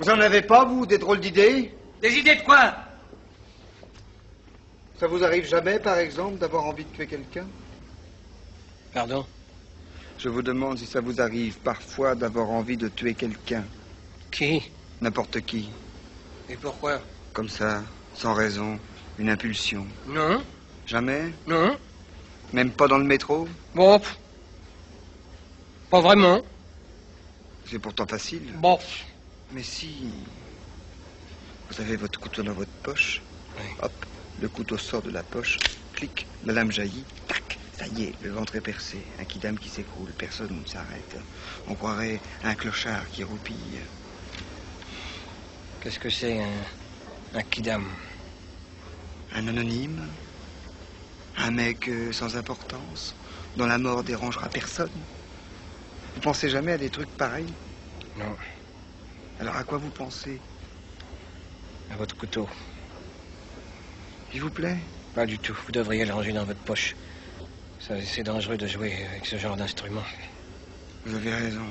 Vous 0.00 0.08
en 0.08 0.18
avez 0.18 0.40
pas, 0.40 0.64
vous, 0.64 0.86
des 0.86 0.96
drôles 0.96 1.20
d'idées? 1.20 1.70
Des 2.00 2.14
idées 2.14 2.36
de 2.36 2.40
quoi? 2.42 2.74
Ça 4.98 5.06
vous 5.06 5.22
arrive 5.22 5.46
jamais, 5.46 5.78
par 5.78 5.98
exemple, 5.98 6.38
d'avoir 6.38 6.64
envie 6.64 6.86
de 6.86 6.90
tuer 6.90 7.06
quelqu'un? 7.06 7.46
Pardon? 8.94 9.26
Je 10.18 10.30
vous 10.30 10.40
demande 10.40 10.78
si 10.78 10.86
ça 10.86 11.02
vous 11.02 11.20
arrive 11.20 11.58
parfois 11.58 12.14
d'avoir 12.14 12.48
envie 12.48 12.78
de 12.78 12.88
tuer 12.88 13.12
quelqu'un. 13.12 13.62
Qui? 14.30 14.70
N'importe 15.02 15.42
qui. 15.42 15.68
Et 16.48 16.56
pourquoi? 16.56 17.00
Comme 17.34 17.50
ça, 17.50 17.82
sans 18.14 18.32
raison, 18.32 18.78
une 19.18 19.28
impulsion. 19.28 19.86
Non 20.06 20.42
Jamais? 20.86 21.30
Non 21.46 21.76
Même 22.54 22.70
pas 22.70 22.88
dans 22.88 22.98
le 22.98 23.04
métro? 23.04 23.46
Bon. 23.74 23.98
pff. 23.98 24.18
Pas 25.90 26.00
vraiment. 26.00 26.40
C'est 27.66 27.78
pourtant 27.78 28.06
facile. 28.06 28.54
Bon. 28.56 28.78
Mais 29.52 29.62
si. 29.62 30.12
Vous 31.70 31.80
avez 31.80 31.96
votre 31.96 32.18
couteau 32.18 32.42
dans 32.42 32.52
votre 32.52 32.70
poche. 32.82 33.22
Oui. 33.58 33.64
Hop, 33.82 33.92
le 34.40 34.48
couteau 34.48 34.76
sort 34.78 35.02
de 35.02 35.10
la 35.10 35.22
poche. 35.22 35.58
Clic, 35.92 36.26
la 36.44 36.52
lame 36.52 36.72
jaillit. 36.72 37.04
Tac, 37.26 37.58
ça 37.76 37.86
y 37.88 38.04
est, 38.04 38.14
le 38.22 38.30
ventre 38.30 38.56
est 38.56 38.60
percé. 38.60 38.98
Un 39.18 39.24
kidam 39.24 39.58
qui 39.58 39.68
s'écroule. 39.68 40.12
Personne 40.12 40.60
ne 40.60 40.66
s'arrête. 40.66 41.16
On 41.68 41.74
croirait 41.74 42.20
un 42.42 42.54
clochard 42.54 43.08
qui 43.10 43.24
roupille. 43.24 43.80
Qu'est-ce 45.80 45.98
que 45.98 46.10
c'est 46.10 46.42
un, 46.42 46.64
un 47.34 47.42
kidam? 47.42 47.84
Un 49.32 49.46
anonyme 49.48 50.06
Un 51.36 51.52
mec 51.52 51.88
euh, 51.88 52.12
sans 52.12 52.36
importance 52.36 53.14
Dont 53.56 53.66
la 53.66 53.78
mort 53.78 54.02
dérangera 54.02 54.48
personne 54.48 54.90
Vous 56.14 56.20
pensez 56.20 56.50
jamais 56.50 56.72
à 56.72 56.78
des 56.78 56.90
trucs 56.90 57.16
pareils? 57.16 57.54
Non. 58.18 58.36
Alors 59.40 59.56
à 59.56 59.64
quoi 59.64 59.78
vous 59.78 59.88
pensez 59.88 60.38
À 61.90 61.96
votre 61.96 62.14
couteau. 62.14 62.46
S'il 64.30 64.42
vous 64.42 64.50
plaît 64.50 64.76
Pas 65.14 65.24
du 65.24 65.38
tout. 65.38 65.56
Vous 65.64 65.72
devriez 65.72 66.04
le 66.04 66.12
ranger 66.12 66.32
dans 66.32 66.44
votre 66.44 66.60
poche. 66.60 66.94
C'est 67.78 68.22
dangereux 68.22 68.58
de 68.58 68.66
jouer 68.66 68.94
avec 69.10 69.24
ce 69.24 69.36
genre 69.38 69.56
d'instrument. 69.56 70.02
Vous 71.06 71.16
avez 71.16 71.32
raison. 71.32 71.64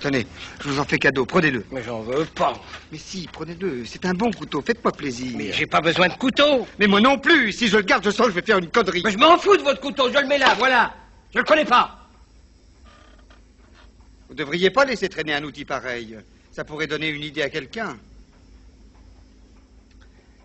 Tenez, 0.00 0.26
je 0.62 0.68
vous 0.68 0.78
en 0.78 0.84
fais 0.84 0.98
cadeau, 0.98 1.24
prenez-le. 1.24 1.64
Mais 1.72 1.82
j'en 1.82 2.02
veux 2.02 2.26
pas. 2.26 2.52
Mais 2.92 2.98
si, 2.98 3.26
prenez-le, 3.32 3.86
c'est 3.86 4.04
un 4.04 4.12
bon 4.12 4.30
couteau, 4.30 4.60
faites-moi 4.60 4.92
plaisir. 4.92 5.32
Mais 5.34 5.52
j'ai 5.52 5.66
pas 5.66 5.80
besoin 5.80 6.08
de 6.08 6.14
couteau. 6.14 6.66
Mais 6.78 6.86
moi 6.86 7.00
non 7.00 7.18
plus, 7.18 7.50
si 7.52 7.68
je 7.68 7.78
le 7.78 7.82
garde, 7.82 8.04
je 8.04 8.10
sens 8.10 8.26
que 8.26 8.32
je 8.32 8.38
vais 8.38 8.46
faire 8.46 8.58
une 8.58 8.68
connerie. 8.68 9.00
Mais 9.02 9.10
je 9.10 9.16
m'en 9.16 9.38
fous 9.38 9.56
de 9.56 9.62
votre 9.62 9.80
couteau. 9.80 10.12
Je 10.12 10.18
le 10.18 10.26
mets 10.26 10.36
là, 10.36 10.54
voilà. 10.58 10.94
Je 11.32 11.38
le 11.38 11.44
connais 11.44 11.64
pas. 11.64 12.05
Vous 14.28 14.34
devriez 14.34 14.70
pas 14.70 14.84
laisser 14.84 15.08
traîner 15.08 15.34
un 15.34 15.44
outil 15.44 15.64
pareil. 15.64 16.18
Ça 16.52 16.64
pourrait 16.64 16.86
donner 16.86 17.08
une 17.08 17.22
idée 17.22 17.42
à 17.42 17.50
quelqu'un. 17.50 17.98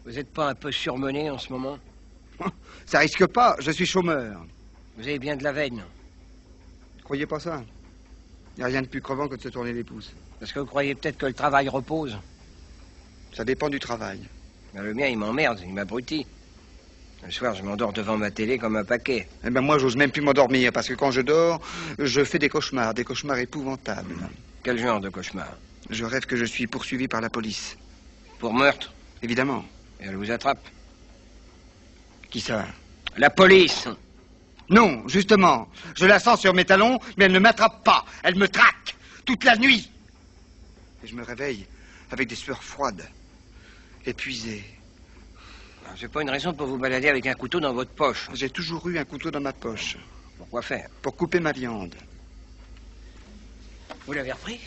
Vous 0.06 0.18
êtes 0.18 0.32
pas 0.32 0.50
un 0.50 0.56
peu 0.56 0.72
surmené 0.72 1.30
en 1.30 1.38
ce 1.38 1.52
moment 1.52 1.78
Ça 2.86 3.00
risque 3.00 3.28
pas, 3.28 3.56
je 3.60 3.72
suis 3.72 3.86
chômeur. 3.86 4.46
Vous 4.98 5.04
avez 5.04 5.20
bien 5.20 5.36
de 5.36 5.44
la 5.44 5.52
veine. 5.52 5.84
Croyez 7.04 7.26
pas 7.26 7.40
ça 7.40 7.64
Y 8.58 8.64
a 8.64 8.66
rien 8.66 8.82
de 8.82 8.88
plus 8.88 9.02
crevant 9.02 9.28
que 9.28 9.36
de 9.36 9.42
se 9.42 9.50
tourner 9.50 9.74
les 9.74 9.84
pouces. 9.84 10.14
Parce 10.40 10.52
que 10.52 10.60
vous 10.60 10.66
croyez 10.66 10.96
peut-être 10.96 11.18
que 11.18 11.28
le 11.28 11.34
travail 11.34 11.70
repose. 11.70 12.18
Ça 13.34 13.46
dépend 13.46 13.70
du 13.70 13.80
travail. 13.80 14.20
Ben, 14.74 14.82
le 14.84 14.94
mien, 14.94 15.08
il 15.08 15.18
m'emmerde, 15.18 15.60
il 15.64 15.74
m'abrutit. 15.74 16.26
Le 17.24 17.32
soir, 17.32 17.54
je 17.54 17.62
m'endors 17.62 17.94
devant 17.94 18.18
ma 18.18 18.32
télé 18.32 18.58
comme 18.58 18.76
un 18.76 18.84
paquet. 18.84 19.28
Eh 19.46 19.50
ben 19.52 19.62
moi, 19.62 19.78
j'ose 19.78 19.96
même 19.96 20.12
plus 20.12 20.22
m'endormir 20.22 20.72
parce 20.72 20.88
que 20.88 20.94
quand 20.96 21.12
je 21.12 21.22
dors, 21.22 21.62
je 22.00 22.24
fais 22.24 22.40
des 22.40 22.50
cauchemars, 22.50 22.94
des 22.94 23.04
cauchemars 23.04 23.38
épouvantables. 23.38 24.16
Quel 24.64 24.80
genre 24.80 25.00
de 25.00 25.10
cauchemar 25.10 25.58
Je 25.90 26.04
rêve 26.04 26.26
que 26.26 26.36
je 26.36 26.46
suis 26.46 26.66
poursuivi 26.66 27.08
par 27.08 27.22
la 27.22 27.30
police. 27.30 27.78
Pour 28.40 28.54
meurtre 28.54 28.92
Évidemment. 29.22 29.64
Et 30.00 30.06
elle 30.06 30.16
vous 30.16 30.32
attrape. 30.32 30.68
Qui 32.32 32.42
ça 32.42 32.66
La 33.18 33.30
police 33.30 33.88
Non, 34.70 35.08
justement. 35.08 35.70
Je 35.96 36.08
la 36.08 36.18
sens 36.18 36.40
sur 36.40 36.56
mes 36.56 36.66
talons, 36.66 36.98
mais 37.18 37.26
elle 37.26 37.34
ne 37.34 37.40
m'attrape 37.40 37.84
pas. 37.84 38.04
Elle 38.24 38.36
me 38.36 38.48
traque 38.48 38.96
toute 39.26 39.44
la 39.44 39.58
nuit. 39.58 39.92
Et 41.04 41.08
je 41.08 41.16
me 41.16 41.24
réveille 41.24 41.68
avec 42.10 42.28
des 42.28 42.36
sueurs 42.36 42.64
froides, 42.64 43.08
épuisé. 44.08 44.64
Ah, 45.92 45.96
C'est 46.00 46.08
pas 46.08 46.22
une 46.22 46.30
raison 46.30 46.54
pour 46.54 46.68
vous 46.68 46.78
balader 46.78 47.10
avec 47.10 47.26
un 47.28 47.34
couteau 47.34 47.60
dans 47.60 47.74
votre 47.74 47.92
poche. 47.92 48.30
J'ai 48.34 48.50
toujours 48.50 48.88
eu 48.88 48.98
un 48.98 49.04
couteau 49.04 49.30
dans 49.30 49.42
ma 49.42 49.52
poche 49.52 49.98
Pourquoi 50.38 50.62
faire? 50.62 50.88
Pour 51.02 51.18
couper 51.18 51.42
ma 51.42 51.52
viande. 51.52 51.96
Vous 54.06 54.14
l'avez 54.14 54.32
repris? 54.32 54.60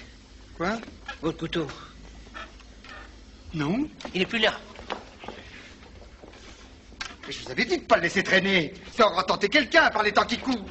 Quoi? 0.57 0.79
Votre 1.23 1.39
couteau. 1.39 1.67
Non 3.55 3.89
Il 4.12 4.21
est 4.21 4.27
plus 4.27 4.39
là. 4.39 4.53
Mais 7.27 7.33
je 7.33 7.43
vous 7.43 7.51
avais 7.51 7.65
dit 7.65 7.79
de 7.79 7.85
pas 7.85 7.97
le 7.97 8.03
laisser 8.03 8.23
traîner. 8.23 8.75
Ça 8.93 9.06
aura 9.06 9.25
tenté 9.25 9.49
quelqu'un 9.49 9.89
par 9.91 10.03
les 10.03 10.12
temps 10.12 10.27
qui 10.27 10.37
courent. 10.39 10.67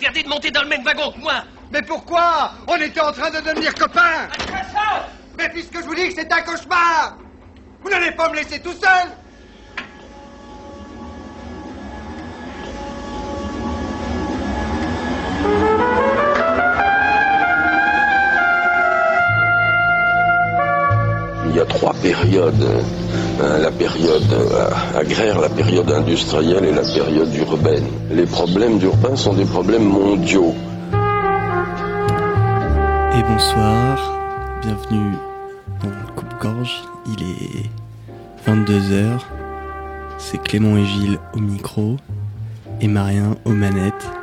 Interdit 0.00 0.22
de 0.22 0.28
monter 0.28 0.50
dans 0.50 0.62
le 0.62 0.68
même 0.68 0.82
wagon 0.82 1.12
que 1.12 1.20
moi. 1.20 1.44
Mais 1.70 1.82
pourquoi 1.82 2.52
On 2.66 2.76
était 2.76 3.00
en 3.00 3.12
train 3.12 3.30
de 3.30 3.40
devenir 3.40 3.74
copains 3.74 4.28
ça 4.72 5.06
Mais 5.38 5.48
puisque 5.50 5.76
je 5.76 5.84
vous 5.84 5.94
dis 5.94 6.08
que 6.08 6.14
c'est 6.14 6.32
un 6.32 6.40
cauchemar 6.40 7.18
Vous 7.82 7.90
n'allez 7.90 8.12
pas 8.12 8.28
me 8.30 8.36
laisser 8.36 8.60
tout 8.60 8.72
seul 8.72 9.08
Il 21.46 21.56
y 21.56 21.60
a 21.60 21.66
trois 21.66 21.92
périodes. 21.94 22.84
Hein, 23.40 23.58
La 23.58 23.70
période 23.70 24.32
euh, 24.32 24.70
agraire, 24.98 25.40
la 25.40 25.48
période 25.48 25.90
industrielle 25.90 26.64
et 26.64 26.72
la 26.72 26.82
période 26.82 27.34
urbaine. 27.34 27.86
Les 28.10 28.26
problèmes 28.26 28.80
urbains 28.82 29.16
sont 29.16 29.34
des 29.34 29.44
problèmes 29.44 29.84
mondiaux. 29.84 30.54
Et 33.18 33.22
bonsoir, 33.22 34.12
bienvenue 34.62 35.14
dans 35.82 36.14
coupe-gorge. 36.14 36.82
Il 37.06 37.22
est 37.24 38.50
22h. 38.50 39.18
C'est 40.18 40.42
Clément 40.42 40.76
et 40.76 40.84
Gilles 40.84 41.18
au 41.34 41.38
micro 41.38 41.96
et 42.80 42.88
Marien 42.88 43.36
aux 43.44 43.52
manettes. 43.52 44.19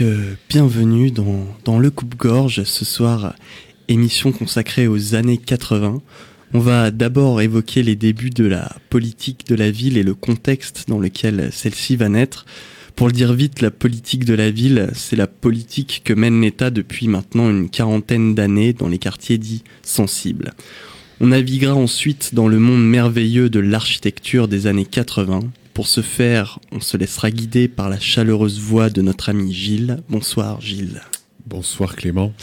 Euh, 0.00 0.34
bienvenue 0.48 1.10
dans, 1.10 1.46
dans 1.64 1.78
le 1.78 1.90
coupe-gorge 1.90 2.64
ce 2.64 2.84
soir, 2.84 3.34
émission 3.88 4.32
consacrée 4.32 4.86
aux 4.86 5.14
années 5.14 5.36
80. 5.36 6.00
On 6.54 6.58
va 6.58 6.90
d'abord 6.90 7.42
évoquer 7.42 7.82
les 7.82 7.96
débuts 7.96 8.30
de 8.30 8.46
la 8.46 8.76
politique 8.88 9.46
de 9.46 9.54
la 9.54 9.70
ville 9.70 9.98
et 9.98 10.02
le 10.02 10.14
contexte 10.14 10.84
dans 10.88 10.98
lequel 10.98 11.50
celle-ci 11.52 11.96
va 11.96 12.08
naître. 12.08 12.46
Pour 12.96 13.08
le 13.08 13.12
dire 13.12 13.34
vite, 13.34 13.60
la 13.60 13.70
politique 13.70 14.24
de 14.24 14.34
la 14.34 14.50
ville, 14.50 14.90
c'est 14.94 15.16
la 15.16 15.26
politique 15.26 16.02
que 16.04 16.14
mène 16.14 16.40
l'État 16.40 16.70
depuis 16.70 17.08
maintenant 17.08 17.50
une 17.50 17.68
quarantaine 17.68 18.34
d'années 18.34 18.72
dans 18.72 18.88
les 18.88 18.98
quartiers 18.98 19.38
dits 19.38 19.64
sensibles. 19.82 20.52
On 21.20 21.28
naviguera 21.28 21.74
ensuite 21.74 22.34
dans 22.34 22.48
le 22.48 22.58
monde 22.58 22.86
merveilleux 22.86 23.50
de 23.50 23.60
l'architecture 23.60 24.48
des 24.48 24.66
années 24.66 24.86
80. 24.86 25.40
Pour 25.80 25.88
ce 25.88 26.02
faire, 26.02 26.58
on 26.72 26.80
se 26.80 26.98
laissera 26.98 27.30
guider 27.30 27.66
par 27.66 27.88
la 27.88 27.98
chaleureuse 27.98 28.60
voix 28.60 28.90
de 28.90 29.00
notre 29.00 29.30
ami 29.30 29.50
Gilles. 29.50 30.02
Bonsoir 30.10 30.60
Gilles. 30.60 31.00
Bonsoir 31.46 31.96
Clément. 31.96 32.34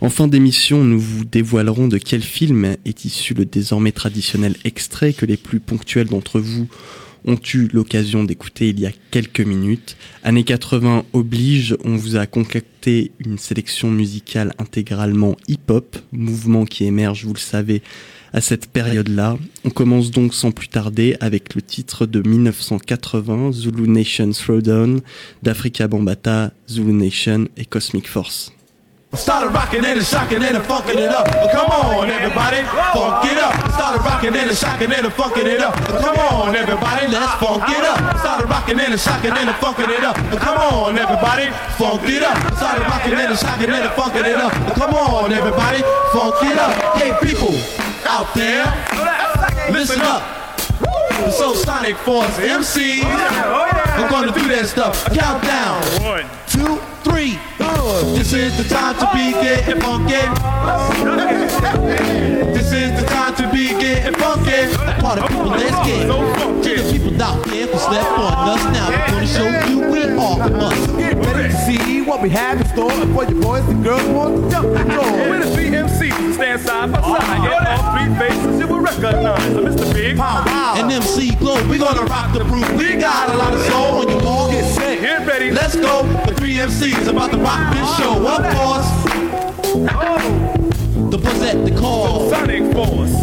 En 0.00 0.08
fin 0.08 0.28
d'émission, 0.28 0.84
nous 0.84 1.00
vous 1.00 1.24
dévoilerons 1.24 1.88
de 1.88 1.98
quel 1.98 2.22
film 2.22 2.76
est 2.84 3.04
issu 3.04 3.34
le 3.34 3.44
désormais 3.44 3.90
traditionnel 3.90 4.54
extrait 4.62 5.14
que 5.14 5.26
les 5.26 5.36
plus 5.36 5.58
ponctuels 5.58 6.06
d'entre 6.06 6.38
vous 6.38 6.68
ont 7.24 7.40
eu 7.54 7.68
l'occasion 7.72 8.22
d'écouter 8.22 8.68
il 8.68 8.78
y 8.78 8.86
a 8.86 8.92
quelques 9.10 9.40
minutes. 9.40 9.96
Années 10.22 10.44
80 10.44 11.06
oblige, 11.12 11.76
on 11.84 11.96
vous 11.96 12.14
a 12.14 12.28
concocté 12.28 13.10
une 13.18 13.38
sélection 13.38 13.90
musicale 13.90 14.54
intégralement 14.58 15.36
hip-hop, 15.48 15.96
mouvement 16.12 16.66
qui 16.66 16.84
émerge, 16.84 17.24
vous 17.24 17.34
le 17.34 17.40
savez, 17.40 17.82
à 18.32 18.40
cette 18.40 18.70
période-là. 18.70 19.36
On 19.64 19.70
commence 19.70 20.10
donc 20.10 20.34
sans 20.34 20.50
plus 20.50 20.68
tarder 20.68 21.16
avec 21.20 21.54
le 21.54 21.62
titre 21.62 22.06
de 22.06 22.26
1980, 22.26 23.52
Zulu 23.52 23.88
Nation 23.88 24.30
Throwdown, 24.30 25.00
d'Africa 25.42 25.88
Bambata, 25.88 26.50
Zulu 26.68 26.92
Nation 26.92 27.48
et 27.56 27.64
Cosmic 27.64 28.08
Force. 28.08 28.52
Out 48.10 48.34
there, 48.34 48.66
listen 49.72 50.00
up. 50.00 50.22
The 50.80 51.30
Soul 51.30 51.54
Sonic 51.54 51.96
Force 51.98 52.38
MC. 52.40 53.02
I'm 53.04 54.10
gonna 54.10 54.32
do 54.32 54.48
that 54.48 54.66
stuff. 54.66 55.04
Countdown. 55.14 55.80
One, 56.02 56.26
two, 56.48 56.80
three. 57.02 57.38
Uh, 57.58 58.14
this 58.14 58.32
is 58.32 58.56
the 58.56 58.64
time 58.64 58.94
to 58.96 59.06
be 59.12 59.32
getting 59.32 59.80
funky. 59.80 60.20
This 62.52 62.72
is 62.72 63.00
the 63.00 63.06
time 63.08 63.34
to 63.36 63.50
be 63.50 63.68
getting 63.68 64.14
funky. 64.14 64.74
Party 65.00 65.22
people, 65.28 65.46
let's 65.46 65.86
get 65.86 66.06
to 66.06 66.82
the 66.82 66.92
people 66.92 67.22
out 67.22 67.44
there 67.46 67.66
who 67.66 67.78
slept 67.78 68.18
on 68.18 68.48
us. 68.48 68.64
Now 68.72 68.90
we're 68.90 69.06
gonna 69.06 69.26
show 69.26 69.68
you 69.68 69.90
we 69.90 70.02
are 70.02 70.46
a 70.46 70.50
must. 70.50 70.98
Get 70.98 71.16
ready 71.16 71.48
to 71.48 71.58
see 71.64 72.02
what 72.02 72.22
we 72.22 72.30
have 72.30 72.60
in 72.60 72.66
store 72.68 72.90
for 72.90 73.24
your 73.24 73.42
boys 73.42 73.68
and 73.68 73.82
girls 73.82 74.02
want 74.08 74.36
to 74.36 74.50
jump 74.50 74.72
the 74.72 74.84
floor. 74.84 75.10
We're 75.28 75.44
the 75.44 75.56
BMCs 75.56 76.12
who 76.12 76.32
stand 76.34 76.60
side 76.60 76.92
by 76.92 77.00
side. 77.00 77.68
All 77.68 77.96
three 77.96 78.14
faces 78.18 78.60
you 78.60 78.66
will 78.66 78.79
recognize. 78.80 79.40
Mr. 79.40 79.92
Big, 79.92 80.16
Pow, 80.16 80.44
wow. 80.44 80.74
And 80.76 80.90
MC 80.90 81.34
Glow, 81.36 81.62
we 81.68 81.78
gonna 81.78 82.02
rock 82.04 82.32
the 82.32 82.44
proof. 82.44 82.68
We 82.76 82.96
got 82.96 83.30
a 83.30 83.36
lot 83.36 83.54
of 83.54 83.60
soul 83.62 84.00
on 84.00 84.08
your 84.08 84.20
ball. 84.20 84.50
Get 84.50 84.64
set. 84.74 85.00
get 85.00 85.26
ready. 85.26 85.50
Let's 85.50 85.76
go. 85.76 86.02
The 86.26 86.34
three 86.34 86.54
MCs 86.54 87.06
about 87.08 87.30
to 87.32 87.38
rock 87.38 87.72
this 87.72 87.96
show. 87.98 88.26
Of 88.26 88.42
course, 88.56 88.90
the 91.10 91.18
buzz 91.18 91.42
at 91.42 91.64
the 91.64 91.72
call. 91.78 92.30
Sonic 92.30 92.72
Force. 92.72 93.14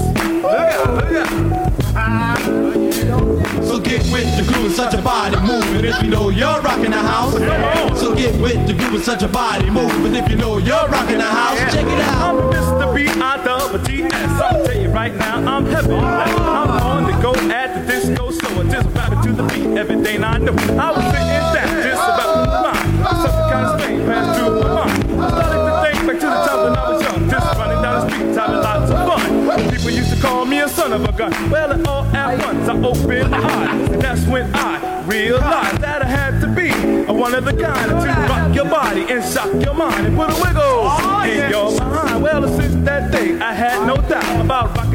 Look 0.41 0.45
out, 0.45 0.93
look 0.95 1.13
out. 1.13 1.57
So 3.63 3.79
get 3.79 4.01
with 4.11 4.29
the 4.37 4.43
groove 4.47 4.65
and 4.65 4.73
such 4.73 4.93
a 4.93 5.01
body 5.01 5.37
moving. 5.41 5.85
If 5.85 6.01
you 6.03 6.09
know 6.09 6.29
you're 6.29 6.61
rocking 6.61 6.91
the 6.91 6.97
house, 6.97 7.33
so 7.99 8.15
get 8.15 8.39
with 8.39 8.67
the 8.67 8.73
groove 8.73 8.95
and 8.95 9.03
such 9.03 9.23
a 9.23 9.27
body 9.27 9.69
moving. 9.69 10.15
If 10.15 10.29
you 10.29 10.35
know 10.35 10.57
you're 10.57 10.87
rocking 10.87 11.17
the 11.17 11.23
house, 11.23 11.59
check 11.73 11.85
it 11.85 12.01
out. 12.01 12.39
I'm. 12.39 12.51
Mr. 12.51 12.95
B-I-double-G-S. 12.95 14.13
I'll 14.13 14.65
tell 14.65 14.75
you 14.75 14.76
right 14.97 15.15
now, 15.15 15.57
I'm 15.57 15.65
heavy. 15.67 15.93
I'm 15.93 16.71
on 16.81 17.03
the 17.05 17.15
go 17.21 17.31
at 17.51 17.69
the 17.75 17.81
disco, 17.85 18.31
so 18.31 18.47
I 18.59 18.63
just 18.67 18.89
rapping 18.95 19.21
to 19.25 19.31
the 19.31 19.43
beat. 19.43 19.77
Everything 19.77 20.23
I 20.23 20.39
know, 20.39 20.53
I 20.85 20.89
was 20.95 21.05
sitting 21.13 21.37
down 21.53 21.69
just 21.85 22.03
about 22.09 22.29
to 22.33 22.57
mine. 22.65 22.89
Something 23.21 23.47
kind 23.53 23.65
of 23.67 23.79
strange 23.79 24.05
passed 24.09 24.39
through 24.39 24.59
my 24.59 24.73
mind. 24.73 25.21
I 25.21 25.29
started 25.37 25.61
to 25.69 25.73
think 25.83 25.97
back 26.07 26.19
to 26.23 26.27
the 26.33 26.39
time 26.47 26.59
when 26.63 26.75
I 26.81 26.89
was 26.89 27.01
young, 27.05 27.29
just 27.29 27.57
running 27.59 27.81
down 27.83 27.93
the 27.95 28.09
streets, 28.09 28.37
having 28.37 28.61
lots 28.69 28.89
of 28.89 28.99
fun. 29.07 29.69
People 29.69 29.91
used 29.91 30.15
to 30.15 30.19
call 30.19 30.45
me 30.45 30.61
a 30.61 30.67
son 30.67 30.91
of 30.93 31.05
a 31.05 31.11
gun. 31.11 31.31
Well, 31.51 31.71
it 31.71 31.87
all 31.87 32.03
at 32.03 32.43
once, 32.43 32.67
I 32.67 32.75
opened 32.89 33.29
my 33.29 33.37
eyes, 33.37 33.89
and 33.91 34.01
that's 34.01 34.25
when 34.25 34.49
I 34.55 35.05
realized 35.05 35.79
that 35.81 36.01
I 36.01 36.05
had 36.05 36.41
to 36.41 36.47
be 36.47 36.69
a 37.05 37.13
one 37.13 37.35
of 37.35 37.45
the 37.45 37.53
kind 37.53 37.89
to 38.01 38.09
rock 38.31 38.55
your 38.55 38.65
body 38.65 39.05
and 39.13 39.23
shock 39.23 39.53
your 39.63 39.75
mind 39.75 40.07
and 40.07 40.17
put 40.17 40.31
a 40.31 40.37
wiggle 40.41 40.81
oh, 40.89 41.21
in 41.23 41.51
your 41.51 41.69
mind. 41.79 42.23
Well, 42.23 42.41
since 42.57 42.75
that 42.85 43.11
day, 43.11 43.39
I 43.39 43.53
had 43.53 43.85
no 43.85 43.95
doubt 43.95 44.41
about 44.43 44.75
rocking 44.75 44.86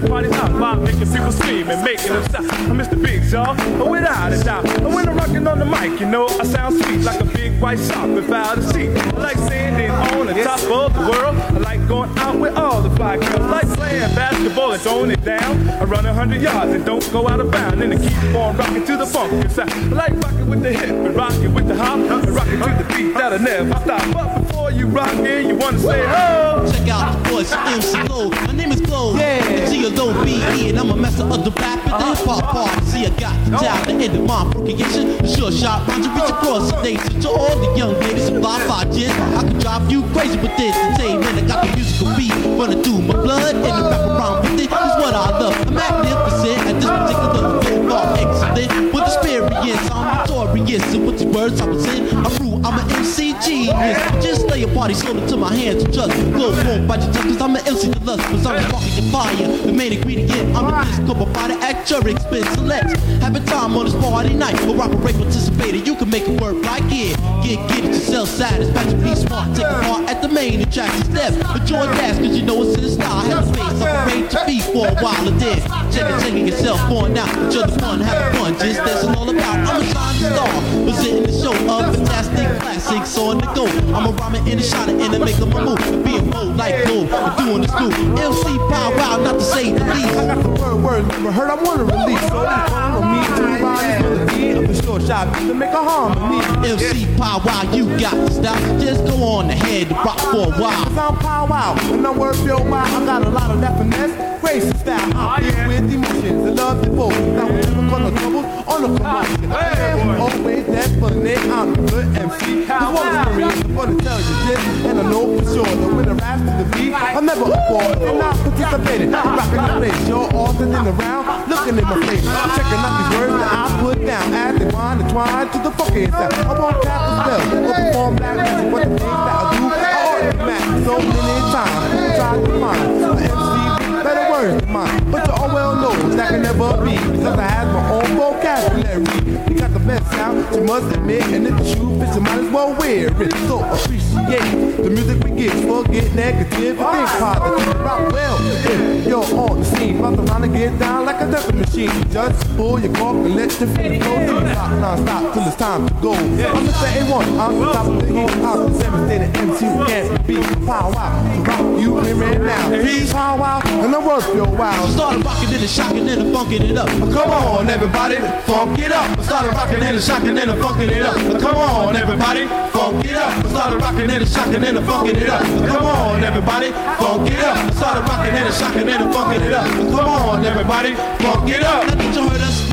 the 0.00 0.08
party 0.08 0.30
out 0.32 0.52
by 0.58 0.74
making 0.74 1.10
people 1.10 1.32
scream 1.32 1.68
and 1.68 1.82
making 1.82 2.12
them 2.12 2.22
stop. 2.24 2.42
I'm 2.42 2.78
Mr. 2.78 3.00
Biggs, 3.00 3.32
y'all, 3.32 3.54
without 3.90 4.32
a 4.32 4.44
doubt. 4.44 4.68
And 4.78 4.94
when 4.94 5.08
I'm 5.08 5.16
rocking 5.16 5.46
on 5.46 5.58
the 5.58 5.64
mic, 5.64 5.98
you 6.00 6.06
know 6.06 6.26
I 6.26 6.44
sound 6.44 6.82
sweet 6.82 7.00
like 7.00 7.20
a 7.20 7.24
big 7.24 7.60
white 7.60 7.78
shark 7.78 8.10
without 8.14 8.58
a 8.58 8.62
seat. 8.62 8.90
I 8.90 9.10
like 9.18 9.36
standing 9.36 9.90
on 9.90 10.26
the 10.26 10.44
top 10.44 10.60
of 10.70 10.94
the 10.94 11.00
world. 11.00 11.36
I 11.36 11.58
like 11.58 11.88
going 11.88 12.16
out 12.18 12.38
with 12.38 12.56
all 12.56 12.82
the 12.82 12.94
fly 12.96 13.16
girls. 13.16 13.40
I 13.40 13.50
like 13.50 13.68
playing 13.76 14.14
basketball 14.14 14.72
and 14.72 14.82
throwing 14.82 15.10
it 15.10 15.24
down. 15.24 15.68
I 15.68 15.84
run 15.84 16.06
a 16.06 16.12
hundred 16.12 16.42
yards 16.42 16.72
and 16.72 16.84
don't 16.84 17.12
go 17.12 17.28
out 17.28 17.40
of 17.40 17.50
bounds. 17.50 17.82
And 17.82 17.94
I 17.94 17.96
keep 17.96 18.34
on 18.36 18.56
rocking 18.56 18.84
to 18.84 18.96
the 18.96 19.06
funk 19.06 19.50
sound. 19.50 19.72
I 19.72 19.88
like 19.88 20.12
rocking 20.22 20.48
with 20.48 20.62
the 20.62 20.72
hip 20.72 20.90
and 20.90 21.16
rocking 21.16 21.54
with 21.54 21.66
the 21.66 21.74
hop 21.74 21.98
and 21.98 22.30
rocking 22.30 22.60
to 22.60 22.84
the 22.84 22.94
beat 22.94 23.14
that'll 23.14 23.38
never 23.40 23.74
stop. 23.80 24.12
But 24.12 24.47
before 24.92 25.26
you 25.26 25.48
you 25.48 25.56
wanna 25.56 25.78
say 25.78 26.02
oh. 26.06 26.70
Check 26.72 26.88
out 26.88 27.22
the 27.22 27.30
voice 27.30 27.52
MC 27.52 28.06
Glow. 28.06 28.30
My 28.30 28.52
name 28.52 28.72
is 28.72 28.80
Glow. 28.80 29.16
Yeah. 29.16 29.68
G 29.70 29.84
O 29.86 29.90
L 29.90 30.24
B 30.24 30.36
E, 30.36 30.70
and 30.70 30.78
I'm 30.78 30.90
a 30.90 30.96
master 30.96 31.24
of 31.24 31.44
the 31.44 31.50
rap 31.52 31.80
and 31.80 31.90
the 31.90 31.94
uh-huh. 31.94 32.14
hip 32.14 32.26
hop 32.26 32.44
part. 32.52 32.84
See, 32.84 33.06
I 33.06 33.10
got 33.20 33.34
the 33.44 33.56
talent, 33.56 33.86
the 33.86 34.04
end 34.04 34.16
of 34.16 34.24
my 34.26 34.50
procreation. 34.52 35.18
The 35.18 35.28
sure 35.28 35.52
shot 35.52 35.86
rounds 35.88 36.06
to 36.06 36.12
reach 36.12 36.30
across 36.30 36.70
the 36.70 36.82
nation. 36.82 37.20
To 37.20 37.28
all 37.28 37.56
the 37.58 37.78
young 37.78 37.94
ladies 38.00 38.28
and 38.28 38.42
fly 38.42 38.58
five 38.66 38.92
gin. 38.92 39.10
I 39.10 39.42
can 39.42 39.58
drive 39.58 39.90
you 39.90 40.02
crazy 40.12 40.38
with 40.38 40.56
this 40.56 40.74
entertainment. 40.76 41.38
I 41.38 41.46
got 41.46 41.66
the 41.66 41.76
musical 41.76 42.16
beat 42.16 42.32
running 42.58 42.82
through 42.82 43.02
my 43.02 43.14
blood 43.14 43.54
and 43.54 43.64
the 43.64 43.68
rap 43.68 44.06
around 44.08 44.42
with 44.42 44.60
it 44.60 44.70
is 44.72 44.94
what 45.00 45.14
I 45.14 45.38
love. 45.38 45.54
I'm 45.66 45.74
magnificent 45.74 46.58
at 46.68 46.74
this 46.80 47.18
particular 47.18 47.88
bar 47.88 48.06
excellent 48.18 48.94
with 48.94 49.04
experience. 49.04 49.90
I'm 49.90 50.26
notorious 50.26 50.94
and 50.94 51.06
with 51.06 51.18
the 51.18 51.26
words 51.26 51.60
I 51.60 51.66
in. 51.68 52.16
I'm 52.16 52.47
I'm 52.64 52.78
an 52.78 52.90
MC 52.90 53.34
genius. 53.40 53.98
Just 54.24 54.46
lay 54.46 54.60
your 54.60 54.74
body 54.74 54.94
shoulder 54.94 55.26
to 55.28 55.36
my 55.36 55.54
hands 55.54 55.84
and 55.84 55.94
trust. 55.94 56.12
Glow 56.32 56.50
won't 56.50 56.88
bite 56.88 57.02
your 57.02 57.12
tongue 57.12 57.28
cause 57.28 57.40
I'm 57.40 57.56
an 57.56 57.66
MC 57.66 57.92
to 57.92 58.00
lust. 58.00 58.22
Cause 58.24 58.46
I'm 58.46 58.72
walking 58.72 59.02
your 59.02 59.12
fire. 59.12 59.36
The 59.36 59.72
main 59.72 59.92
ingredient, 59.92 60.56
I'm 60.56 60.66
the 60.66 60.84
disco 60.84 61.14
provider 61.14 61.54
at 61.62 61.88
your 61.88 62.06
expense. 62.08 62.48
Select. 62.54 62.96
Having 63.22 63.44
time 63.44 63.76
on 63.76 63.84
this 63.84 63.94
party 63.94 64.34
night. 64.34 64.60
Or 64.66 64.82
operate 64.82 65.16
participator. 65.16 65.76
You 65.76 65.94
can 65.94 66.10
make 66.10 66.24
it 66.26 66.40
work 66.40 66.56
like 66.64 66.82
it. 66.86 67.16
Get, 67.46 67.68
get 67.68 67.84
it 67.84 67.94
yourself 67.94 68.28
satisfied. 68.28 69.02
Be 69.02 69.14
smart. 69.14 69.54
Take 69.54 69.66
a 69.66 69.80
part 69.82 70.08
at 70.10 70.20
the 70.20 70.28
main 70.28 70.60
attraction 70.60 71.04
step. 71.04 71.32
Enjoy 71.56 71.86
gas 71.94 72.18
cause 72.18 72.36
you 72.36 72.42
know 72.42 72.62
it's 72.62 72.76
in 72.76 72.82
the 72.82 72.90
style. 72.90 73.20
Have 73.20 73.44
a 73.44 73.46
space. 73.46 73.82
I'm 73.82 74.08
afraid 74.08 74.30
to 74.30 74.44
be 74.46 74.60
for 74.60 74.88
a 74.88 74.94
while 75.02 75.28
and 75.28 75.40
then. 75.40 75.60
Check 75.92 76.10
it, 76.10 76.20
checking 76.20 76.48
yourself 76.48 76.80
on 76.90 77.16
out. 77.16 77.30
Enjoy 77.38 77.66
the 77.66 77.78
fun, 77.78 78.00
having 78.00 78.38
fun. 78.38 78.52
Just 78.58 78.78
that's 78.78 79.04
all 79.04 79.30
about. 79.30 79.58
I'm 79.68 79.82
a 79.82 80.07
star. 80.18 80.60
Presenting 80.84 81.22
the 81.24 81.32
show 81.32 81.52
of 81.52 81.94
fantastic 81.94 82.60
classics 82.60 83.18
on 83.18 83.38
the 83.38 83.46
go. 83.54 83.66
I'm 83.94 84.06
a 84.06 84.10
rhyming 84.12 84.48
and 84.48 84.60
a 84.60 84.62
shiner 84.62 85.00
and 85.00 85.14
a 85.14 85.18
making 85.18 85.50
my 85.50 85.64
move. 85.64 86.04
Being 86.04 86.30
bold 86.30 86.56
like 86.56 86.86
gold. 86.86 87.10
I'm 87.12 87.46
doing 87.46 87.62
this 87.62 87.72
new. 87.80 87.90
MC 88.18 88.58
Pow 88.70 88.90
Wow, 88.96 89.16
not 89.22 89.34
to 89.34 89.40
say 89.40 89.72
the 89.72 89.84
least. 89.84 90.16
I 90.16 90.34
got 90.34 90.42
the 90.42 90.48
word, 90.48 90.82
word 90.82 91.08
never 91.08 91.32
heard. 91.32 91.50
I 91.50 91.62
wanna 91.62 91.84
release. 91.84 92.20
So 92.28 92.44
from 92.92 93.04
me 93.12 93.20
to 93.26 93.42
this 93.42 93.60
melody 94.00 94.57
of 94.98 95.06
shot 95.06 95.34
to 95.38 95.54
make 95.54 95.70
a 95.70 95.82
harmony. 95.82 96.68
MC 96.68 97.06
Pow 97.16 97.40
Wow, 97.44 97.72
you 97.72 97.86
got 97.98 98.14
to 98.14 98.32
stop. 98.32 98.58
Just 98.80 99.04
go 99.06 99.22
on 99.22 99.50
ahead 99.50 99.88
and 99.88 99.96
rock 99.96 100.18
for 100.20 100.46
a 100.46 100.60
while. 100.60 100.84
Cause 100.84 100.98
I'm 100.98 101.16
pow 101.18 101.46
wow, 101.46 101.76
and 101.92 102.06
I'm 102.06 102.18
worth 102.18 102.44
your 102.44 102.60
while. 102.60 102.84
I 102.84 103.06
got 103.06 103.22
a 103.24 103.28
lot 103.28 103.50
of 103.50 103.60
that 103.60 103.78
finesse, 103.78 104.40
grace 104.40 104.64
and 104.64 104.78
style. 104.78 105.12
I'm 105.14 105.42
filled 105.42 105.56
ah, 105.56 105.68
with 105.68 105.92
emotions 105.92 106.46
and 106.46 106.56
love 106.56 106.82
devotion. 106.82 107.36
Now 107.36 107.46
we're 107.46 107.60
never 107.60 107.90
got 107.90 108.00
no 108.00 108.18
troubles 108.18 108.44
on 108.66 108.82
the 108.82 108.98
commotion. 108.98 109.52
Ah, 109.52 110.00
I'm 110.00 110.20
always 110.20 110.66
that 110.66 111.00
funny. 111.00 111.34
I'm 111.34 111.72
a 111.72 111.90
good 111.90 112.16
MC. 112.16 112.66
Cause 112.66 112.94
one 112.94 113.40
is 113.40 113.67
I'm 113.78 113.94
gonna 113.94 114.02
tell 114.02 114.18
you 114.18 114.34
this, 114.50 114.58
and 114.86 114.98
I 114.98 115.02
know 115.08 115.38
for 115.38 115.44
sure 115.54 115.62
that 115.62 115.94
when 115.94 116.08
I 116.08 116.12
rap 116.14 116.38
to 116.40 116.50
the 116.50 116.68
beat, 116.76 116.92
I'm 116.94 117.24
never 117.24 117.44
aboard 117.44 118.02
and 118.02 118.18
not 118.18 118.34
participating. 118.42 119.12
Rocking 119.12 119.54
the 119.54 119.78
place, 119.78 120.08
you're 120.08 120.34
all 120.34 120.52
sitting 120.54 120.74
around, 120.74 121.48
looking 121.48 121.78
in 121.78 121.84
my 121.84 121.94
face, 122.02 122.26
checking 122.58 122.82
out 122.82 122.98
these 122.98 123.10
words 123.14 123.38
that 123.38 123.54
I 123.54 123.78
put 123.78 124.04
down 124.04 124.34
as 124.34 124.58
they 124.58 124.66
wind 124.66 125.00
and 125.02 125.10
twine 125.10 125.48
to 125.54 125.58
the 125.62 125.70
funky 125.78 126.10
sound. 126.10 126.34
I 126.34 126.58
won't 126.58 126.82
tap 126.82 127.06
the 127.06 127.22
spell, 127.22 127.38
or 127.54 127.70
perform 127.70 128.16
black 128.16 128.36
magic, 128.36 128.66
but 128.72 128.82
the 128.82 128.98
things 128.98 128.98
that 128.98 129.38
I 129.38 129.54
do, 129.54 129.62
I 129.62 129.94
already 130.10 130.38
mastered 130.38 130.82
so 130.82 130.98
many 130.98 131.38
times. 131.54 132.18
Try 132.18 132.34
to 132.34 132.50
find 132.58 132.82
an 132.82 133.14
MC 133.14 134.02
better 134.02 134.26
words 134.38 134.62
than 134.62 134.72
mine, 134.72 135.10
but 135.10 135.26
you 135.26 135.32
all 135.32 135.48
well 135.48 135.74
know 135.76 136.16
that 136.16 136.30
can 136.30 136.42
never 136.42 136.84
be 136.84 136.96
because 136.96 137.38
I 137.38 137.48
have 137.48 137.68
my 137.72 137.90
own 137.90 138.16
vocabulary. 138.16 139.44
We 139.48 139.54
got 139.54 139.72
the 139.72 139.80
best 139.80 140.10
sound, 140.12 140.54
you 140.54 140.62
must 140.62 140.94
admit, 140.96 141.24
and 141.24 141.46
if 141.46 141.56
the 141.56 141.64
shoe 141.64 141.98
fits, 141.98 142.14
you 142.14 142.20
might 142.20 142.38
as 142.38 142.50
well 142.50 142.74
wear 142.78 143.22
it. 143.22 143.32
So 143.48 143.64
appreciate 143.64 144.76
the 144.76 144.90
music 144.90 145.24
we 145.24 145.30
get, 145.30 145.52
forget 145.64 146.14
negative, 146.14 146.78
and 146.78 147.08
think 147.08 147.08
positive. 147.18 147.80
Rock 147.80 148.12
well, 148.12 148.36
if 148.40 149.06
you're 149.06 149.24
on 149.24 149.58
the 149.58 149.64
scene, 149.64 149.98
about 149.98 150.16
to 150.16 150.22
run 150.22 150.44
and 150.44 150.54
get 150.54 150.78
down 150.78 151.06
like 151.06 151.20
a 151.20 151.30
dumping 151.30 151.60
machine. 151.60 152.10
Just 152.10 152.56
pull 152.56 152.78
your 152.78 152.94
cork 152.94 153.16
and 153.16 153.34
let 153.34 153.58
your 153.60 153.68
feet 153.70 154.02
go. 154.02 154.14
Rock 154.14 154.70
non-stop 154.80 155.34
till 155.34 155.42
it's 155.48 155.56
time 155.56 155.88
to 155.88 155.94
go. 155.94 156.14
I'm 156.14 156.34
the 156.34 156.72
A1, 156.72 157.38
I'm 157.38 157.58
the 157.58 157.72
top 157.72 157.86
of 157.86 158.00
the 158.00 158.06
heat, 158.06 158.30
I'm 158.44 158.72
the 158.72 158.78
devastated 158.78 159.36
MC 159.36 159.66
who 159.66 159.86
can't 159.86 160.26
be 160.26 160.36
pow 160.66 160.92
wow. 160.92 161.42
Rock 161.44 161.80
you 161.80 161.98
in 162.00 162.18
right 162.18 162.40
now. 162.40 162.82
He's 162.82 163.12
pow 163.12 163.38
wow, 163.38 163.60
and 163.64 163.94
I'm 163.94 164.04
worth 164.04 164.27
your 164.34 164.48
wow. 164.48 164.86
Started 164.86 165.24
rocking 165.24 165.54
and 165.54 165.68
shocking 165.68 166.08
and 166.08 166.32
funking 166.34 166.62
it 166.62 166.76
up. 166.76 166.88
Come 166.88 167.30
on, 167.30 167.68
everybody, 167.68 168.16
funk 168.46 168.78
it 168.78 168.92
up. 168.92 169.18
I 169.18 169.22
started 169.22 169.52
rocking 169.52 169.82
and 169.82 170.02
shocking 170.02 170.38
and 170.38 170.60
funking 170.60 170.90
it 170.90 171.02
up. 171.02 171.16
Come 171.40 171.56
on, 171.56 171.96
everybody, 171.96 172.46
funk 172.72 173.04
it 173.04 173.16
up. 173.16 173.44
I 173.44 173.48
started 173.48 173.80
rocking 173.80 174.10
and 174.10 174.28
shocking 174.28 174.64
and 174.64 174.86
funking 174.86 175.16
it 175.16 175.28
up. 175.28 175.42
Come 175.42 175.86
on, 175.86 176.24
everybody, 176.24 176.70
funk 176.70 177.30
it 177.30 177.40
up. 177.40 177.56
I 177.56 177.70
started 177.72 178.00
rocking 178.02 178.34
and 178.34 178.54
shocking 178.54 178.88
and 178.88 179.12
funking 179.12 179.42
it 179.42 179.52
up. 179.52 179.66
Come 179.66 180.08
on, 180.08 180.44
everybody, 180.44 180.94
funk 180.94 181.48
it 181.48 181.62
up. 181.62 181.86
That 181.86 182.14
you 182.14 182.28
heard 182.28 182.40
us 182.40 182.67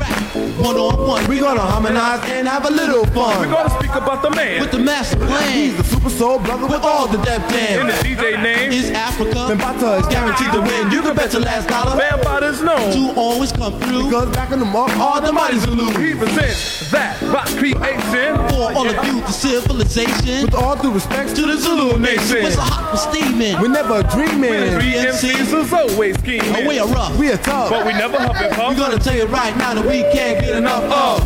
one 0.66 0.78
on 0.78 1.08
one, 1.08 1.28
We 1.28 1.40
gonna 1.40 1.60
harmonize 1.62 2.28
and 2.32 2.48
have 2.48 2.66
a 2.66 2.72
little 2.72 3.06
fun. 3.08 3.38
We're 3.40 3.54
gonna 3.54 3.70
speak 3.70 3.94
about 3.94 4.22
the 4.24 4.32
man. 4.32 4.62
with 4.62 4.72
the 4.72 4.80
master 4.80 5.18
plan. 5.18 5.52
He's 5.54 5.78
the 5.78 5.84
super 5.84 6.10
soul 6.10 6.40
brother 6.40 6.66
with 6.66 6.82
all 6.82 7.08
the 7.08 7.18
Def 7.20 7.44
In 7.54 7.88
the 7.88 7.94
DJ 7.94 8.42
name, 8.42 8.72
Is 8.72 8.90
Africa 8.92 9.46
Then 9.48 9.58
Bata 9.60 9.98
is 10.02 10.08
guaranteed 10.08 10.52
to 10.54 10.62
win? 10.62 10.92
You 10.92 11.02
can 11.02 11.16
bet 11.16 11.34
your 11.34 11.44
last 11.44 11.68
dollar 11.70 11.96
Bambaataa 12.02 12.52
is 12.54 12.62
known. 12.64 12.92
to 12.98 13.20
always 13.20 13.52
come 13.52 13.80
through. 13.80 14.06
Because 14.06 14.30
back 14.36 14.52
in 14.52 14.60
the 14.60 14.66
mark, 14.66 14.92
All 14.98 15.22
the 15.22 15.32
mighty 15.32 15.60
Zulu. 15.60 15.86
He 16.02 16.16
presents 16.16 16.90
that 16.92 17.22
rock 17.34 17.48
creation. 17.60 18.34
For 18.66 18.74
all 18.80 18.86
you, 18.86 19.22
the 19.22 19.32
civilization. 19.32 20.46
with 20.46 20.56
all 20.56 20.76
due 20.76 20.92
respect 20.92 21.36
To 21.36 21.42
the 21.46 21.58
Zulu 21.58 22.00
nation. 22.00 22.44
What's 22.44 22.56
a 22.58 22.62
hot 22.62 22.92
for 22.92 22.98
steaming? 22.98 23.60
we 23.62 23.68
never 23.68 24.02
dreaming. 24.04 24.72
Three 24.74 24.94
MCs 24.94 25.54
is 25.54 25.72
always 25.74 26.18
scheming. 26.18 26.56
Oh, 26.56 26.68
we 26.68 26.80
are 26.80 26.88
rough. 26.88 27.16
We 27.18 27.32
are 27.32 27.38
tough. 27.38 27.70
But 27.70 27.86
we 27.86 27.94
never 27.94 28.18
huff 28.18 28.36
and 28.38 28.58
We're 28.58 28.76
gonna 28.76 28.98
tell 28.98 29.16
you 29.16 29.26
right 29.28 29.56
now 29.58 29.76
that 29.76 29.86
we 29.86 30.02
can't 30.12 30.40
get 30.42 30.56
enough 30.56 30.84
of. 30.84 31.26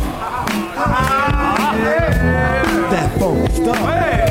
that 2.90 3.18
funk 3.18 3.50
stuff. 3.52 3.76
Hey, 3.76 4.29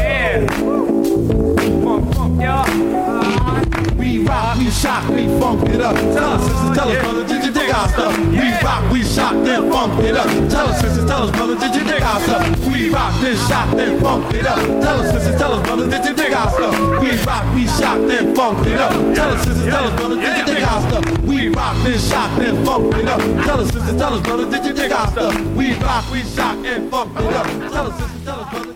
rock, 4.30 4.58
we 4.58 4.70
shock, 4.70 5.10
we 5.10 5.26
funk 5.40 5.68
it 5.70 5.82
up. 5.82 5.96
Tell 5.96 6.34
us, 6.38 6.44
sisters, 6.46 6.78
tell 6.78 6.90
us, 6.90 7.00
brother, 7.02 7.28
did 7.28 7.46
you 7.46 7.52
dig 7.52 7.70
our 7.74 7.90
stuff? 7.90 8.18
We 8.18 8.48
rock, 8.62 8.92
we 8.92 9.04
shock, 9.04 9.34
then 9.44 9.72
funk 9.72 10.00
it 10.06 10.16
up. 10.16 10.30
Tell 10.50 10.68
us, 10.70 10.80
sisters, 10.82 11.06
tell 11.10 11.24
us, 11.24 11.32
brother, 11.32 11.58
did 11.58 11.76
you 11.76 11.84
dig 11.84 12.02
our 12.02 12.20
stuff? 12.22 12.44
We 12.68 12.90
rock, 12.90 13.14
then 13.22 13.36
shock, 13.50 13.76
then 13.76 14.00
funk 14.00 14.34
it 14.36 14.46
up. 14.46 14.60
Tell 14.86 15.00
us, 15.02 15.12
sisters, 15.12 15.36
tell 15.42 15.54
us, 15.54 15.62
brother, 15.66 15.90
did 15.90 16.06
you 16.06 16.14
dig 16.14 16.34
our 16.34 16.50
stuff? 16.52 16.76
We 17.02 17.12
rock, 17.26 17.46
we 17.56 17.66
shock, 17.68 18.00
then 18.08 18.36
funk 18.36 18.68
it 18.68 18.80
up. 18.80 18.94
Tell 19.16 19.30
us, 19.34 19.44
sisters, 19.44 19.66
tell 19.66 19.84
us, 19.84 19.96
brother, 19.98 20.16
did 20.16 20.38
you 20.38 20.46
dig 20.54 20.64
our 20.64 20.82
stuff? 20.88 21.06
We 21.26 21.48
rock, 21.50 21.76
then 21.84 22.00
shock, 22.00 22.38
then 22.38 22.66
funk 22.66 22.96
it 22.96 23.08
up. 23.08 23.20
Tell 23.46 23.60
us, 23.60 23.72
sisters, 23.74 23.98
tell 23.98 24.14
us, 24.14 24.22
brother, 24.22 24.46
did 24.52 24.66
you 24.66 24.74
dig 24.74 24.92
our 24.92 25.08
stuff? 25.08 25.36
We 25.58 25.74
rock, 25.80 26.06
we 26.12 26.22
shock, 26.22 26.58
and 26.66 26.92
funk 26.92 27.18
it 27.18 27.34
up. 27.34 27.48
Tell 27.74 27.88
us, 27.88 27.98
sisters, 28.00 28.26
tell 28.26 28.40
us, 28.42 28.50
brother, 28.52 28.69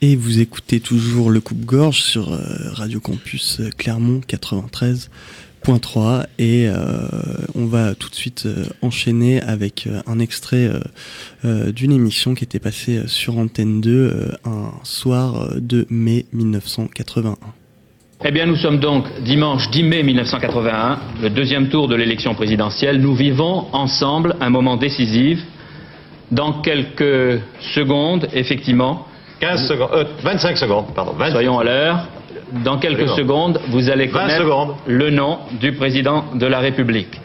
Et 0.00 0.14
vous 0.14 0.38
écoutez 0.40 0.78
toujours 0.78 1.28
le 1.28 1.40
coupe-gorge 1.40 2.02
sur 2.02 2.32
euh, 2.32 2.38
Radio 2.72 3.00
Campus 3.00 3.58
euh, 3.58 3.70
Clermont 3.76 4.20
93.3 4.28 6.26
et 6.38 6.68
euh, 6.68 7.08
on 7.56 7.66
va 7.66 7.96
tout 7.96 8.08
de 8.08 8.14
suite 8.14 8.46
enchaîner 8.80 9.42
avec 9.42 9.88
un 10.06 10.20
extrait 10.20 10.70
d'une 11.42 11.90
émission 11.90 12.36
qui 12.36 12.44
était 12.44 12.60
passée 12.60 13.08
sur 13.08 13.38
Antenne 13.38 13.80
2 13.80 13.90
euh, 13.90 14.30
un 14.44 14.70
soir 14.84 15.54
de 15.56 15.84
mai 15.90 16.26
1981. 16.32 17.34
Eh 18.24 18.30
bien, 18.30 18.46
nous 18.46 18.54
sommes 18.54 18.78
donc 18.78 19.04
dimanche 19.24 19.68
10 19.72 19.82
mai 19.82 20.04
1981, 20.04 21.00
le 21.22 21.30
deuxième 21.30 21.70
tour 21.70 21.88
de 21.88 21.96
l'élection 21.96 22.36
présidentielle. 22.36 23.00
Nous 23.00 23.16
vivons 23.16 23.66
ensemble 23.72 24.36
un 24.40 24.50
moment 24.50 24.76
décisif. 24.76 25.40
Dans 26.30 26.60
quelques 26.60 27.40
secondes, 27.74 28.28
effectivement, 28.32 29.07
15 29.40 29.68
secondes, 29.68 29.90
euh, 29.92 30.04
25 30.22 30.56
secondes, 30.56 30.86
pardon. 30.94 31.12
20 31.12 31.30
soyons 31.30 31.58
à 31.58 31.64
l'heure, 31.64 32.08
dans 32.64 32.78
quelques 32.78 33.08
secondes, 33.10 33.60
vous 33.68 33.90
allez 33.90 34.06
20 34.06 34.20
connaître 34.20 34.74
le 34.86 35.10
nom 35.10 35.38
du 35.60 35.72
président 35.72 36.24
de 36.34 36.46
la 36.46 36.58
République. 36.58 37.20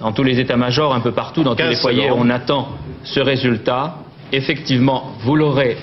Dans 0.00 0.12
tous 0.12 0.22
les 0.22 0.38
états-majors, 0.38 0.94
un 0.94 1.00
peu 1.00 1.12
partout, 1.12 1.42
dans 1.42 1.52
tous 1.54 1.62
15 1.62 1.70
les 1.70 1.76
foyers, 1.76 2.08
secondes. 2.08 2.26
on 2.26 2.30
attend 2.30 2.68
ce 3.04 3.20
résultat. 3.20 3.96
Effectivement, 4.32 5.12
vous 5.20 5.36
l'aurez 5.36 5.76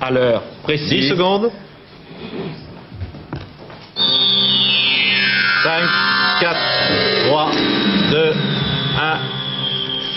à 0.00 0.10
l'heure 0.10 0.42
10 0.42 0.62
précise. 0.64 1.10
secondes. 1.10 1.50
5, 5.62 5.82
4, 6.40 6.56
3, 7.28 7.50
2, 8.10 8.32
1. 9.00 9.18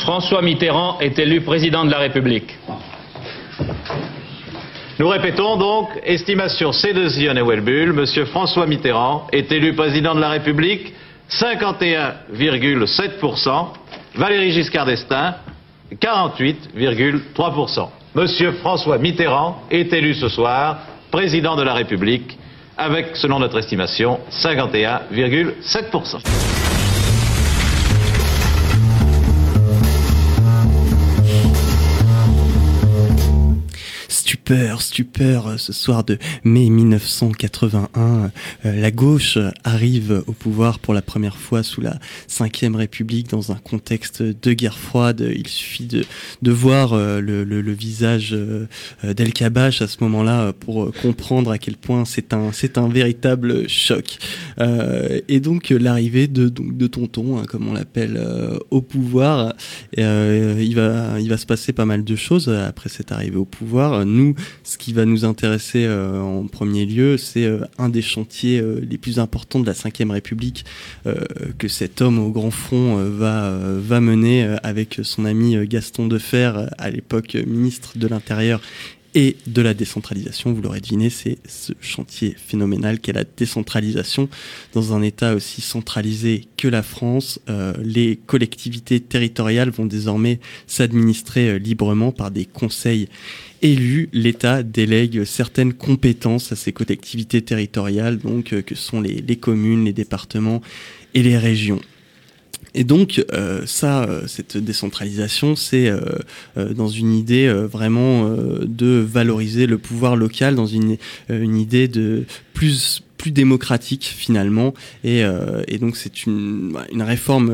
François 0.01 0.41
Mitterrand 0.41 1.00
est 1.00 1.17
élu 1.20 1.41
président 1.41 1.84
de 1.86 1.91
la 1.91 1.98
République. 2.00 2.57
Nous 5.00 5.10
répétons 5.10 5.58
donc, 5.58 5.89
estimation 6.04 6.72
C2I 6.72 7.38
et 7.38 7.42
Welbull, 7.44 7.94
Monsieur 7.94 8.25
François 8.25 8.66
Mitterrand 8.66 9.27
est 9.32 9.51
élu 9.51 9.75
président 9.75 10.16
de 10.16 10.20
la 10.20 10.30
République, 10.30 10.92
51,7%, 11.30 13.68
Valéry 14.16 14.54
Giscard 14.54 14.88
d'Estaing, 14.88 15.36
48,3%. 15.94 17.89
Monsieur 18.16 18.54
François 18.54 18.98
Mitterrand 18.98 19.62
est 19.70 19.94
élu 19.94 20.16
ce 20.16 20.30
soir 20.30 20.80
président 21.12 21.56
de 21.56 21.62
la 21.62 21.75
République, 21.75 22.39
avec, 22.75 23.16
selon 23.18 23.38
notre 23.38 23.60
estimation, 23.60 24.20
51,7%. 24.32 26.77
Stupeur, 34.48 34.82
stupeur, 34.82 35.48
euh, 35.48 35.58
ce 35.58 35.74
soir 35.74 36.06
de 36.06 36.18
mai 36.46 36.70
1981, 36.70 38.32
euh, 38.66 38.80
la 38.80 38.92
gauche 38.92 39.38
arrive 39.66 40.24
au 40.25 40.32
pouvoir 40.32 40.80
pour 40.80 40.94
la 40.94 41.01
première 41.01 41.36
fois 41.36 41.63
sous 41.63 41.82
la 41.82 42.00
Cinquième 42.27 42.77
République 42.77 43.30
dans 43.30 43.51
un 43.51 43.56
contexte 43.58 44.24
de 44.24 44.54
guerre 44.54 44.77
froide. 44.77 45.30
Il 45.36 45.48
suffit 45.50 45.86
de, 45.86 46.06
de 46.42 46.51
voir 46.51 46.94
euh, 46.94 47.20
le, 47.20 47.44
le- 47.44 47.60
le 47.62 47.72
visage 47.74 48.34
d'El 49.04 49.34
Kabash 49.34 49.82
à 49.82 49.88
ce 49.88 49.98
moment-là 50.01 50.54
pour 50.54 50.94
comprendre 51.01 51.51
à 51.51 51.58
quel 51.58 51.75
point 51.75 52.06
c'est 52.06 52.32
un, 52.34 52.54
c'est 52.54 52.77
un 52.77 52.88
véritable 52.88 53.68
choc. 53.68 54.18
Et 55.27 55.39
donc 55.42 55.72
l'arrivée 55.72 56.27
de, 56.27 56.48
donc, 56.48 56.77
de 56.77 56.88
Tonton, 56.88 57.38
hein, 57.38 57.44
comme 57.46 57.68
on 57.68 57.74
l'appelle, 57.74 58.18
au 58.72 58.82
pouvoir, 58.82 59.54
il, 59.98 60.74
va, 60.75 61.20
il 61.20 61.27
va 61.27 61.38
se 61.38 61.46
passer 61.46 61.74
pas 61.74 61.86
mal 61.86 62.04
de 62.06 62.16
choses 62.16 62.48
après 62.50 62.88
cette 62.89 63.12
arrivée 63.12 63.36
au 63.38 63.46
pouvoir. 63.46 64.06
Nous, 64.06 64.36
ce 64.63 64.77
qui 64.77 64.94
va 64.94 65.06
nous 65.06 65.25
intéresser 65.25 65.86
euh, 65.86 66.20
en 66.22 66.48
premier 66.48 66.86
lieu, 66.86 67.17
c'est 67.17 67.46
euh, 67.46 67.62
un 67.77 67.89
des 67.89 68.01
chantiers 68.01 68.60
euh, 68.60 68.79
les 68.88 68.98
plus 68.98 69.20
importants 69.20 69.60
de 69.60 69.65
la 69.65 69.74
Ve 69.74 70.12
République 70.12 70.65
que 71.58 71.67
cet 71.67 72.01
homme 72.01 72.20
au 72.20 72.29
grand 72.29 72.51
front 72.51 72.98
va, 72.98 73.58
va 73.60 74.01
mener 74.01 74.44
avec 74.63 75.00
son 75.03 75.25
ami 75.25 75.56
Gaston 75.67 76.08
Defer, 76.08 76.67
à 76.77 76.89
l'époque 76.89 77.36
ministre 77.48 77.98
de 77.98 78.08
l'Intérieur 78.08 78.62
et 79.18 79.36
de 79.48 79.64
la 79.64 79.74
décentralisation. 79.74 80.54
Vous 80.54 80.62
l'aurez 80.62 80.80
deviné, 80.80 81.10
c'est 81.10 81.40
ce 81.48 81.74
chantier 81.82 82.36
phénoménal 82.38 83.00
qu'est 83.00 83.14
la 83.14 83.24
décentralisation. 83.24 84.30
Dans 84.74 84.94
un 84.94 85.02
État 85.02 85.34
aussi 85.34 85.62
centralisé 85.62 86.48
que 86.56 86.68
la 86.68 86.84
France, 86.84 87.40
euh, 87.50 87.74
les 87.84 88.18
collectivités 88.28 89.00
territoriales 89.00 89.72
vont 89.72 89.88
désormais 89.88 90.40
s'administrer 90.68 91.50
euh, 91.50 91.58
librement 91.58 92.12
par 92.12 92.30
des 92.30 92.46
conseils 92.46 93.10
élus. 93.64 94.10
L'État 94.14 94.62
délègue 94.62 95.24
certaines 95.24 95.74
compétences 95.74 96.52
à 96.52 96.56
ces 96.56 96.72
collectivités 96.72 97.42
territoriales, 97.42 98.20
donc 98.20 98.54
euh, 98.54 98.62
que 98.62 98.76
sont 98.76 99.02
les, 99.02 99.16
les 99.16 99.38
communes, 99.38 99.86
les 99.86 99.94
départements 99.94 100.62
et 101.16 101.24
les 101.24 101.40
régions. 101.40 101.82
Et 102.78 102.84
donc 102.84 103.26
euh, 103.34 103.64
ça, 103.66 104.04
euh, 104.04 104.28
cette 104.28 104.56
décentralisation, 104.56 105.56
c'est 105.56 105.90
euh, 105.90 106.74
dans 106.76 106.88
une 106.88 107.12
idée 107.12 107.50
vraiment 107.50 108.30
de 108.30 109.00
valoriser 109.00 109.66
le 109.66 109.80
pouvoir 109.80 110.16
local, 110.16 110.54
dans 110.56 110.68
une, 110.68 110.98
une 111.28 111.58
idée 111.58 111.88
de 111.88 112.26
plus 112.54 113.04
plus 113.18 113.32
démocratique 113.32 114.14
finalement. 114.16 114.76
Et, 115.04 115.24
et 115.68 115.78
donc 115.80 115.98
c'est 115.98 116.26
une, 116.28 116.78
une 116.92 117.02
réforme 117.02 117.52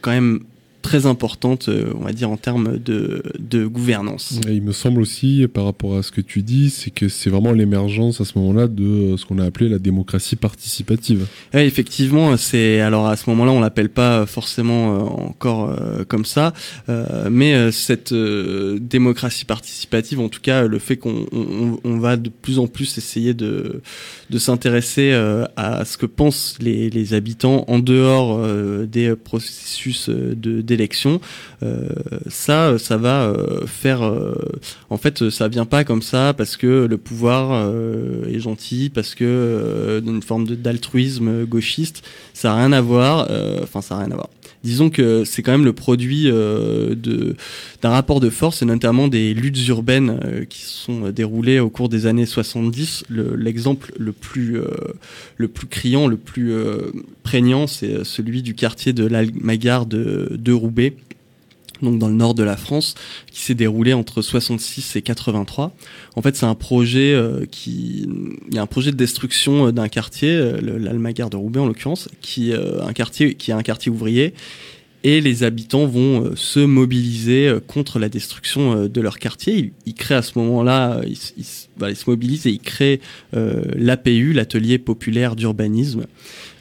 quand 0.00 0.10
même 0.10 0.40
très 0.84 1.06
importante, 1.06 1.70
euh, 1.70 1.92
on 1.98 2.04
va 2.04 2.12
dire, 2.12 2.30
en 2.30 2.36
termes 2.36 2.78
de, 2.78 3.22
de 3.38 3.66
gouvernance. 3.66 4.38
Et 4.46 4.52
il 4.52 4.62
me 4.62 4.72
semble 4.72 5.00
aussi, 5.00 5.48
par 5.48 5.64
rapport 5.64 5.96
à 5.96 6.02
ce 6.02 6.12
que 6.12 6.20
tu 6.20 6.42
dis, 6.42 6.68
c'est 6.68 6.90
que 6.90 7.08
c'est 7.08 7.30
vraiment 7.30 7.52
l'émergence 7.52 8.20
à 8.20 8.26
ce 8.26 8.38
moment-là 8.38 8.68
de 8.68 8.84
euh, 8.84 9.16
ce 9.16 9.24
qu'on 9.24 9.38
a 9.38 9.44
appelé 9.44 9.70
la 9.70 9.78
démocratie 9.78 10.36
participative. 10.36 11.26
Ouais, 11.54 11.66
effectivement, 11.66 12.36
c'est 12.36 12.80
alors 12.80 13.06
à 13.06 13.16
ce 13.16 13.30
moment-là, 13.30 13.52
on 13.52 13.60
l'appelle 13.60 13.88
pas 13.88 14.26
forcément 14.26 14.94
euh, 14.94 14.98
encore 15.30 15.70
euh, 15.70 16.04
comme 16.04 16.26
ça, 16.26 16.52
mais 17.30 17.72
cette 17.72 18.12
démocratie 18.14 19.46
participative, 19.46 20.20
en 20.20 20.28
tout 20.28 20.42
cas, 20.42 20.66
le 20.66 20.78
fait 20.78 20.98
qu'on 20.98 21.26
on, 21.32 21.78
on 21.82 21.98
va 21.98 22.16
de 22.18 22.28
plus 22.28 22.58
en 22.58 22.66
plus 22.66 22.98
essayer 22.98 23.32
de 23.32 23.80
de 24.28 24.38
s'intéresser 24.38 25.12
à 25.56 25.84
ce 25.84 25.96
que 25.96 26.06
pensent 26.06 26.56
les, 26.60 26.90
les 26.90 27.14
habitants 27.14 27.64
en 27.68 27.78
dehors 27.78 28.46
des 28.86 29.14
processus 29.16 30.08
de 30.08 30.60
d'élection, 30.76 31.20
euh, 31.62 31.88
ça, 32.28 32.78
ça 32.78 32.96
va 32.96 33.22
euh, 33.24 33.66
faire, 33.66 34.02
euh, 34.02 34.34
en 34.90 34.96
fait, 34.96 35.30
ça 35.30 35.48
vient 35.48 35.66
pas 35.66 35.84
comme 35.84 36.02
ça 36.02 36.34
parce 36.36 36.56
que 36.56 36.86
le 36.86 36.96
pouvoir 36.98 37.50
euh, 37.52 38.26
est 38.28 38.40
gentil, 38.40 38.90
parce 38.92 39.14
que 39.14 39.24
euh, 39.24 40.00
d'une 40.00 40.22
forme 40.22 40.46
d'altruisme 40.46 41.44
gauchiste, 41.44 42.02
ça 42.32 42.52
a 42.52 42.56
rien 42.56 42.72
à 42.72 42.80
voir. 42.80 43.28
euh, 43.30 43.60
Enfin, 43.62 43.80
ça 43.82 43.94
a 43.96 43.98
rien 43.98 44.10
à 44.10 44.14
voir. 44.14 44.28
Disons 44.64 44.88
que 44.88 45.24
c'est 45.24 45.42
quand 45.42 45.52
même 45.52 45.64
le 45.66 45.74
produit 45.74 46.24
euh, 46.26 46.94
d'un 47.82 47.90
rapport 47.90 48.20
de 48.20 48.30
force 48.30 48.62
et 48.62 48.64
notamment 48.64 49.08
des 49.08 49.34
luttes 49.34 49.68
urbaines 49.68 50.18
euh, 50.24 50.44
qui 50.46 50.62
se 50.62 50.70
sont 50.84 51.10
déroulées 51.10 51.60
au 51.60 51.68
cours 51.68 51.90
des 51.90 52.06
années 52.06 52.24
70. 52.26 53.04
Le- 53.10 53.36
L'exemple 53.36 53.92
le, 53.98 54.12
plus 54.12 54.58
euh, 54.58 54.68
le 55.36 55.48
plus 55.48 55.66
criant, 55.66 56.06
le 56.06 56.16
plus 56.16 56.52
euh, 56.52 56.78
prégnant, 57.24 57.66
c'est 57.66 58.04
celui 58.04 58.42
du 58.42 58.54
quartier 58.54 58.92
de 58.92 59.04
l'Almagar 59.04 59.86
de, 59.86 60.52
Roubaix 60.52 60.94
donc 61.82 61.98
dans 61.98 62.08
le 62.08 62.14
nord 62.14 62.34
de 62.34 62.44
la 62.44 62.56
France, 62.56 62.94
qui 63.30 63.40
s'est 63.40 63.54
déroulé 63.54 63.92
entre 63.92 64.22
66 64.22 64.96
et 64.96 65.02
83. 65.02 65.74
En 66.14 66.22
fait, 66.22 66.36
c'est 66.36 66.46
un 66.46 66.54
projet 66.54 67.12
euh, 67.12 67.44
qui, 67.50 68.08
il 68.48 68.54
y 68.54 68.58
a 68.58 68.62
un 68.62 68.66
projet 68.66 68.92
de 68.92 68.96
destruction 68.96 69.66
euh, 69.66 69.72
d'un 69.72 69.88
quartier, 69.88 70.30
euh, 70.30 70.60
de 70.60 71.36
Roubaix 71.36 71.60
en 71.60 71.66
l'occurrence, 71.66 72.08
qui 72.22 72.52
euh, 72.52 72.80
un 72.82 72.92
quartier 72.92 73.34
qui 73.34 73.50
est 73.50 73.54
un 73.54 73.62
quartier 73.62 73.90
ouvrier, 73.90 74.34
et 75.04 75.20
les 75.20 75.42
habitants 75.42 75.86
vont 75.86 76.24
euh, 76.24 76.32
se 76.34 76.60
mobiliser 76.60 77.46
euh, 77.46 77.60
contre 77.60 77.98
la 77.98 78.08
destruction 78.08 78.72
euh, 78.72 78.88
de 78.88 79.00
leur 79.02 79.18
quartier. 79.18 79.74
Ils, 79.84 79.94
créent 79.94 80.14
à 80.14 80.22
ce 80.22 80.38
moment-là, 80.38 81.02
euh, 81.04 81.14
voilà, 81.76 81.92
ils 81.92 81.96
se 81.96 82.08
mobilisent 82.08 82.46
et 82.46 82.50
ils 82.50 82.60
créent 82.60 83.00
euh, 83.34 83.62
l'APU, 83.74 84.32
l'atelier 84.32 84.78
populaire 84.78 85.36
d'urbanisme 85.36 86.06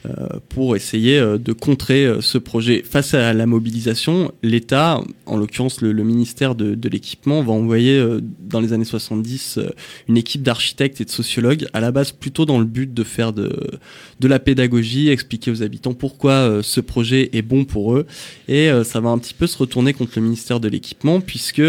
euh, 0.06 0.28
pour 0.50 0.76
essayer 0.76 1.18
euh, 1.18 1.38
de 1.38 1.54
contrer 1.54 2.18
ce 2.20 2.38
projet. 2.38 2.84
Face 2.84 3.14
à 3.14 3.32
la 3.32 3.46
mobilisation, 3.46 4.34
l'État, 4.44 5.02
en 5.26 5.38
l'occurrence 5.38 5.80
le, 5.80 5.94
ministère 6.04 6.56
de, 6.56 6.90
l'équipement, 6.90 7.42
va 7.42 7.54
envoyer 7.54 8.06
dans 8.42 8.60
les 8.60 8.74
années 8.74 8.84
70 8.84 9.60
euh, 9.60 9.70
une 10.10 10.18
équipe 10.18 10.44
d'architectes 10.44 11.00
et 11.00 11.06
de 11.06 11.10
sociologues, 11.10 11.68
à 11.72 11.80
la 11.80 11.92
base 11.92 12.12
plutôt 12.12 12.46
dans 12.46 12.60
le 12.60 12.66
but 12.66 12.94
de 12.94 13.04
faire 13.04 13.32
de, 13.32 13.80
de 14.20 14.28
la 14.28 14.40
pédagogie, 14.40 15.08
expliquer 15.08 15.52
aux 15.52 15.64
habitants 15.64 15.94
pourquoi 15.94 16.62
ce 16.62 16.82
projet 16.82 17.30
est 17.32 17.42
bon 17.42 17.64
pour 17.64 17.96
eux. 17.96 18.06
Et 18.50 18.70
ça 18.84 19.00
va 19.00 19.10
un 19.10 19.18
petit 19.18 19.34
peu 19.34 19.48
se 19.48 19.58
retourner 19.58 19.94
contre 19.94 20.14
le 20.18 20.24
ministère 20.24 20.60
de 20.60 20.68
l'équipement, 20.68 21.22
puisque 21.22 21.62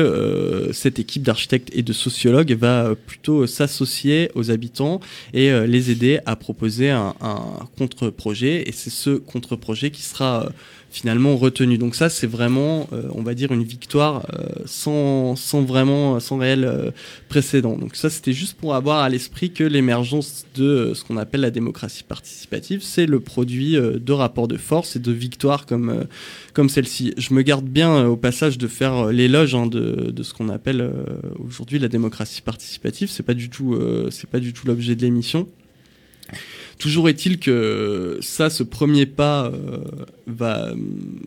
cette 0.73 0.99
équipe 0.99 1.23
d'architectes 1.23 1.71
et 1.73 1.83
de 1.83 1.93
sociologues 1.93 2.53
va 2.53 2.87
euh, 2.87 2.95
euh, 3.43 3.47
s'associer 3.47 4.31
aux 4.35 4.51
habitants 4.51 5.01
et 5.33 5.51
euh, 5.51 5.67
les 5.67 5.91
aider 5.91 6.21
à 6.27 6.37
proposer 6.37 6.91
un, 6.91 7.15
un 7.21 7.69
contre-projet. 7.77 8.69
Et 8.69 8.73
c'est 8.73 8.91
ce 8.91 9.11
contre-projet 9.11 9.91
qui 9.91 10.03
sera 10.03 10.45
euh, 10.45 10.49
finalement 10.95 11.37
retenu. 11.37 11.77
Donc 11.77 11.97
ça, 11.97 12.09
c'est 12.09 12.29
vraiment, 12.29 12.89
euh, 12.93 13.03
on 13.15 13.23
va 13.23 13.35
dire, 13.35 13.51
une 13.51 13.65
victoire 13.65 14.27
euh, 14.33 14.47
sans, 14.65 15.35
sans 15.35 15.63
vraiment, 15.63 16.21
sans 16.21 16.39
réel 16.39 16.65
euh, 16.65 16.93
précédent. 17.29 17.77
Donc 17.77 17.97
ça, 17.97 18.11
c'était 18.11 18.33
juste 18.33 18.57
pour 18.57 18.77
avoir 18.77 19.03
à 19.03 19.09
l'esprit 19.09 19.51
que 19.51 19.65
l'émergence 19.65 20.47
de 20.55 20.65
euh, 20.65 20.95
ce 20.95 21.03
qu'on 21.03 21.17
appelle 21.17 21.41
la 21.41 21.51
démocratie 21.51 22.05
participative, 22.05 22.81
c'est 22.81 23.07
le 23.07 23.19
produit 23.19 23.77
euh, 23.77 23.99
de 23.99 24.13
rapports 24.13 24.47
de 24.47 24.57
force 24.57 24.95
et 24.95 25.01
de 25.01 25.11
victoires 25.11 25.67
comme, 25.67 25.91
euh, 25.91 26.05
comme 26.53 26.69
celle-ci. 26.69 27.13
Je 27.19 27.35
me 27.35 27.43
garde 27.43 27.67
bien 27.67 28.07
au 28.07 28.17
passage 28.17 28.57
de 28.57 28.69
faire 28.69 29.07
l'éloge 29.07 29.57
hein, 29.57 29.67
de, 29.67 30.13
de 30.13 30.23
ce 30.23 30.33
qu'on 30.33 30.49
appelle 30.49 30.89
aujourd'hui 31.45 31.81
la 31.81 31.89
démocratie 31.89 32.41
participative. 32.41 33.11
C'est 33.11 33.25
pas 33.25 33.35
du 33.35 33.51
tout, 33.51 33.77
c'est 34.11 34.31
pas 34.31 34.39
du 34.39 34.53
tout 34.53 34.67
l'objet 34.69 34.95
de 34.95 35.03
l'émission. 35.03 35.49
Toujours 36.85 37.09
est-il 37.09 37.39
que 37.39 38.19
ça, 38.21 38.51
ce 38.51 38.63
premier 38.63 39.07
pas 39.07 39.47
euh, 39.47 39.79
euh, 40.43 40.75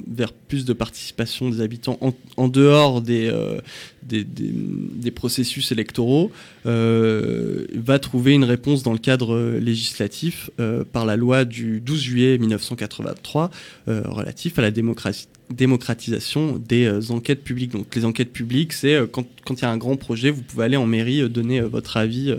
vers 0.08 0.34
plus 0.34 0.66
de 0.66 0.74
participation 0.74 1.50
des 1.50 1.62
habitants 1.62 2.00
en, 2.38 2.48
dehors 2.48 3.02
des, 3.02 3.28
euh, 3.28 3.60
des, 4.04 4.24
des, 4.24 5.12
processus 5.12 5.72
électoraux, 5.72 6.32
va 6.64 8.00
trouver 8.00 8.34
une 8.34 8.44
réponse 8.44 8.84
dans 8.84 8.94
le 8.94 9.00
cadre 9.00 9.58
législatif 9.60 10.50
par 10.94 11.06
la 11.06 11.16
loi 11.16 11.44
du 11.44 11.82
12 11.82 12.02
juillet 12.02 12.38
1983 12.38 13.52
euh, 13.88 14.02
relatif 14.06 14.58
à 14.58 14.62
la 14.62 14.72
démocratisation 14.72 16.62
des 16.66 17.12
enquêtes 17.12 17.44
publiques. 17.44 17.72
Donc 17.72 17.96
les 17.96 18.06
enquêtes 18.06 18.32
publiques, 18.32 18.74
c'est 18.74 18.98
quand 19.12 19.26
il 19.50 19.62
y 19.62 19.66
a 19.66 19.72
un 19.72 19.78
grand 19.78 19.98
projet, 19.98 20.30
vous 20.30 20.44
pouvez 20.44 20.66
aller 20.66 20.78
en 20.78 20.88
mairie 20.88 21.30
donner 21.30 21.62
votre 21.62 21.98
avis 21.98 22.34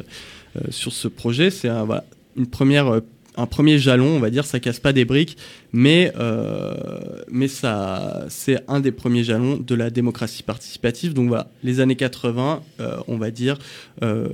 sur 0.70 0.92
ce 0.92 1.08
projet. 1.08 1.50
C'est 1.50 1.68
une 2.36 2.46
première 2.46 3.00
un 3.38 3.46
premier 3.46 3.78
jalon, 3.78 4.16
on 4.16 4.18
va 4.18 4.30
dire, 4.30 4.44
ça 4.44 4.58
casse 4.60 4.80
pas 4.80 4.92
des 4.92 5.04
briques, 5.04 5.38
mais 5.72 6.12
euh, 6.18 6.74
mais 7.30 7.48
ça 7.48 8.24
c'est 8.28 8.58
un 8.68 8.80
des 8.80 8.92
premiers 8.92 9.22
jalons 9.22 9.56
de 9.56 9.74
la 9.74 9.90
démocratie 9.90 10.42
participative. 10.42 11.14
Donc 11.14 11.28
voilà, 11.28 11.48
les 11.62 11.80
années 11.80 11.96
80, 11.96 12.62
euh, 12.80 12.96
on 13.06 13.16
va 13.16 13.30
dire 13.30 13.58
euh, 14.02 14.28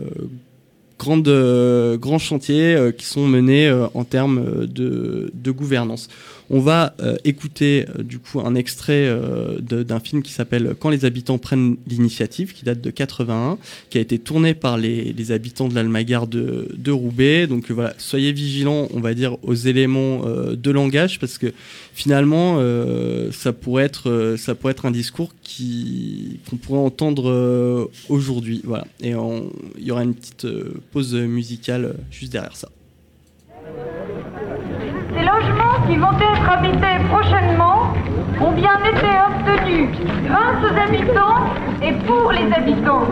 euh, 1.26 1.96
grands 1.96 2.18
chantiers 2.18 2.74
euh, 2.74 2.92
qui 2.92 3.04
sont 3.04 3.26
menés 3.26 3.68
euh, 3.68 3.86
en 3.94 4.04
termes 4.04 4.66
de 4.66 5.30
de 5.34 5.50
gouvernance. 5.50 6.08
On 6.50 6.60
va 6.60 6.94
écouter 7.24 7.86
un 8.34 8.54
extrait 8.54 9.10
d'un 9.60 9.98
film 9.98 10.22
qui 10.22 10.30
s'appelle 10.30 10.74
Quand 10.78 10.90
les 10.90 11.06
habitants 11.06 11.38
prennent 11.38 11.76
l'initiative, 11.86 12.52
qui 12.52 12.66
date 12.66 12.82
de 12.82 12.90
81, 12.90 13.56
qui 13.88 13.96
a 13.96 14.02
été 14.02 14.18
tourné 14.18 14.52
par 14.52 14.76
les, 14.76 15.32
habitants 15.32 15.68
de 15.68 15.74
l'Almagar 15.74 16.26
de, 16.26 16.68
de 16.76 16.92
Roubaix. 16.92 17.46
Donc 17.46 17.70
voilà, 17.70 17.94
soyez 17.96 18.32
vigilants, 18.32 18.88
on 18.92 19.00
va 19.00 19.14
dire, 19.14 19.38
aux 19.42 19.54
éléments 19.54 20.20
de 20.52 20.70
langage, 20.70 21.18
parce 21.18 21.38
que 21.38 21.50
finalement, 21.94 22.58
ça 23.32 23.54
pourrait 23.54 23.84
être 23.84 24.84
un 24.84 24.90
discours 24.90 25.32
qu'on 26.50 26.56
pourrait 26.56 26.78
entendre 26.78 27.88
aujourd'hui. 28.10 28.60
Et 29.00 29.14
il 29.78 29.86
y 29.86 29.90
aura 29.90 30.04
une 30.04 30.14
petite 30.14 30.46
pause 30.94 31.14
musicale 31.14 31.84
euh, 31.86 31.92
juste 32.08 32.32
derrière 32.32 32.54
ça. 32.54 32.68
Ces 35.12 35.24
logements 35.32 35.76
qui 35.88 35.96
vont 35.96 36.16
être 36.30 36.48
habités 36.48 36.96
prochainement 37.10 37.92
ont 38.40 38.52
bien 38.52 38.78
été 38.92 39.10
obtenus 39.28 39.88
grâce 40.24 40.60
aux 40.62 40.76
habitants 40.86 41.40
et 41.82 41.92
pour 42.06 42.30
les 42.30 42.46
habitants. 42.52 43.08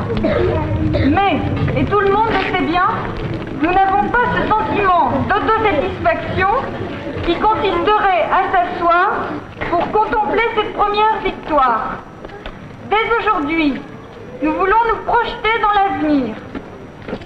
Mais, 0.92 1.40
et 1.77 1.85
tout 1.85 1.99
le 1.99 2.12
monde 2.12 2.31
le 2.31 2.57
sait 2.57 2.66
bien, 2.66 2.87
nous 3.61 3.73
n'avons 3.73 4.09
pas 4.11 4.27
ce 4.37 4.42
sentiment 4.49 5.11
d'autosatisfaction 5.29 6.51
qui 7.27 7.35
consisterait 7.35 8.25
à 8.38 8.42
s'asseoir 8.53 9.09
pour 9.71 9.90
contempler 9.90 10.47
cette 10.55 10.73
première 10.75 11.18
victoire. 11.25 11.99
Dès 12.90 13.05
aujourd'hui, 13.18 13.75
nous 14.40 14.53
voulons 14.53 14.83
nous 14.90 15.03
projeter 15.05 15.55
dans 15.61 15.75
l'avenir. 15.81 16.37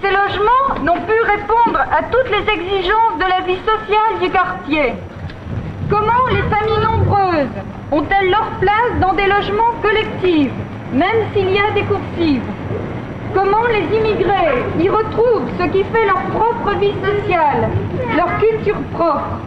Ces 0.01 0.11
logements 0.11 0.83
n'ont 0.83 1.01
pu 1.01 1.13
répondre 1.23 1.79
à 1.79 2.03
toutes 2.11 2.29
les 2.29 2.51
exigences 2.51 3.17
de 3.17 3.29
la 3.29 3.41
vie 3.47 3.59
sociale 3.59 4.19
du 4.21 4.29
quartier. 4.29 4.93
Comment 5.89 6.27
les 6.29 6.43
familles 6.43 6.83
nombreuses 6.83 7.55
ont-elles 7.91 8.29
leur 8.29 8.47
place 8.59 8.99
dans 8.99 9.13
des 9.13 9.25
logements 9.25 9.73
collectifs, 9.81 10.51
même 10.91 11.31
s'il 11.33 11.51
y 11.51 11.59
a 11.59 11.71
des 11.73 11.83
coursives? 11.83 12.43
Comment 13.33 13.65
les 13.67 13.97
immigrés 13.97 14.63
y 14.77 14.89
retrouvent 14.89 15.47
ce 15.57 15.65
qui 15.67 15.83
fait 15.85 16.05
leur 16.05 16.21
propre 16.35 16.77
vie 16.79 16.93
sociale, 17.03 17.69
leur 18.15 18.37
culture 18.39 18.81
propre? 18.93 19.39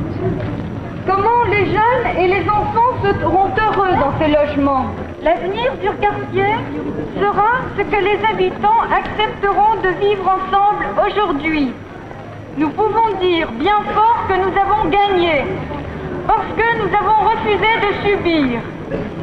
Comment 1.06 1.44
les 1.50 1.66
jeunes 1.66 2.18
et 2.18 2.28
les 2.28 2.48
enfants 2.48 2.92
seront 3.02 3.48
heureux 3.56 3.94
dans 3.98 4.12
ces 4.18 4.28
logements 4.30 4.84
L'avenir 5.22 5.72
du 5.76 5.88
quartier 5.98 6.54
sera 7.18 7.60
ce 7.76 7.82
que 7.82 7.96
les 7.96 8.18
habitants 8.30 8.82
accepteront 8.92 9.76
de 9.82 9.88
vivre 10.00 10.24
ensemble 10.28 10.86
aujourd'hui. 11.06 11.72
Nous 12.58 12.68
pouvons 12.70 13.16
dire 13.20 13.50
bien 13.52 13.80
fort 13.94 14.26
que 14.28 14.34
nous 14.34 14.54
avons 14.58 14.88
gagné, 14.90 15.44
parce 16.26 16.48
que 16.56 16.78
nous 16.78 16.94
avons 16.94 17.30
refusé 17.30 17.70
de 17.80 18.08
subir. 18.08 18.60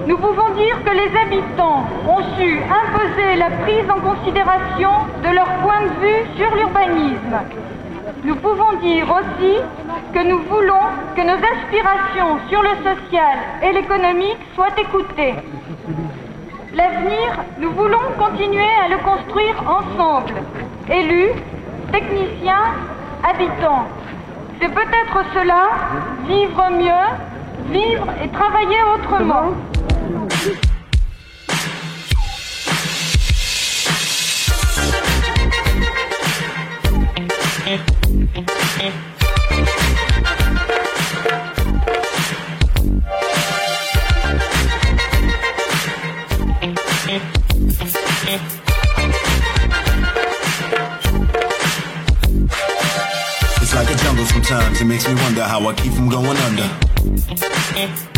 Nous 0.08 0.18
pouvons 0.18 0.50
dire 0.56 0.82
que 0.84 0.92
les 0.92 1.12
habitants 1.16 1.84
ont 2.08 2.24
su 2.38 2.58
imposer 2.58 3.36
la 3.38 3.50
prise 3.52 3.90
en 3.90 4.00
considération 4.00 4.92
de 5.24 5.30
leur 5.36 5.50
point 5.62 5.82
de 5.82 6.06
vue 6.06 6.26
sur 6.38 6.56
l'urbanisme. 6.56 7.38
Nous 8.24 8.36
pouvons 8.36 8.74
dire 8.82 9.06
aussi 9.10 9.58
que 10.14 10.28
nous 10.28 10.40
voulons 10.44 10.88
que 11.16 11.22
nos 11.22 11.38
aspirations 11.38 12.40
sur 12.50 12.62
le 12.62 12.70
social 12.84 13.38
et 13.62 13.72
l'économique 13.74 14.38
soient 14.56 14.78
écoutées. 14.78 15.36
L'avenir, 16.74 17.44
nous 17.60 17.72
voulons 17.72 18.12
continuer 18.18 18.70
à 18.84 18.88
le 18.88 18.98
construire 18.98 19.56
ensemble, 19.68 20.34
élus, 20.90 21.32
techniciens, 21.92 22.74
habitants. 23.24 23.88
C'est 24.60 24.74
peut-être 24.74 25.24
cela, 25.34 25.70
vivre 26.28 26.70
mieux, 26.72 27.72
vivre 27.72 28.08
et 28.24 28.30
travailler 28.30 28.78
autrement. 28.96 29.52
Sometimes. 54.78 54.82
It 54.82 54.86
makes 54.86 55.08
me 55.08 55.16
wonder 55.24 55.44
how 55.44 55.68
I 55.68 55.74
keep 55.74 55.94
from 55.94 56.10
going 56.10 56.38
under. 56.38 58.17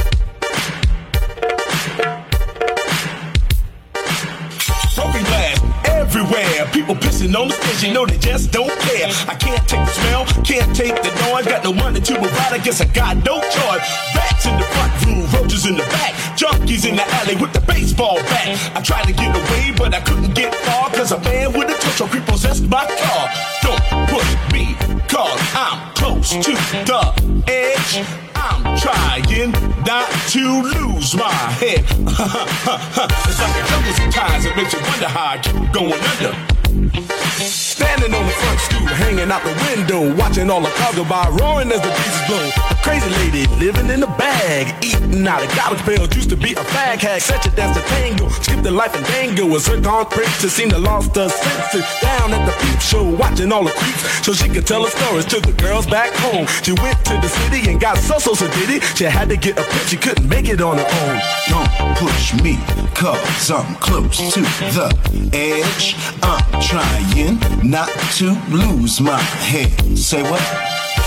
Pissing 7.19 7.36
on 7.36 7.49
the 7.49 7.53
stage, 7.53 7.84
you 7.89 7.93
know 7.93 8.05
they 8.05 8.17
just 8.17 8.49
don't 8.51 8.71
care. 8.79 9.12
I 9.27 9.36
can't 9.36 9.67
take 9.67 9.84
the 9.84 9.91
smell, 9.91 10.25
can't 10.43 10.73
take 10.73 10.95
the 11.03 11.12
noise. 11.27 11.45
Got 11.45 11.65
no 11.65 11.73
money 11.73 11.99
to 11.99 12.13
provide, 12.15 12.53
I 12.53 12.60
guess 12.60 12.79
I 12.79 12.86
got 12.86 13.17
no 13.25 13.41
choice. 13.41 13.84
Rats 14.15 14.45
in 14.45 14.55
the 14.55 14.63
front 14.63 15.05
room, 15.05 15.27
roaches 15.36 15.65
in 15.65 15.75
the 15.75 15.84
back, 15.91 16.13
junkies 16.39 16.88
in 16.88 16.95
the 16.95 17.03
alley 17.19 17.36
with 17.36 17.51
the 17.51 17.60
baseball 17.60 18.15
bat. 18.15 18.55
I 18.73 18.82
tried 18.82 19.03
to 19.08 19.12
get 19.12 19.36
away, 19.36 19.73
but 19.77 19.93
I 19.93 19.99
couldn't 19.99 20.34
get 20.34 20.55
far, 20.63 20.89
cause 20.91 21.12
a 21.12 21.19
man 21.19 21.51
with 21.51 21.67
a 21.67 21.75
touch 21.82 21.99
on 21.99 22.23
possessed 22.23 22.69
my 22.69 22.88
car. 22.88 23.27
Don't 23.63 24.08
push 24.08 24.32
me, 24.53 24.75
cause 25.10 25.41
I'm 25.51 25.91
close 25.95 26.29
to 26.32 26.53
the 26.88 27.03
edge. 27.51 28.08
I'm 28.36 28.77
trying 28.79 29.51
not 29.86 30.10
to 30.32 30.62
lose 30.63 31.15
my 31.15 31.34
head. 31.60 31.84
it's 31.84 33.39
like 33.43 33.55
a 33.60 33.67
jungle 33.67 33.93
sometimes, 33.93 34.45
it 34.45 34.55
makes 34.55 34.71
you 34.71 34.79
wonder 34.79 35.10
how 35.10 35.36
I 35.36 35.38
keep 35.38 35.73
going 35.73 35.99
under. 35.99 36.58
Thank 36.79 37.09
you. 37.11 37.18
Standing 37.39 38.13
on 38.13 38.25
the 38.25 38.32
front 38.32 38.60
stoop, 38.60 38.89
hanging 38.99 39.32
out 39.32 39.41
the 39.43 39.56
window, 39.71 40.13
watching 40.15 40.49
all 40.49 40.60
the 40.60 40.69
cars 40.75 40.95
go 40.95 41.06
by, 41.06 41.30
roaring 41.30 41.71
as 41.71 41.80
the 41.80 41.91
blowing. 42.28 42.52
A 42.69 42.75
crazy 42.84 43.10
lady 43.21 43.47
living 43.56 43.89
in 43.89 44.04
a 44.04 44.08
bag, 44.17 44.75
eating 44.84 45.25
out 45.25 45.43
of 45.43 45.56
garbage 45.56 45.80
pails. 45.84 46.13
Used 46.15 46.30
to 46.32 46.36
be 46.36 46.52
a 46.52 46.63
fag 46.75 46.99
hag, 46.99 47.21
such 47.21 47.45
a 47.45 47.52
dance 47.52 47.78
to 47.78 47.84
tango. 47.88 48.28
Skipped 48.28 48.63
the 48.63 48.71
life 48.71 48.93
and 48.93 49.06
dango, 49.06 49.45
was 49.45 49.65
her 49.67 49.80
gone 49.80 50.06
princess, 50.08 50.52
seemed 50.52 50.71
to 50.71 50.80
lost 50.80 51.15
her 51.15 51.30
senses. 51.30 51.86
Down 52.02 52.34
at 52.34 52.45
the 52.45 52.52
peep 52.65 52.82
show, 52.82 53.04
watching 53.04 53.52
all 53.54 53.63
the 53.63 53.71
creeps, 53.71 54.25
so 54.25 54.34
she 54.34 54.49
could 54.49 54.67
tell 54.67 54.84
her 54.84 54.89
stories 54.89 55.25
to 55.25 55.39
the 55.39 55.54
girls 55.54 55.88
back 55.88 56.12
home. 56.15 56.45
She 56.63 56.73
went 56.73 57.04
to 57.06 57.13
the 57.21 57.30
city 57.30 57.71
and 57.71 57.80
got 57.80 57.97
so 57.97 58.19
so 58.19 58.34
so. 58.34 58.49
She 58.49 59.06
had 59.06 59.30
to 59.30 59.38
get 59.38 59.58
a 59.58 59.63
pimp, 59.63 59.88
she 59.88 59.95
couldn't 59.95 60.28
make 60.28 60.49
it 60.49 60.60
on 60.60 60.78
her 60.78 60.89
own. 61.04 61.21
Don't 61.47 61.97
push 61.97 62.34
me, 62.43 62.58
cause 62.95 63.49
I'm 63.49 63.75
close 63.75 64.34
to 64.34 64.41
the 64.41 65.30
edge. 65.32 65.95
I'm 66.21 66.62
trying 66.62 67.28
not 67.63 67.89
to 68.17 68.37
lose 68.49 69.01
my 69.01 69.19
head. 69.19 69.97
Say 69.97 70.21
what? 70.23 70.41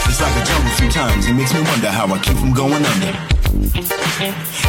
It's 0.07 0.21
like 0.21 0.37
a 0.37 0.45
jungle 0.45 0.73
sometimes, 0.73 1.27
it 1.27 1.35
makes 1.35 1.55
me 1.55 1.63
wonder 1.63 1.89
how 1.89 2.07
I 2.07 2.19
keep 2.19 2.37
from 2.37 2.53
going 2.53 2.85
under. 2.85 3.15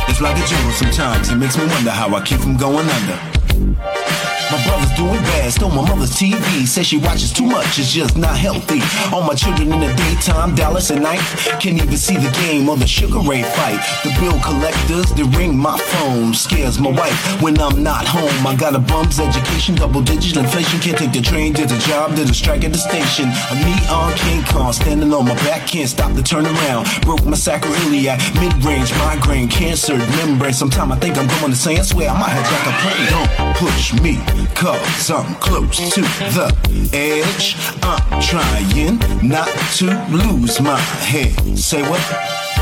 It's 0.07 0.21
like 0.21 0.37
a 0.37 0.47
jungle 0.47 0.71
sometimes, 0.71 1.29
it 1.29 1.35
makes 1.35 1.57
me 1.57 1.65
wonder 1.65 1.91
how 1.91 2.15
I 2.15 2.21
keep 2.21 2.39
from 2.39 2.57
going 2.57 2.87
under. 2.87 4.22
My 4.53 4.63
brother's 4.67 4.93
doing 4.95 5.23
bad, 5.33 5.51
stole 5.51 5.71
my 5.71 5.81
mother's 5.81 6.11
TV. 6.11 6.67
Says 6.67 6.85
she 6.85 6.97
watches 6.97 7.33
too 7.33 7.47
much, 7.47 7.79
it's 7.79 7.91
just 7.91 8.15
not 8.15 8.37
healthy. 8.37 8.81
All 9.11 9.23
my 9.23 9.33
children 9.33 9.73
in 9.73 9.79
the 9.79 9.91
daytime, 9.95 10.53
Dallas 10.53 10.91
at 10.91 11.01
night. 11.01 11.21
Can't 11.59 11.81
even 11.81 11.97
see 11.97 12.17
the 12.17 12.29
game 12.45 12.69
or 12.69 12.77
the 12.77 12.85
Sugar 12.85 13.17
Ray 13.17 13.41
fight. 13.41 13.81
The 14.03 14.13
bill 14.21 14.39
collectors, 14.41 15.09
they 15.13 15.23
ring 15.23 15.57
my 15.57 15.75
phone. 15.79 16.35
Scares 16.35 16.79
my 16.79 16.91
wife 16.91 17.41
when 17.41 17.59
I'm 17.59 17.81
not 17.81 18.05
home. 18.05 18.45
I 18.45 18.55
got 18.55 18.75
a 18.75 18.79
bum's 18.79 19.19
education, 19.19 19.73
double 19.73 20.03
digit 20.03 20.37
inflation. 20.37 20.79
Can't 20.79 20.99
take 20.99 21.13
the 21.13 21.21
train 21.21 21.53
did 21.53 21.69
the 21.69 21.79
job, 21.79 22.15
to 22.15 22.21
a 22.21 22.33
strike 22.33 22.63
at 22.63 22.73
the 22.73 22.77
station. 22.77 23.29
A 23.49 23.55
neon 23.55 24.13
King 24.17 24.43
Kong 24.43 24.71
standing 24.71 25.11
on 25.15 25.25
my 25.25 25.35
back, 25.45 25.65
can't 25.65 25.89
stop 25.89 26.13
the 26.13 26.21
turn 26.21 26.45
around. 26.45 26.85
Broke 27.01 27.25
my 27.25 27.33
sacroiliac, 27.33 28.21
mid 28.39 28.53
range 28.63 28.93
migraine, 28.99 29.49
cancer 29.49 29.97
membrane. 29.97 30.53
Sometime 30.53 30.91
I 30.91 30.95
think 30.97 31.17
I'm 31.17 31.25
going 31.41 31.49
to 31.49 31.57
say, 31.57 31.77
I 31.77 31.81
swear 31.81 32.09
I 32.09 32.19
might 32.19 32.33
hijack 32.37 32.69
a 32.69 32.73
plane. 32.85 33.09
Don't 33.09 33.55
push 33.57 33.93
me, 33.99 34.42
cause 34.55 35.09
I'm 35.11 35.35
close 35.35 35.77
to 35.93 36.01
the 36.01 36.47
edge. 36.93 37.55
I'm 37.83 38.21
trying 38.21 38.99
not 39.27 39.47
to 39.77 39.85
lose 40.09 40.59
my 40.61 40.79
head. 40.79 41.57
Say 41.57 41.81
what? 41.89 42.01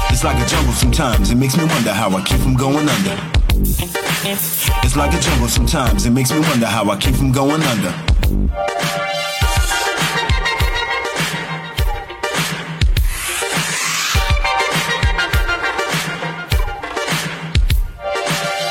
It's 0.10 0.24
like 0.24 0.38
a 0.44 0.46
jungle 0.50 0.74
sometimes, 0.74 1.32
it 1.32 1.36
makes 1.36 1.56
me 1.58 1.64
wonder 1.64 1.94
how 1.94 2.10
I 2.10 2.22
keep 2.24 2.40
from 2.40 2.56
going 2.56 2.88
under. 2.90 3.18
It's 3.54 4.96
like 4.96 5.14
a 5.14 5.20
jungle 5.20 5.48
sometimes, 5.48 6.06
it 6.06 6.12
makes 6.12 6.32
me 6.32 6.40
wonder 6.40 6.66
how 6.66 6.90
I 6.90 6.98
keep 6.98 7.16
from 7.16 7.32
going 7.32 7.62
under. 7.64 7.94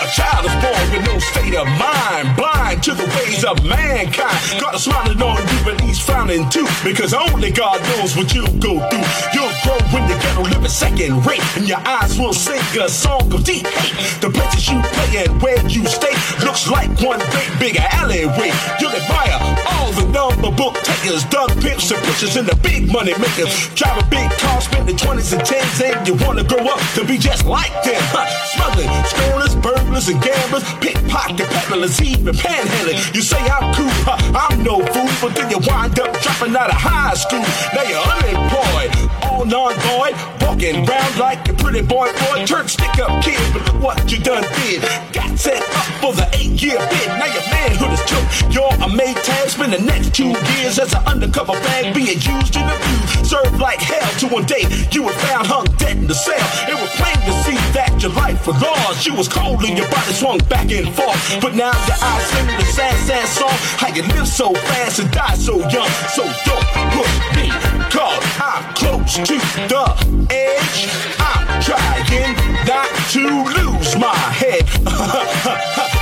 A 0.02 0.08
child 0.12 0.44
is 0.44 0.54
born 0.62 0.90
with 0.92 1.06
no 1.06 1.18
state 1.18 1.54
of 1.54 1.66
mind, 1.78 2.36
to 2.82 2.94
the 2.94 3.04
ways 3.20 3.44
of 3.44 3.62
mankind. 3.64 4.60
God 4.60 4.74
is 4.74 4.84
smiling 4.84 5.20
on 5.20 5.36
you, 5.36 5.58
but 5.64 5.80
he's 5.80 5.98
frowning 5.98 6.48
too, 6.48 6.66
because 6.82 7.12
only 7.12 7.50
God 7.50 7.80
knows 7.92 8.16
what 8.16 8.32
you'll 8.34 8.56
go 8.56 8.80
through. 8.88 9.06
You'll 9.36 9.52
grow 9.64 9.78
when 9.92 10.08
the 10.08 10.16
ghetto 10.16 10.42
living 10.42 10.68
second 10.68 11.26
rate, 11.26 11.44
and 11.56 11.68
your 11.68 11.80
eyes 11.84 12.18
will 12.18 12.32
sing 12.32 12.62
a 12.80 12.88
song 12.88 13.32
of 13.32 13.44
deep 13.44 13.66
hate. 13.66 14.20
The 14.20 14.30
places 14.30 14.68
you 14.68 14.80
play 14.80 15.24
and 15.24 15.42
where 15.42 15.60
you 15.68 15.84
stay 15.86 16.14
looks 16.44 16.70
like 16.70 16.88
one 17.00 17.20
great 17.30 17.52
big 17.60 17.76
alleyway. 17.76 18.52
You'll 18.80 18.96
admire 18.96 19.36
all 19.68 19.92
the 19.92 20.06
number 20.08 20.50
book 20.50 20.74
takers, 20.82 21.24
dug 21.24 21.50
pimps 21.60 21.90
and 21.90 22.02
pushers, 22.04 22.36
and 22.36 22.48
the 22.48 22.56
big 22.56 22.90
money 22.92 23.12
makers. 23.20 23.52
Drive 23.74 23.98
a 24.00 24.06
big 24.08 24.30
car, 24.40 24.60
spending 24.90 25.08
20s 25.08 25.32
and 25.32 25.42
10s, 25.42 25.82
and 25.84 26.08
you 26.08 26.14
wanna 26.26 26.44
grow 26.44 26.64
up 26.66 26.80
to 26.94 27.04
be 27.04 27.18
just 27.18 27.44
like 27.46 27.70
them. 27.84 28.00
Huh? 28.10 28.26
Smuggling, 28.54 28.88
scoreless, 29.04 29.62
burglars, 29.62 30.08
and 30.08 30.22
gamblers, 30.22 30.64
pickpocket 30.80 31.48
peddlers, 31.48 32.00
even 32.02 32.34
panhandling. 32.34 33.14
You 33.14 33.22
say 33.22 33.38
I'm 33.38 33.74
cool, 33.74 33.90
huh? 34.06 34.18
I'm 34.34 34.62
no 34.62 34.84
fool, 34.86 35.08
but 35.20 35.34
then 35.36 35.50
you 35.50 35.58
wind 35.66 35.98
up 36.00 36.12
dropping 36.20 36.56
out 36.56 36.70
of 36.70 36.76
high 36.76 37.14
school. 37.14 37.44
Now 37.74 37.84
you're 37.86 38.02
unemployed, 38.02 39.09
all 39.40 39.46
non-void, 39.46 40.14
walking 40.42 40.86
around 40.86 41.16
like 41.18 41.48
a 41.48 41.54
pretty 41.54 41.82
boy, 41.82 42.12
boy, 42.28 42.44
turn 42.44 42.68
stick 42.68 42.98
up 42.98 43.22
kid, 43.24 43.40
but 43.52 43.64
look 43.72 43.82
what 43.82 44.12
you 44.12 44.18
done 44.18 44.42
did. 44.60 44.82
Got 45.12 45.38
set 45.38 45.62
up 45.62 45.86
for 46.00 46.12
the 46.12 46.28
eight-year 46.34 46.78
bid. 46.78 47.08
Now 47.08 47.26
your 47.26 47.44
manhood 47.48 47.92
is 47.92 48.04
took. 48.04 48.52
You're 48.52 48.74
a 48.84 48.88
made 48.88 49.16
tag, 49.16 49.48
spend 49.48 49.72
the 49.72 49.80
next 49.80 50.14
two 50.14 50.28
years 50.28 50.78
as 50.78 50.92
an 50.92 51.04
undercover 51.06 51.52
bag, 51.52 51.94
being 51.94 52.20
used 52.20 52.56
and 52.56 52.68
abused, 52.68 53.26
served 53.26 53.58
like 53.58 53.80
hell. 53.80 54.10
To 54.20 54.26
one 54.28 54.44
day 54.44 54.66
you 54.92 55.04
were 55.04 55.16
found 55.24 55.46
hung 55.46 55.64
dead 55.78 55.96
in 55.96 56.06
the 56.06 56.14
cell. 56.14 56.36
It 56.68 56.76
was 56.76 56.90
plain 57.00 57.16
to 57.24 57.32
see 57.44 57.56
that 57.72 57.96
your 58.02 58.12
life 58.12 58.46
was 58.46 58.60
lost. 58.60 59.06
You 59.06 59.14
was 59.14 59.28
cold 59.28 59.64
and 59.64 59.78
your 59.78 59.88
body 59.88 60.12
swung 60.12 60.38
back 60.50 60.70
and 60.70 60.92
forth. 60.92 61.16
But 61.40 61.54
now 61.54 61.72
your 61.88 61.96
eyes 62.02 62.26
singing 62.36 62.58
the 62.58 62.64
sad, 62.64 62.96
sad 63.06 63.28
song. 63.28 63.56
How 63.80 63.88
you 63.94 64.02
live 64.02 64.28
so 64.28 64.52
fast 64.52 64.98
and 65.00 65.10
die 65.10 65.34
so 65.34 65.56
young. 65.70 65.88
So 66.12 66.24
don't 66.44 66.66
push 66.92 67.14
me, 67.36 67.48
cause 67.90 68.24
I'm 68.40 68.74
close 68.74 69.14
to 69.16 69.36
the 69.68 70.26
edge. 70.30 70.88
I'm 71.18 71.62
trying 71.62 72.36
not 72.66 72.88
to 73.10 73.24
lose 73.56 73.96
my 73.96 74.14
head. 74.14 74.62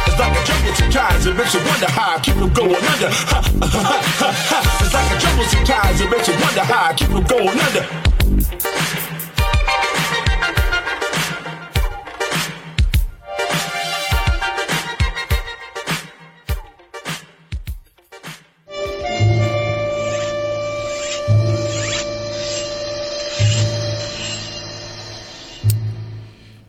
it's 0.07 0.19
like 0.19 0.37
a 0.37 0.45
jungle 0.45 0.75
sometimes. 0.75 1.27
It 1.27 1.37
makes 1.37 1.55
you 1.55 1.61
wonder 1.65 1.91
how 1.91 2.17
I 2.17 2.21
keep 2.21 2.35
from 2.35 2.53
going 2.53 2.77
under. 2.77 3.09
it's 4.85 4.95
like 4.95 5.11
a 5.11 5.19
jungle 5.19 5.47
sometimes. 5.47 6.01
It 6.01 6.11
makes 6.11 6.29
you 6.29 6.35
wonder 6.35 6.65
how 6.65 6.91
I 6.91 6.95
keep 6.95 7.09
from 7.09 7.25
going 7.25 7.59
under. 7.59 9.18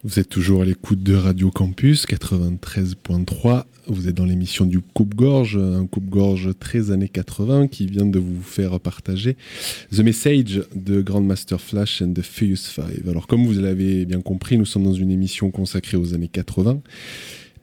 Vous 0.09 0.17
êtes 0.17 0.29
toujours 0.29 0.63
à 0.63 0.65
l'écoute 0.65 1.03
de 1.03 1.13
Radio 1.13 1.51
Campus 1.51 2.07
93.3. 2.07 3.65
Vous 3.85 4.07
êtes 4.07 4.15
dans 4.15 4.25
l'émission 4.25 4.65
du 4.65 4.79
Coupe-Gorge, 4.79 5.55
un 5.55 5.85
Coupe-Gorge 5.85 6.49
très 6.59 6.89
années 6.89 7.09
80 7.09 7.67
qui 7.67 7.85
vient 7.85 8.07
de 8.07 8.17
vous 8.17 8.41
faire 8.41 8.79
partager 8.79 9.37
The 9.95 9.99
Message 9.99 10.63
de 10.73 11.03
Grandmaster 11.03 11.61
Flash 11.61 12.01
and 12.01 12.13
the 12.13 12.23
Furious 12.23 12.55
Five. 12.55 13.07
Alors, 13.07 13.27
comme 13.27 13.45
vous 13.45 13.61
l'avez 13.61 14.05
bien 14.05 14.21
compris, 14.21 14.57
nous 14.57 14.65
sommes 14.65 14.85
dans 14.85 14.93
une 14.93 15.11
émission 15.11 15.51
consacrée 15.51 15.97
aux 15.97 16.15
années 16.15 16.27
80 16.27 16.81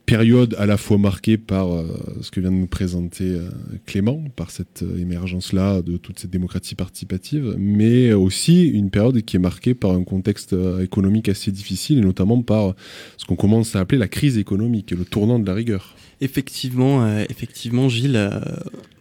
période 0.07 0.55
à 0.57 0.65
la 0.65 0.77
fois 0.77 0.97
marquée 0.97 1.37
par 1.37 1.73
euh, 1.73 1.85
ce 2.21 2.31
que 2.31 2.39
vient 2.39 2.49
de 2.49 2.55
nous 2.55 2.65
présenter 2.65 3.25
euh, 3.25 3.49
Clément, 3.85 4.23
par 4.37 4.51
cette 4.51 4.81
euh, 4.81 5.01
émergence-là 5.01 5.81
de 5.81 5.97
toute 5.97 6.17
cette 6.17 6.31
démocratie 6.31 6.75
participative, 6.75 7.55
mais 7.59 8.13
aussi 8.13 8.65
une 8.67 8.89
période 8.89 9.21
qui 9.21 9.35
est 9.35 9.39
marquée 9.39 9.73
par 9.73 9.91
un 9.91 10.05
contexte 10.05 10.55
économique 10.81 11.27
assez 11.27 11.51
difficile, 11.51 11.97
et 11.97 12.01
notamment 12.01 12.41
par 12.41 12.73
ce 13.17 13.25
qu'on 13.25 13.35
commence 13.35 13.75
à 13.75 13.81
appeler 13.81 13.99
la 13.99 14.07
crise 14.07 14.37
économique, 14.37 14.91
le 14.91 15.03
tournant 15.03 15.39
de 15.39 15.45
la 15.45 15.53
rigueur. 15.53 15.95
Effectivement, 16.21 17.05
effectivement, 17.29 17.89
Gilles, 17.89 18.31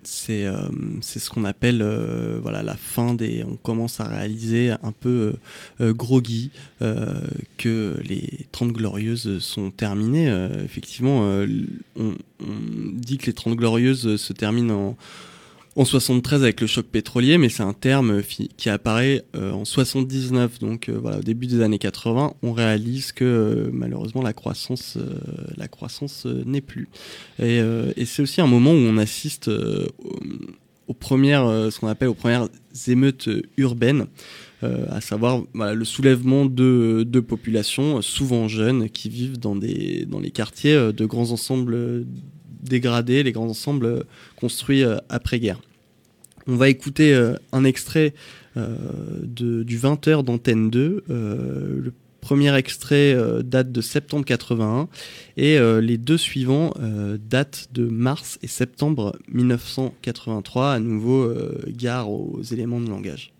c'est 0.06 0.46
c'est 1.00 1.18
ce 1.18 1.30
qu'on 1.30 1.44
appelle 1.44 1.82
voilà 2.42 2.62
la 2.62 2.76
fin 2.76 3.14
des. 3.14 3.44
On 3.44 3.56
commence 3.56 4.00
à 4.00 4.04
réaliser 4.08 4.70
un 4.82 4.92
peu 4.92 5.34
groggy 5.80 6.50
que 6.80 7.96
les 8.04 8.46
30 8.52 8.72
glorieuses 8.72 9.38
sont 9.40 9.70
terminées. 9.70 10.28
effectivement, 10.64 11.44
on, 11.96 12.14
dit 12.92 13.18
que 13.18 13.26
les 13.26 13.32
30 13.32 13.56
glorieuses 13.56 14.16
se 14.16 14.32
terminent 14.32 14.74
en 14.74 14.96
en 15.76 15.84
73 15.84 16.42
avec 16.42 16.60
le 16.60 16.66
choc 16.66 16.86
pétrolier, 16.86 17.38
mais 17.38 17.48
c'est 17.48 17.62
un 17.62 17.72
terme 17.74 18.22
qui 18.22 18.68
apparaît 18.68 19.24
en 19.34 19.64
79. 19.64 20.58
Donc 20.58 20.88
voilà, 20.88 21.18
au 21.18 21.22
début 21.22 21.46
des 21.46 21.60
années 21.60 21.78
80, 21.78 22.34
on 22.42 22.52
réalise 22.52 23.12
que 23.12 23.68
malheureusement 23.72 24.22
la 24.22 24.32
croissance, 24.32 24.96
la 25.56 25.68
croissance 25.68 26.26
n'est 26.26 26.62
plus. 26.62 26.88
Et, 27.38 27.60
c'est 28.06 28.22
aussi 28.22 28.40
un 28.40 28.46
moment 28.46 28.72
où 28.72 28.76
on 28.76 28.96
assiste 28.96 29.50
aux 30.88 30.94
premières, 30.94 31.46
ce 31.70 31.78
qu'on 31.78 31.88
appelle 31.88 32.08
aux 32.08 32.14
premières 32.14 32.48
émeutes 32.88 33.28
urbaines. 33.58 34.06
Euh, 34.62 34.86
à 34.88 35.02
savoir 35.02 35.42
le 35.52 35.84
soulèvement 35.84 36.46
de, 36.46 37.04
de, 37.06 37.20
populations, 37.20 38.00
souvent 38.00 38.48
jeunes, 38.48 38.88
qui 38.88 39.10
vivent 39.10 39.38
dans, 39.38 39.54
des, 39.54 40.06
dans 40.06 40.18
les 40.18 40.30
quartiers 40.30 40.92
de 40.94 41.04
grands 41.04 41.30
ensembles 41.30 42.06
dégradés, 42.68 43.22
les 43.22 43.32
grands 43.32 43.48
ensembles 43.48 44.04
construits 44.36 44.84
après-guerre. 45.08 45.60
On 46.46 46.56
va 46.56 46.68
écouter 46.68 47.14
un 47.52 47.64
extrait 47.64 48.14
du 48.56 49.78
20h 49.78 50.22
d'Antenne 50.22 50.70
2. 50.70 51.04
le 51.08 51.92
premier 52.20 52.56
extrait 52.56 53.16
date 53.44 53.70
de 53.70 53.80
septembre 53.80 54.24
81 54.24 54.88
et 55.36 55.58
les 55.80 55.98
deux 55.98 56.18
suivants 56.18 56.72
datent 57.18 57.68
de 57.72 57.86
mars 57.86 58.38
et 58.42 58.48
septembre 58.48 59.16
1983. 59.28 60.72
À 60.72 60.78
nouveau, 60.78 61.32
gare 61.68 62.10
aux 62.10 62.42
éléments 62.42 62.80
de 62.80 62.88
langage. 62.88 63.32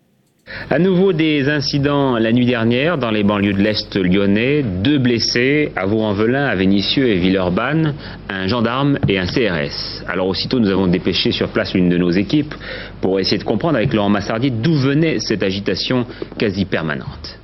À 0.71 0.79
nouveau 0.79 1.13
des 1.13 1.49
incidents 1.49 2.19
la 2.19 2.33
nuit 2.33 2.47
dernière 2.47 2.99
dans 2.99 3.11
les 3.11 3.25
banlieues 3.25 3.53
de 3.53 3.61
l'Est 3.61 3.97
lyonnais, 3.97 4.63
deux 4.63 4.99
blessés 4.99 5.73
à 5.75 5.87
Vaux-en-Velin, 5.87 6.45
à 6.45 6.55
Vénissieux 6.55 7.09
et 7.09 7.17
Villeurbanne, 7.17 7.95
un 8.29 8.47
gendarme 8.47 8.97
et 9.09 9.19
un 9.19 9.27
CRS. 9.27 10.05
Alors 10.07 10.29
aussitôt 10.29 10.61
nous 10.61 10.71
avons 10.71 10.87
dépêché 10.87 11.33
sur 11.33 11.49
place 11.49 11.75
l'une 11.75 11.89
de 11.89 11.99
nos 11.99 12.11
équipes 12.11 12.55
pour 13.01 13.19
essayer 13.19 13.39
de 13.39 13.45
comprendre 13.45 13.77
avec 13.77 13.93
Laurent 13.93 14.09
Massardi 14.09 14.53
d'où 14.53 14.75
venait 14.75 15.19
cette 15.19 15.43
agitation 15.43 16.07
quasi 16.39 16.65
permanente. 16.65 17.41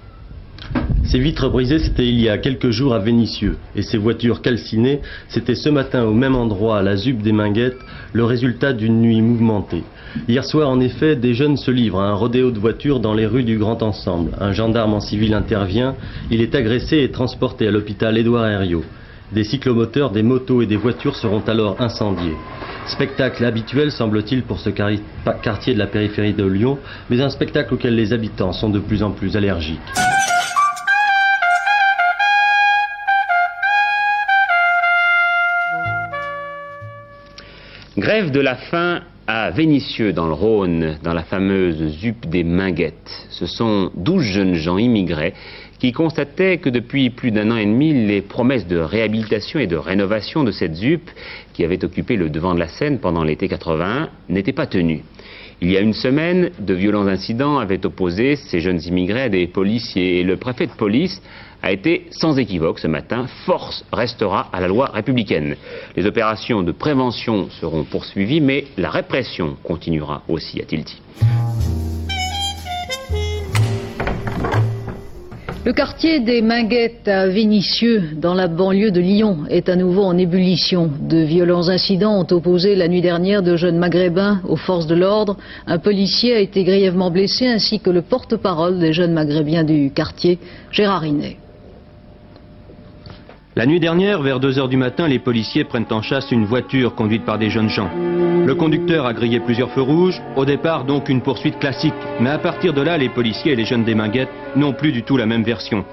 Ces 1.05 1.19
vitres 1.19 1.49
brisées, 1.49 1.81
c'était 1.81 2.07
il 2.07 2.21
y 2.21 2.29
a 2.29 2.39
quelques 2.39 2.71
jours 2.71 2.95
à 2.95 3.01
Vénissieux. 3.01 3.57
Et 3.75 3.83
ces 3.83 3.99
voitures 3.99 4.41
calcinées, 4.41 5.01
c'était 5.29 5.57
ce 5.57 5.69
matin 5.69 6.05
au 6.05 6.15
même 6.15 6.37
endroit, 6.37 6.79
à 6.79 6.83
la 6.83 6.97
ZUP 6.97 7.21
des 7.21 7.33
Minguettes, 7.33 7.79
le 8.13 8.25
résultat 8.25 8.73
d'une 8.73 9.01
nuit 9.01 9.21
mouvementée. 9.21 9.83
Hier 10.29 10.45
soir, 10.45 10.69
en 10.69 10.81
effet, 10.81 11.17
des 11.17 11.35
jeunes 11.35 11.57
se 11.57 11.71
livrent 11.71 12.01
à 12.01 12.09
un 12.09 12.15
rodéo 12.15 12.51
de 12.51 12.59
voitures 12.59 13.01
dans 13.01 13.15
les 13.15 13.27
rues 13.27 13.45
du 13.45 13.59
Grand 13.59 13.83
Ensemble. 13.83 14.33
Un 14.41 14.53
gendarme 14.53 14.95
en 14.95 15.01
civil 15.01 15.35
intervient. 15.35 15.95
Il 16.31 16.41
est 16.41 16.55
agressé 16.55 16.99
et 16.99 17.11
transporté 17.11 17.67
à 17.67 17.71
l'hôpital 17.71 18.17
Édouard 18.19 18.47
Herriot. 18.47 18.85
Des 19.33 19.45
cyclomoteurs, 19.45 20.11
des 20.11 20.23
motos 20.23 20.61
et 20.61 20.67
des 20.67 20.77
voitures 20.77 21.17
seront 21.17 21.43
alors 21.47 21.81
incendiés. 21.81 22.37
Spectacle 22.87 23.45
habituel, 23.45 23.91
semble-t-il, 23.91 24.43
pour 24.43 24.59
ce 24.59 24.69
quartier 24.69 25.73
de 25.73 25.79
la 25.79 25.87
périphérie 25.87 26.35
de 26.35 26.45
Lyon, 26.45 26.79
mais 27.09 27.23
un 27.23 27.31
spectacle 27.31 27.73
auquel 27.73 27.95
les 27.95 28.13
habitants 28.13 28.53
sont 28.53 28.69
de 28.69 28.81
plus 28.81 29.03
en 29.03 29.13
plus 29.13 29.37
allergiques. 29.37 29.81
Grève 38.13 38.31
de 38.31 38.41
la 38.41 38.57
faim 38.57 39.01
à 39.27 39.51
Vénissieux, 39.53 40.13
dans 40.13 40.27
le 40.27 40.35
Rhône, 40.35 40.99
dans 41.03 41.15
la 41.15 41.23
fameuse 41.23 41.99
ZUP 41.99 42.27
des 42.27 42.45
Minguettes. 42.45 43.27
Ce 43.31 43.47
sont 43.47 43.91
douze 43.95 44.23
jeunes 44.23 44.53
gens 44.53 44.77
immigrés 44.77 45.33
qui 45.79 45.93
constataient 45.93 46.59
que 46.59 46.69
depuis 46.69 47.09
plus 47.09 47.31
d'un 47.31 47.51
an 47.51 47.57
et 47.57 47.65
demi, 47.65 48.07
les 48.07 48.21
promesses 48.21 48.67
de 48.67 48.77
réhabilitation 48.77 49.61
et 49.61 49.67
de 49.67 49.77
rénovation 49.77 50.45
de 50.45 50.51
cette 50.51 50.75
ZUP, 50.75 51.09
qui 51.55 51.65
avait 51.65 51.83
occupé 51.87 52.17
le 52.17 52.29
devant 52.29 52.53
de 52.53 52.61
la 52.61 52.69
scène 52.69 52.99
pendant 52.99 53.25
l'été 53.25 53.49
81, 53.49 54.11
n'étaient 54.29 54.53
pas 54.53 54.67
tenues. 54.67 55.05
Il 55.61 55.71
y 55.71 55.77
a 55.77 55.81
une 55.81 55.93
semaine, 55.93 56.51
de 56.59 56.75
violents 56.75 57.07
incidents 57.07 57.59
avaient 57.59 57.85
opposé 57.87 58.37
ces 58.37 58.61
jeunes 58.61 58.81
immigrés 58.83 59.23
à 59.23 59.29
des 59.29 59.47
policiers 59.47 60.21
et 60.21 60.25
le 60.25 60.37
préfet 60.37 60.67
de 60.67 60.73
police 60.73 61.23
a 61.63 61.71
été 61.71 62.07
sans 62.11 62.39
équivoque 62.39 62.81
ce 62.81 62.89
matin, 62.89 63.27
force 63.47 63.85
restera 63.93 64.49
à 64.53 64.61
la 64.61 64.69
loi 64.69 64.91
républicaine. 64.93 65.57
Les 65.97 66.07
opérations 66.07 66.63
de 66.63 66.73
prévention 66.73 67.49
seront 67.61 67.85
poursuivies, 67.85 68.41
mais 68.41 68.65
la 68.77 68.91
répression 68.91 69.57
continuera 69.63 70.23
aussi, 70.29 70.61
a-t-il 70.61 70.83
dit. 70.83 71.01
Le 75.65 75.73
quartier 75.73 76.19
des 76.19 76.43
Minguettes 76.43 77.07
à 77.07 77.29
Vénissieux, 77.29 78.03
dans 78.17 78.35
la 78.35 78.49
banlieue 78.49 78.91
de 78.91 78.99
Lyon, 78.99 79.45
est 79.49 79.69
à 79.69 79.77
nouveau 79.77 80.03
en 80.03 80.19
ébullition. 80.19 80.91
De 81.09 81.19
violents 81.19 81.69
incidents 81.69 82.19
ont 82.19 82.35
opposé 82.35 82.75
la 82.75 82.89
nuit 82.89 83.01
dernière 83.01 83.45
de 83.45 83.55
jeunes 83.55 83.79
maghrébins 83.79 84.41
aux 84.49 84.57
forces 84.57 84.89
de 84.89 84.97
l'ordre. 84.97 85.37
Un 85.69 85.79
policier 85.79 86.35
a 86.35 86.41
été 86.41 86.65
grièvement 86.65 87.13
blessé 87.13 87.47
ainsi 87.47 87.79
que 87.79 87.91
le 87.91 88.03
porte-parole 88.03 88.81
des 88.81 88.93
jeunes 88.93 89.13
maghrébiens 89.13 89.63
du 89.63 89.93
quartier, 89.95 90.41
Gérard 90.73 91.07
Inet. 91.07 91.37
La 93.55 93.67
nuit 93.67 93.81
dernière, 93.81 94.23
vers 94.23 94.41
2 94.41 94.59
heures 94.59 94.69
du 94.71 94.79
matin, 94.79 95.07
les 95.07 95.19
policiers 95.19 95.65
prennent 95.65 95.85
en 95.91 96.01
chasse 96.01 96.31
une 96.31 96.47
voiture 96.47 96.95
conduite 96.95 97.27
par 97.27 97.37
des 97.37 97.51
jeunes 97.51 97.69
gens. 97.69 97.91
Le 97.95 98.55
conducteur 98.55 99.05
a 99.05 99.13
grillé 99.13 99.41
plusieurs 99.41 99.71
feux 99.73 99.83
rouges, 99.83 100.23
au 100.37 100.47
départ 100.47 100.85
donc 100.85 101.11
une 101.11 101.21
poursuite 101.21 101.59
classique. 101.59 101.93
Mais 102.19 102.31
à 102.31 102.39
partir 102.39 102.73
de 102.73 102.81
là, 102.81 102.97
les 102.97 103.11
policiers 103.11 103.53
et 103.53 103.57
les 103.57 103.67
jeunes 103.67 103.85
des 103.85 103.95
Minguettes 103.95 104.31
n'ont 104.57 104.73
plus 104.73 104.91
du 104.91 105.03
tout 105.03 105.19
la 105.19 105.27
même 105.27 105.43
version. 105.43 105.85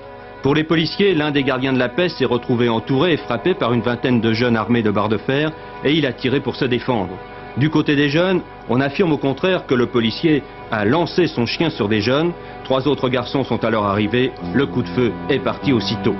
Pour 0.42 0.56
les 0.56 0.64
policiers, 0.64 1.14
l'un 1.14 1.32
des 1.32 1.44
gardiens 1.44 1.74
de 1.74 1.80
la 1.80 1.90
paix 1.90 2.08
s'est 2.08 2.24
retrouvé 2.24 2.70
entouré 2.70 3.12
et 3.12 3.18
frappé 3.18 3.54
par 3.54 3.74
une 3.74 3.82
vingtaine 3.82 4.22
de 4.22 4.32
jeunes 4.32 4.56
armés 4.56 4.82
de 4.82 4.92
barres 4.92 5.10
de 5.10 5.18
fer, 5.18 5.52
et 5.84 5.92
il 5.92 6.06
a 6.06 6.14
tiré 6.14 6.40
pour 6.40 6.56
se 6.56 6.64
défendre. 6.64 7.18
Du 7.58 7.70
côté 7.70 7.98
des 7.98 8.08
jeunes, 8.08 8.40
on 8.70 8.80
affirme 8.80 9.12
au 9.12 9.18
contraire 9.18 9.66
que 9.66 9.76
le 9.76 9.88
policier 9.88 10.44
a 10.72 10.86
lancé 10.86 11.28
son 11.28 11.46
chien 11.46 11.70
sur 11.70 11.90
des 11.90 12.00
jeunes. 12.00 12.32
Trois 12.64 12.88
autres 12.88 13.10
garçons 13.10 13.44
sont 13.44 13.66
alors 13.66 13.86
arrivés. 13.86 14.32
Le 14.54 14.66
coup 14.66 14.82
de 14.82 14.88
feu 14.88 15.12
est 15.30 15.40
parti 15.40 15.74
aussitôt. 15.74 16.16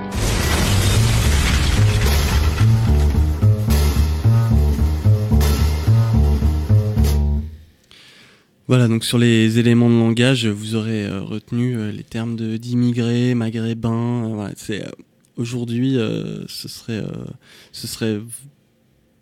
Voilà, 8.70 8.86
donc 8.86 9.04
sur 9.04 9.18
les 9.18 9.58
éléments 9.58 9.90
de 9.90 9.96
langage, 9.96 10.46
vous 10.46 10.76
aurez 10.76 11.04
euh, 11.04 11.22
retenu 11.22 11.76
euh, 11.76 11.90
les 11.90 12.04
termes 12.04 12.36
d'immigrés, 12.36 13.34
maghrébins. 13.34 14.46
Euh, 14.46 14.48
c'est 14.54 14.86
aujourd'hui, 15.36 15.96
ce 16.46 16.68
serait, 16.68 17.02
ce 17.72 17.88
serait 17.88 18.20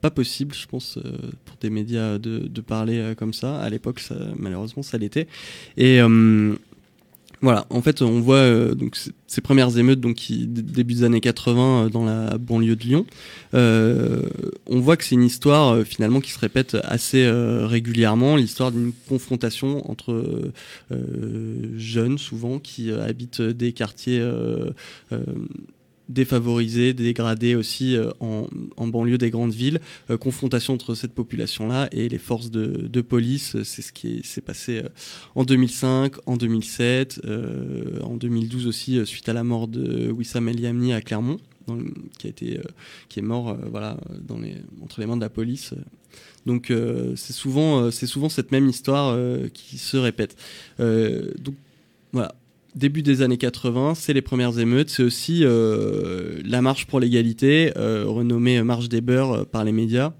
pas 0.02 0.10
possible, 0.10 0.54
je 0.54 0.66
pense, 0.66 0.98
pour 1.46 1.56
des 1.62 1.70
médias 1.70 2.18
de, 2.18 2.40
de 2.40 2.60
parler 2.60 3.14
comme 3.16 3.32
ça. 3.32 3.58
À 3.58 3.70
l'époque, 3.70 4.02
malheureusement, 4.36 4.82
ça 4.82 4.98
l'était. 4.98 5.28
Et 5.78 5.98
voilà, 7.40 7.66
en 7.70 7.82
fait, 7.82 8.02
on 8.02 8.20
voit 8.20 8.36
euh, 8.36 8.74
donc 8.74 8.98
ces 9.26 9.40
premières 9.40 9.78
émeutes 9.78 10.00
donc 10.00 10.16
qui 10.16 10.46
début 10.48 10.94
des 10.94 11.04
années 11.04 11.20
80 11.20 11.86
euh, 11.86 11.88
dans 11.88 12.04
la 12.04 12.36
banlieue 12.36 12.74
de 12.74 12.82
Lyon. 12.82 13.06
Euh, 13.54 14.22
on 14.66 14.80
voit 14.80 14.96
que 14.96 15.04
c'est 15.04 15.14
une 15.14 15.22
histoire 15.22 15.84
finalement 15.84 16.20
qui 16.20 16.32
se 16.32 16.38
répète 16.38 16.76
assez 16.82 17.28
régulièrement, 17.30 18.36
l'histoire 18.36 18.72
d'une 18.72 18.92
confrontation 19.08 19.88
entre 19.90 20.50
jeunes 21.76 22.18
souvent 22.18 22.58
qui 22.58 22.92
habitent 22.92 23.40
des 23.40 23.72
quartiers 23.72 24.22
défavorisés, 26.08 26.94
dégradés 26.94 27.54
aussi 27.54 27.96
euh, 27.96 28.10
en, 28.20 28.46
banlieue 28.86 29.18
des 29.18 29.30
grandes 29.30 29.52
villes. 29.52 29.80
Euh, 30.10 30.16
confrontation 30.16 30.74
entre 30.74 30.94
cette 30.94 31.12
population-là 31.12 31.88
et 31.92 32.08
les 32.08 32.18
forces 32.18 32.50
de, 32.50 33.00
police, 33.00 33.56
euh, 33.56 33.64
c'est 33.64 33.82
ce 33.82 33.92
qui 33.92 34.18
est- 34.18 34.26
s'est 34.26 34.40
passé 34.40 34.82
en 35.34 35.44
2005, 35.44 36.14
en 36.26 36.36
2007, 36.36 37.20
euh, 37.24 38.00
en 38.02 38.16
2012 38.16 38.66
aussi, 38.66 39.04
suite 39.06 39.28
à 39.28 39.32
la 39.32 39.44
mort 39.44 39.68
de 39.68 40.10
Wissam 40.10 40.48
El 40.48 40.60
Yamni 40.60 40.92
à 40.92 41.00
Clermont, 41.00 41.38
qui, 42.18 42.26
a 42.26 42.30
été, 42.30 42.60
qui 43.08 43.18
est 43.18 43.22
mort 43.22 43.56
voilà, 43.70 43.98
entre 44.82 45.00
les 45.00 45.06
mains 45.06 45.16
de 45.16 45.20
la 45.20 45.28
police. 45.28 45.74
Donc 46.46 46.72
c'est 47.14 47.32
souvent, 47.34 47.90
souvent 47.90 48.30
cette 48.30 48.52
même 48.52 48.68
histoire 48.68 49.16
qui 49.52 49.76
se 49.76 49.98
répète. 49.98 50.34
Donc 50.78 51.54
voilà, 52.12 52.34
début 52.74 53.02
des 53.02 53.22
années 53.22 53.38
80, 53.38 53.94
c'est 53.94 54.12
les 54.12 54.22
premières 54.22 54.58
émeutes, 54.58 54.90
c'est 54.90 55.02
aussi 55.02 55.40
euh, 55.44 56.40
la 56.44 56.62
marche 56.62 56.86
pour 56.86 57.00
l'égalité, 57.00 57.72
euh, 57.76 58.04
renommée 58.06 58.62
Marche 58.62 58.88
des 58.88 59.00
Beurs 59.00 59.32
euh, 59.32 59.44
par 59.44 59.64
les 59.64 59.72
médias. 59.72 60.12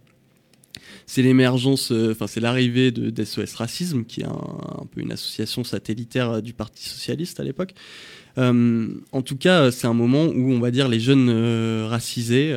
C'est 1.07 1.23
l'émergence, 1.23 1.91
enfin 1.91 2.27
c'est 2.27 2.41
l'arrivée 2.41 2.91
de 2.91 3.09
d'SOS 3.09 3.55
Racisme, 3.55 4.05
qui 4.05 4.21
est 4.21 4.27
un, 4.27 4.29
un 4.31 4.85
peu 4.91 5.01
une 5.01 5.11
association 5.11 5.65
satellitaire 5.65 6.43
du 6.43 6.53
Parti 6.53 6.87
socialiste 6.87 7.41
à 7.41 7.45
l'époque. 7.45 7.73
En 8.37 9.23
tout 9.25 9.37
cas, 9.37 9.71
c'est 9.71 9.87
un 9.87 9.95
moment 9.95 10.27
où 10.27 10.53
on 10.53 10.61
va 10.61 10.71
dire 10.71 10.87
les 10.87 11.01
jeunes 11.01 11.31
racisés, 11.87 12.57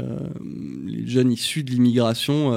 les 0.86 1.08
jeunes 1.08 1.32
issus 1.32 1.64
de 1.64 1.72
l'immigration 1.72 2.52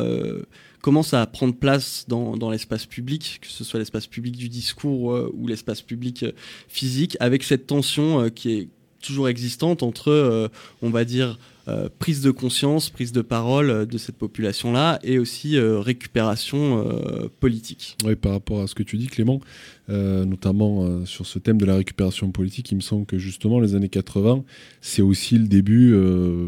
commencent 0.85 1.14
à 1.14 1.25
prendre 1.25 1.55
place 1.55 2.05
dans, 2.09 2.51
l'espace 2.51 2.85
public, 2.85 3.38
que 3.40 3.47
ce 3.49 3.64
soit 3.64 3.81
l'espace 3.81 4.07
public 4.07 4.37
du 4.37 4.51
discours 4.51 5.14
euh, 5.14 5.33
ou 5.35 5.47
l'espace 5.47 5.81
public 5.81 6.25
euh, 6.25 6.33
physique, 6.68 7.16
avec 7.20 7.42
cette 7.42 7.66
tension 7.66 8.20
euh, 8.20 8.29
qui 8.29 8.53
est 8.53 8.68
toujours 9.01 9.31
existante 9.31 9.83
entre, 9.83 10.51
on 10.83 10.90
va 10.90 11.07
dire, 11.07 11.38
euh, 11.66 11.88
prise 11.98 12.20
de 12.20 12.31
conscience, 12.31 12.90
prise 12.90 13.12
de 13.12 13.22
parole 13.22 13.70
euh, 13.70 13.87
de 13.87 13.96
cette 13.96 14.16
population-là 14.16 14.98
et 15.03 15.18
aussi 15.18 15.57
euh, 15.57 15.81
récupération 15.81 16.85
euh, 16.87 17.29
politique. 17.40 17.96
Oui, 18.05 18.16
par 18.16 18.33
rapport 18.33 18.61
à 18.61 18.66
ce 18.66 18.74
que 18.74 18.83
tu 18.83 18.98
dis, 18.98 19.07
Clément, 19.07 19.40
notamment 19.88 21.05
sur 21.05 21.27
ce 21.27 21.38
thème 21.38 21.59
de 21.59 21.66
la 21.66 21.77
récupération 21.77 22.31
politique, 22.31 22.70
il 22.70 22.77
me 22.77 22.81
semble 22.81 23.05
que 23.05 23.18
justement 23.18 23.61
les 23.61 23.74
années 23.74 23.90
80, 23.90 24.42
c'est 24.81 25.03
aussi 25.03 25.38
le 25.38 25.46
début 25.46 25.94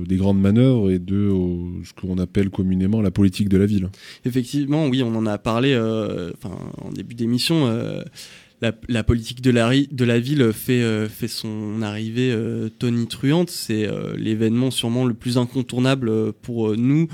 des 0.06 0.16
grandes 0.16 0.40
manœuvres 0.40 0.90
et 0.90 0.98
de 0.98 1.30
ce 1.84 1.92
qu'on 1.92 2.16
appelle 2.16 2.48
communément 2.48 3.02
la 3.02 3.10
politique 3.10 3.50
de 3.50 3.58
la 3.58 3.66
ville. 3.66 3.90
Effectivement, 4.24 4.86
oui, 4.86 5.02
on 5.02 5.14
en 5.14 5.26
a 5.26 5.36
parlé 5.36 5.76
en 5.76 6.90
début 6.92 7.14
d'émission. 7.14 7.70
La, 8.60 9.04
politique 9.04 9.42
de 9.42 9.50
la, 9.50 9.70
de 9.70 10.04
la 10.04 10.18
ville 10.18 10.52
fait, 10.52 10.82
euh, 10.82 11.08
son 11.28 11.82
arrivée 11.82 12.32
euh, 12.32 12.68
tonitruante. 12.68 13.50
C'est 13.50 13.86
euh, 13.86 14.16
l'événement 14.16 14.70
sûrement 14.70 15.04
le 15.04 15.14
plus 15.14 15.38
incontournable 15.38 16.32
pour 16.42 16.76
nous 16.76 17.08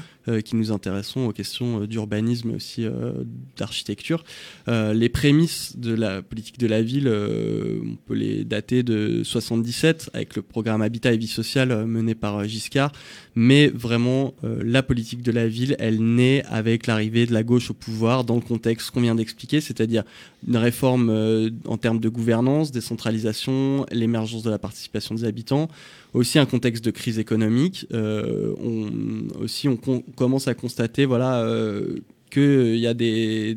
qui 0.45 0.57
nous 0.57 0.71
intéressons 0.73 1.27
aux 1.27 1.33
questions 1.33 1.83
euh, 1.83 1.87
d'urbanisme 1.87 2.51
et 2.51 2.55
aussi 2.55 2.85
euh, 2.85 3.13
d'architecture. 3.57 4.25
Euh, 4.69 4.95
les 4.95 5.09
prémices 5.09 5.77
de 5.77 5.95
la 5.95 6.23
politique 6.23 6.59
de 6.59 6.67
la 6.67 6.83
ville, 6.83 7.09
euh, 7.09 7.81
on 7.85 7.97
peut 7.97 8.15
les 8.15 8.45
dater 8.45 8.83
de 8.83 9.23
77 9.25 10.11
avec 10.15 10.37
le 10.37 10.43
programme 10.43 10.83
Habitat 10.83 11.13
et 11.13 11.17
Vie 11.17 11.27
sociale 11.27 11.73
euh, 11.73 11.87
mené 11.87 12.15
par 12.15 12.39
euh, 12.39 12.45
Giscard. 12.45 12.93
Mais 13.35 13.69
vraiment, 13.69 14.35
euh, 14.45 14.63
la 14.65 14.83
politique 14.83 15.23
de 15.23 15.33
la 15.33 15.49
ville, 15.49 15.75
elle 15.79 16.03
naît 16.03 16.43
avec 16.49 16.87
l'arrivée 16.87 17.27
de 17.27 17.33
la 17.33 17.43
gauche 17.43 17.71
au 17.71 17.75
pouvoir 17.75 18.25
dans 18.25 18.35
le 18.35 18.43
contexte 18.43 18.91
qu'on 18.91 19.01
vient 19.01 19.15
d'expliquer, 19.15 19.61
c'est-à-dire 19.61 20.05
une 20.47 20.57
réforme 20.57 21.09
euh, 21.09 21.51
en 21.67 21.79
termes 21.79 21.99
de 22.01 22.09
gouvernance, 22.09 22.73
décentralisation, 22.73 23.87
l'émergence 23.91 24.43
de 24.43 24.51
la 24.51 24.59
participation 24.59 25.15
des 25.15 25.25
habitants, 25.25 25.69
aussi 26.15 26.39
un 26.39 26.47
contexte 26.47 26.85
de 26.85 26.91
crise 26.91 27.19
économique. 27.19 27.87
Euh, 27.93 28.55
on, 28.59 29.43
aussi, 29.43 29.69
on 29.69 29.77
commence 29.77 30.49
à 30.49 30.55
constater 30.55 31.05
voilà, 31.07 31.43
euh, 31.43 31.97
qu'il 32.33 32.77
y 32.77 32.87
a 32.87 32.95
des, 32.95 33.57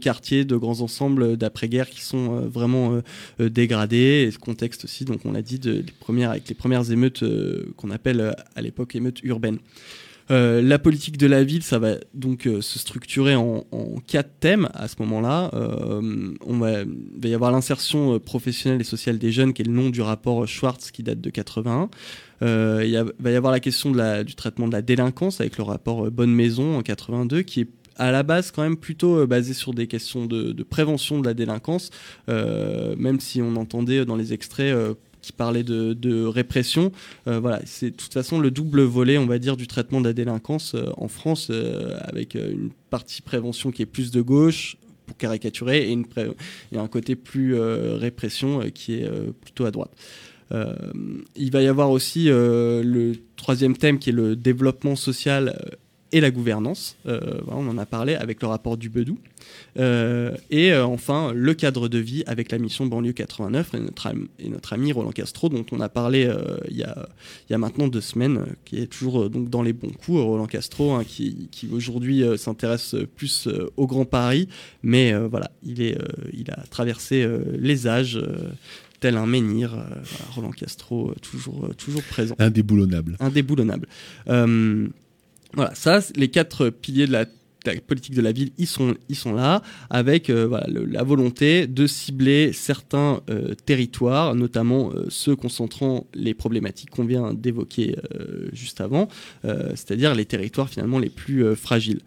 quartiers 0.00 0.44
de 0.44 0.56
grands 0.56 0.80
ensembles 0.80 1.36
d'après-guerre 1.36 1.90
qui 1.90 2.00
sont 2.00 2.36
euh, 2.36 2.48
vraiment 2.48 2.94
euh, 2.94 3.00
euh, 3.40 3.48
dégradés. 3.50 4.24
Et 4.26 4.30
ce 4.30 4.38
contexte 4.38 4.84
aussi, 4.84 5.04
donc 5.04 5.20
on 5.24 5.32
l'a 5.32 5.42
dit, 5.42 5.60
avec 6.24 6.48
les 6.48 6.54
premières 6.54 6.90
émeutes 6.90 7.22
euh, 7.22 7.72
qu'on 7.76 7.90
appelle 7.90 8.20
euh, 8.20 8.32
à 8.54 8.62
l'époque 8.62 8.94
émeutes 8.94 9.22
urbaines. 9.22 9.58
Euh, 10.30 10.62
la 10.62 10.78
politique 10.78 11.18
de 11.18 11.26
la 11.26 11.44
ville, 11.44 11.62
ça 11.62 11.78
va 11.78 11.96
donc 12.14 12.46
euh, 12.46 12.62
se 12.62 12.78
structurer 12.78 13.34
en, 13.34 13.64
quatre 14.06 14.38
thèmes 14.40 14.68
à 14.72 14.88
ce 14.88 14.96
moment-là. 15.00 15.50
Euh, 15.54 16.32
on 16.46 16.58
va, 16.58 16.82
il 16.82 17.20
va 17.20 17.28
y 17.28 17.34
avoir 17.34 17.52
l'insertion 17.52 18.18
professionnelle 18.18 18.80
et 18.80 18.84
sociale 18.84 19.18
des 19.18 19.32
jeunes, 19.32 19.52
qui 19.52 19.62
est 19.62 19.66
le 19.66 19.72
nom 19.72 19.90
du 19.90 20.00
rapport 20.00 20.46
Schwartz 20.46 20.90
qui 20.90 21.02
date 21.02 21.20
de 21.20 21.30
81. 21.30 21.90
Euh, 22.42 22.82
il 22.84 23.22
va 23.22 23.30
y 23.30 23.36
avoir 23.36 23.52
la 23.52 23.60
question 23.60 23.92
du 24.22 24.34
traitement 24.34 24.66
de 24.66 24.72
la 24.72 24.82
délinquance 24.82 25.40
avec 25.40 25.58
le 25.58 25.64
rapport 25.64 26.10
Bonne 26.10 26.32
Maison 26.32 26.78
en 26.78 26.82
82, 26.82 27.42
qui 27.42 27.60
est 27.62 27.68
à 27.96 28.10
la 28.10 28.24
base 28.24 28.50
quand 28.50 28.62
même 28.62 28.76
plutôt 28.76 29.24
basé 29.26 29.54
sur 29.54 29.72
des 29.72 29.86
questions 29.86 30.26
de, 30.26 30.62
prévention 30.64 31.20
de 31.20 31.26
la 31.26 31.34
délinquance, 31.34 31.90
même 32.26 33.20
si 33.20 33.40
on 33.40 33.54
entendait 33.56 34.04
dans 34.04 34.16
les 34.16 34.32
extraits 34.32 34.74
qui 35.24 35.32
parlaient 35.32 35.64
de, 35.64 36.24
répression. 36.26 36.92
Euh, 37.26 37.40
voilà, 37.40 37.60
c'est 37.64 37.90
de 37.90 37.96
toute 37.96 38.12
façon 38.12 38.38
le 38.38 38.50
double 38.50 38.82
volet, 38.82 39.16
on 39.18 39.26
va 39.26 39.38
dire, 39.38 39.56
du 39.56 39.66
traitement 39.66 40.00
de 40.00 40.06
la 40.06 40.12
délinquance 40.12 40.74
euh, 40.74 40.84
en 40.96 41.08
France, 41.08 41.48
euh, 41.50 41.96
avec 42.00 42.34
une 42.34 42.70
partie 42.90 43.22
prévention 43.22 43.70
qui 43.70 43.82
est 43.82 43.86
plus 43.86 44.10
de 44.10 44.20
gauche, 44.20 44.76
pour 45.06 45.16
caricaturer, 45.16 45.88
et, 45.88 45.92
une 45.92 46.04
et 46.72 46.78
un 46.78 46.88
côté 46.88 47.14
plus 47.16 47.58
répression 47.58 48.70
qui 48.72 48.94
est 48.94 49.10
plutôt 49.42 49.66
à 49.66 49.70
droite. 49.70 49.90
Il 51.36 51.50
va 51.50 51.60
y 51.60 51.66
avoir 51.66 51.90
aussi 51.90 52.26
le 52.28 53.12
troisième 53.36 53.76
thème 53.76 53.98
qui 53.98 54.10
est 54.10 54.14
le 54.14 54.34
développement 54.34 54.96
social 54.96 55.76
et 56.14 56.20
la 56.20 56.30
gouvernance. 56.30 56.96
Euh, 57.06 57.40
on 57.48 57.68
en 57.68 57.76
a 57.76 57.84
parlé 57.84 58.14
avec 58.14 58.40
le 58.40 58.48
rapport 58.48 58.76
du 58.78 58.88
Bedou. 58.88 59.18
Euh, 59.78 60.34
et 60.50 60.72
euh, 60.72 60.86
enfin, 60.86 61.32
le 61.34 61.52
cadre 61.52 61.88
de 61.88 61.98
vie 61.98 62.22
avec 62.26 62.50
la 62.50 62.58
mission 62.58 62.86
Banlieue 62.86 63.12
89 63.12 63.74
et 63.74 63.80
notre, 63.80 64.06
am- 64.06 64.28
et 64.38 64.48
notre 64.48 64.72
ami 64.72 64.92
Roland 64.92 65.10
Castro, 65.10 65.48
dont 65.50 65.66
on 65.72 65.80
a 65.80 65.88
parlé 65.90 66.30
il, 66.70 66.76
y 66.76 66.82
a, 66.84 67.08
il 67.48 67.52
y 67.52 67.54
a 67.54 67.58
maintenant 67.58 67.88
deux 67.88 68.00
semaines, 68.00 68.46
qui 68.64 68.78
est 68.78 68.86
toujours 68.86 69.28
donc 69.28 69.50
dans 69.50 69.62
les 69.62 69.72
bons 69.74 69.90
coups. 69.90 70.20
Roland 70.20 70.46
Castro, 70.46 70.92
hein, 70.94 71.04
qui, 71.06 71.48
qui 71.50 71.68
aujourd'hui 71.72 72.22
s'intéresse 72.38 72.94
plus 73.16 73.48
au 73.76 73.86
Grand 73.86 74.06
Paris, 74.06 74.48
mais 74.82 75.12
voilà, 75.14 75.50
il, 75.64 75.82
est, 75.82 75.98
il 76.32 76.50
a 76.50 76.62
traversé 76.70 77.28
les 77.58 77.86
âges. 77.86 78.18
tel 79.00 79.16
un 79.18 79.26
menhir, 79.26 79.74
euh, 79.74 79.82
Roland 80.34 80.52
Castro 80.52 81.10
euh, 81.10 81.14
toujours, 81.20 81.66
euh, 81.66 81.74
toujours 81.74 82.02
présent. 82.04 82.34
Indéboulonnable. 82.38 83.16
Indéboulonnable. 83.20 83.86
Voilà, 85.54 85.74
ça, 85.74 86.00
les 86.16 86.28
quatre 86.28 86.70
piliers 86.70 87.06
de 87.06 87.12
la, 87.12 87.26
politique 87.86 88.14
de 88.14 88.20
la 88.20 88.32
ville, 88.32 88.50
ils 88.58 88.66
sont, 88.66 88.94
là, 89.32 89.62
avec 89.88 90.28
euh, 90.28 90.60
la 90.66 91.02
volonté 91.02 91.66
de 91.66 91.86
cibler 91.86 92.52
certains 92.52 93.22
euh, 93.30 93.54
territoires, 93.64 94.34
notamment 94.34 94.90
euh, 94.92 95.06
ceux 95.08 95.34
concentrant 95.34 96.06
les 96.12 96.34
problématiques 96.34 96.90
qu'on 96.90 97.04
vient 97.04 97.32
d'évoquer 97.32 97.96
juste 98.52 98.80
avant, 98.80 99.08
c'est-à-dire 99.42 100.14
les 100.14 100.24
territoires 100.24 100.68
finalement 100.68 100.98
les 100.98 101.08
plus 101.08 101.54
fragiles. 101.56 102.00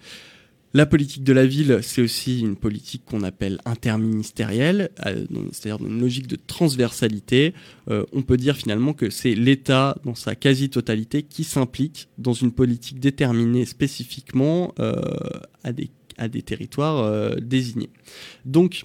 La 0.74 0.86
politique 0.86 1.24
de 1.24 1.32
la 1.32 1.46
ville, 1.46 1.80
c'est 1.82 2.02
aussi 2.02 2.42
une 2.42 2.58
politique 2.58 3.04
qu'on 3.06 3.24
appelle 3.24 3.60
interministérielle, 3.66 4.90
euh, 5.06 5.26
c'est-à-dire 5.52 5.86
une 5.86 6.02
logique 6.02 6.28
de 6.28 6.36
transversalité. 6.36 7.54
Euh, 7.90 8.04
on 8.12 8.22
peut 8.22 8.36
dire 8.36 8.58
finalement 8.58 8.94
que 8.94 9.10
c'est 9.10 9.34
l'État, 9.34 9.98
dans 10.04 10.16
sa 10.16 10.36
quasi-totalité, 10.36 11.24
qui 11.24 11.46
s'implique 11.46 12.10
dans 12.18 12.34
une 12.34 12.52
politique 12.52 13.00
déterminée 13.00 13.66
spécifiquement 13.66 14.74
euh, 14.80 15.02
à, 15.64 15.72
des, 15.72 16.42
territoires 16.42 17.38
désignés. 17.40 17.90
Donc, 18.44 18.84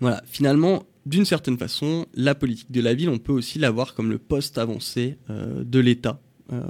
voilà, 0.00 0.22
finalement, 0.26 0.82
d'une 1.06 1.24
certaine 1.24 1.58
façon, 1.58 2.06
la 2.14 2.34
politique 2.34 2.72
de 2.72 2.80
la 2.80 2.94
ville, 2.94 3.08
on 3.08 3.18
peut 3.18 3.32
aussi 3.32 3.60
la 3.60 3.70
voir 3.70 3.94
comme 3.94 4.10
le 4.10 4.18
poste 4.18 4.58
avancé 4.58 5.16
de 5.28 5.78
l'État. 5.78 6.20
Euh, 6.52 6.60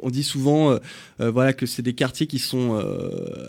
on, 0.00 0.10
dit 0.10 0.22
souvent 0.22 0.70
euh, 0.70 0.78
euh, 1.20 1.30
voilà, 1.30 1.52
que 1.52 1.66
c'est 1.66 1.82
des 1.82 1.92
quartiers 1.92 2.26
qui 2.26 2.38
sont 2.38 2.80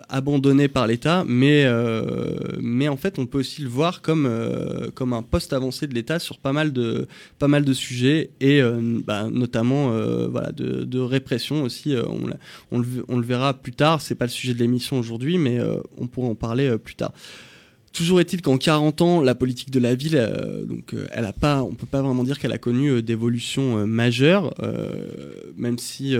abandonnés 0.09 0.67
par 0.67 0.87
l'État, 0.87 1.23
mais, 1.27 1.67
en 1.67 2.97
fait, 2.97 3.19
on 3.19 3.25
peut 3.25 3.39
aussi 3.39 3.61
le 3.61 3.69
voir 3.69 4.01
comme, 4.01 4.25
un 4.25 5.21
poste 5.23 5.53
avancé 5.53 5.87
de 5.87 5.93
l'État 5.93 6.19
sur 6.19 6.37
pas 6.37 6.53
mal 6.53 6.71
de, 6.73 7.73
sujets, 7.73 8.31
et 8.39 8.61
bah, 9.05 9.27
notamment 9.31 9.91
voilà, 10.27 10.51
de, 10.51 10.99
répression 10.99 11.63
aussi. 11.63 11.95
on, 12.71 12.77
le, 12.79 13.05
on 13.07 13.17
le 13.17 13.25
verra 13.25 13.53
plus 13.53 13.73
tard, 13.73 14.01
c'est 14.01 14.15
pas 14.15 14.25
le 14.25 14.31
sujet 14.31 14.53
de 14.53 14.59
l'émission 14.59 14.99
aujourd'hui, 14.99 15.37
mais 15.37 15.59
on 15.97 16.07
pourra 16.07 16.27
en 16.27 16.35
parler 16.35 16.77
plus 16.77 16.95
tard. 16.95 17.13
Toujours 17.93 18.21
est-il 18.21 18.41
qu'en 18.41 18.57
40 18.57 19.01
ans, 19.01 19.21
la 19.21 19.35
politique 19.35 19.69
de 19.69 19.79
la 19.79 19.95
ville, 19.95 20.15
euh, 20.15 20.63
donc, 20.63 20.93
euh, 20.93 21.05
on 21.43 21.75
peut 21.75 21.85
pas 21.85 22.01
vraiment 22.01 22.23
dire 22.23 22.39
qu'elle 22.39 22.53
a 22.53 22.57
connu 22.57 22.89
euh, 22.89 23.01
d'évolution 23.01 23.79
euh, 23.79 23.85
majeure, 23.85 24.53
même 25.57 25.77
si 25.77 26.15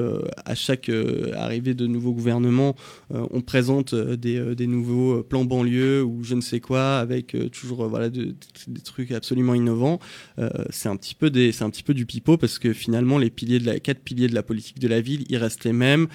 à 0.45 0.55
chaque 0.55 0.91
arrivée 1.35 1.73
de 1.73 1.87
nouveaux 1.87 2.13
gouvernements, 2.13 2.75
on 3.09 3.41
présente 3.41 3.95
des, 3.95 4.67
nouveaux 4.67 5.23
plans 5.23 5.45
banlieue 5.45 6.03
ou 6.03 6.23
je 6.23 6.35
ne 6.35 6.41
sais 6.41 6.59
quoi, 6.59 6.97
avec 6.97 7.35
toujours 7.51 7.89
des 8.67 8.81
trucs 8.81 9.11
absolument 9.11 9.53
innovants. 9.53 9.99
C'est 10.69 10.89
un 10.89 10.95
petit 10.95 11.15
peu 11.15 11.29
des, 11.29 11.51
c'est 11.51 11.63
un 11.63 11.69
petit 11.69 11.83
peu 11.83 11.93
du 11.93 12.05
pipeau 12.05 12.37
parce 12.37 12.59
que 12.59 12.73
finalement 12.73 13.17
les 13.17 13.29
quatre 13.29 14.01
piliers 14.01 14.27
de 14.27 14.35
la 14.35 14.43
politique 14.43 14.79
de 14.79 14.87
la 14.87 15.01
ville, 15.01 15.25
ils 15.29 15.37
restent 15.37 15.65
les 15.65 15.73
mêmes. 15.73 16.07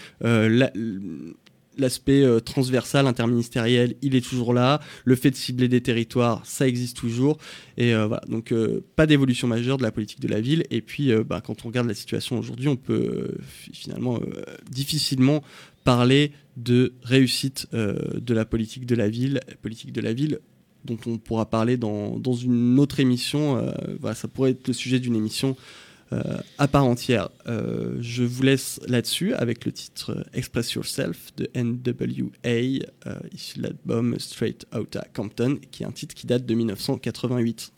L'aspect 1.79 2.23
euh, 2.23 2.41
transversal, 2.41 3.07
interministériel, 3.07 3.97
il 4.01 4.15
est 4.15 4.27
toujours 4.27 4.55
là. 4.55 4.81
Le 5.05 5.15
fait 5.15 5.31
de 5.31 5.37
cibler 5.37 5.69
des 5.69 5.83
territoires, 5.83 6.45
ça 6.47 6.67
existe 6.67 6.97
toujours. 6.97 7.37
Et 7.77 7.95
euh, 7.95 8.09
donc 8.29 8.53
euh, 8.53 8.83
pas 8.97 9.07
d'évolution 9.07 9.47
majeure 9.47 9.77
de 9.77 9.83
la 9.83 9.93
politique 9.93 10.21
de 10.21 10.29
la 10.29 10.41
ville. 10.41 10.65
Et 10.71 10.81
puis, 10.81 11.12
bah, 11.29 11.43
quand 11.45 11.65
on 11.65 11.69
regarde 11.69 11.87
la 11.87 11.95
situation 11.95 12.39
aujourd'hui, 12.39 12.69
on 12.69 12.77
peut 12.77 13.29
fi- 13.43 13.73
finalement 13.75 14.21
difficilement 14.71 15.43
parler 15.85 16.33
de 16.57 16.95
réussite 17.03 17.68
de 17.72 18.35
la 18.35 18.45
politique 18.45 18.87
de 18.87 18.95
la 18.95 19.09
ville, 19.09 19.41
politique 19.62 19.93
de 19.93 20.01
la 20.01 20.12
ville 20.12 20.41
dont 20.85 20.99
on 21.07 21.18
pourra 21.18 21.51
parler 21.51 21.77
dans, 21.77 22.18
une 22.33 22.79
autre 22.79 23.01
émission. 23.01 23.72
Ça 24.14 24.29
pourrait 24.29 24.53
être 24.53 24.68
le 24.68 24.74
sujet 24.74 25.01
d'une 25.01 25.16
émission 25.16 25.57
à 26.59 26.69
part 26.69 26.85
entière. 26.85 27.31
Euh, 27.49 27.97
je 28.01 28.23
vous 28.23 28.43
laisse 28.43 28.81
là-dessus 28.87 29.35
avec 29.35 29.65
le 29.65 29.73
titre 29.73 30.13
euh, 30.13 30.23
Express 30.35 30.73
Yourself 30.73 31.35
de 31.37 31.49
NWA, 31.55 32.31
euh, 32.45 33.19
issu 33.33 33.59
de 33.59 33.65
l'album 33.65 34.19
Straight 34.19 34.67
Outta 34.75 35.07
Compton, 35.15 35.59
qui 35.71 35.83
est 35.83 35.87
un 35.87 35.93
titre 35.93 36.15
qui 36.15 36.27
date 36.27 36.47
de 36.47 36.55
1988. 36.55 37.73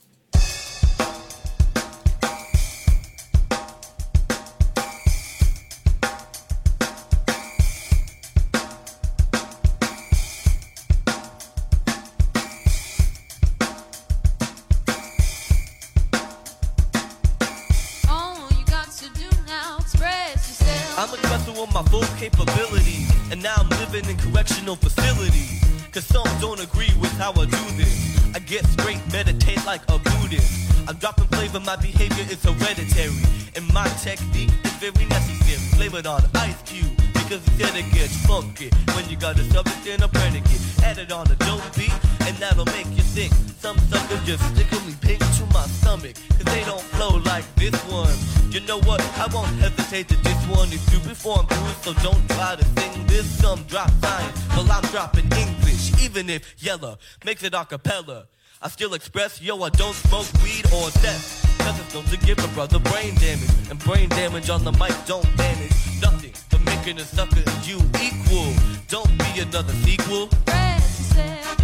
And 33.56 33.66
my 33.72 33.88
technique 34.02 34.50
is 34.64 34.72
very 34.74 35.06
necessary. 35.06 35.58
Flavored 35.76 36.06
on 36.06 36.22
ice 36.34 36.60
cube, 36.62 36.94
because 37.14 37.44
he 37.46 37.62
said 37.62 37.76
it 37.76 37.90
gets 37.92 38.16
funky. 38.26 38.70
When 38.94 39.08
you 39.08 39.16
got 39.16 39.38
a 39.38 39.44
subject 39.44 39.86
and 39.86 40.02
a 40.02 40.08
predicate. 40.08 40.60
Added 40.82 41.12
on 41.12 41.26
a 41.30 41.36
dope 41.36 41.62
beat, 41.76 41.92
and 42.26 42.36
that'll 42.36 42.64
make 42.66 42.86
you 42.96 43.02
think. 43.02 43.32
Some 43.58 43.78
suckers 43.90 44.22
just 44.24 44.44
tickle 44.56 44.80
me 44.86 44.94
pink 45.00 45.18
to 45.18 45.44
my 45.52 45.66
stomach. 45.66 46.16
Cause 46.36 46.44
they 46.54 46.64
don't 46.64 46.82
flow 46.94 47.18
like 47.24 47.44
this 47.56 47.74
one. 47.90 48.14
You 48.52 48.60
know 48.60 48.80
what? 48.80 49.00
I 49.18 49.26
won't 49.32 49.48
hesitate 49.58 50.08
to 50.08 50.16
this 50.16 50.40
one. 50.46 50.68
It's 50.72 50.92
you 50.92 50.98
before 51.00 51.38
I'm 51.38 51.46
through, 51.46 51.94
so 51.94 52.02
don't 52.02 52.28
try 52.30 52.56
to 52.56 52.64
sing 52.64 53.06
this. 53.06 53.26
Some 53.40 53.62
drop 53.64 53.90
science, 54.00 54.38
while 54.54 54.70
I'm 54.72 54.82
dropping 54.90 55.30
English. 55.32 56.02
Even 56.02 56.30
if 56.30 56.54
yellow 56.62 56.98
makes 57.24 57.42
it 57.42 57.54
a 57.54 57.64
cappella. 57.64 58.26
I 58.60 58.68
still 58.68 58.94
express, 58.94 59.40
yo, 59.40 59.62
I 59.62 59.68
don't 59.70 59.94
smoke 59.94 60.26
weed 60.42 60.66
or 60.72 60.90
sex. 60.90 61.46
Cause 61.58 61.78
it's 61.78 61.94
known 61.94 62.02
to 62.06 62.16
give 62.26 62.42
a 62.44 62.48
brother 62.48 62.80
brain 62.80 63.14
damage. 63.14 63.48
And 63.70 63.78
brain 63.78 64.08
damage 64.08 64.50
on 64.50 64.64
the 64.64 64.72
mic 64.72 64.92
don't 65.06 65.24
manage 65.38 66.02
nothing 66.02 66.32
but 66.50 66.64
making 66.64 66.98
a 66.98 67.04
sucker 67.04 67.44
you 67.62 67.78
equal. 68.02 68.52
Don't 68.88 69.16
be 69.16 69.40
another 69.40 69.72
sequel. 69.84 70.24
Express 70.24 70.98
yourself. 70.98 71.56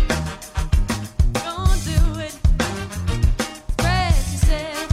Don't 1.42 1.84
do 1.84 2.20
it. 2.20 2.38
Express 3.66 4.32
yourself. 4.34 4.88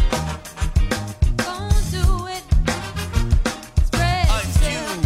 Don't 1.37 1.91
do 1.91 2.27
it. 2.33 2.43
Express 3.77 4.31
Ice 4.31 4.57
Cube. 4.57 5.05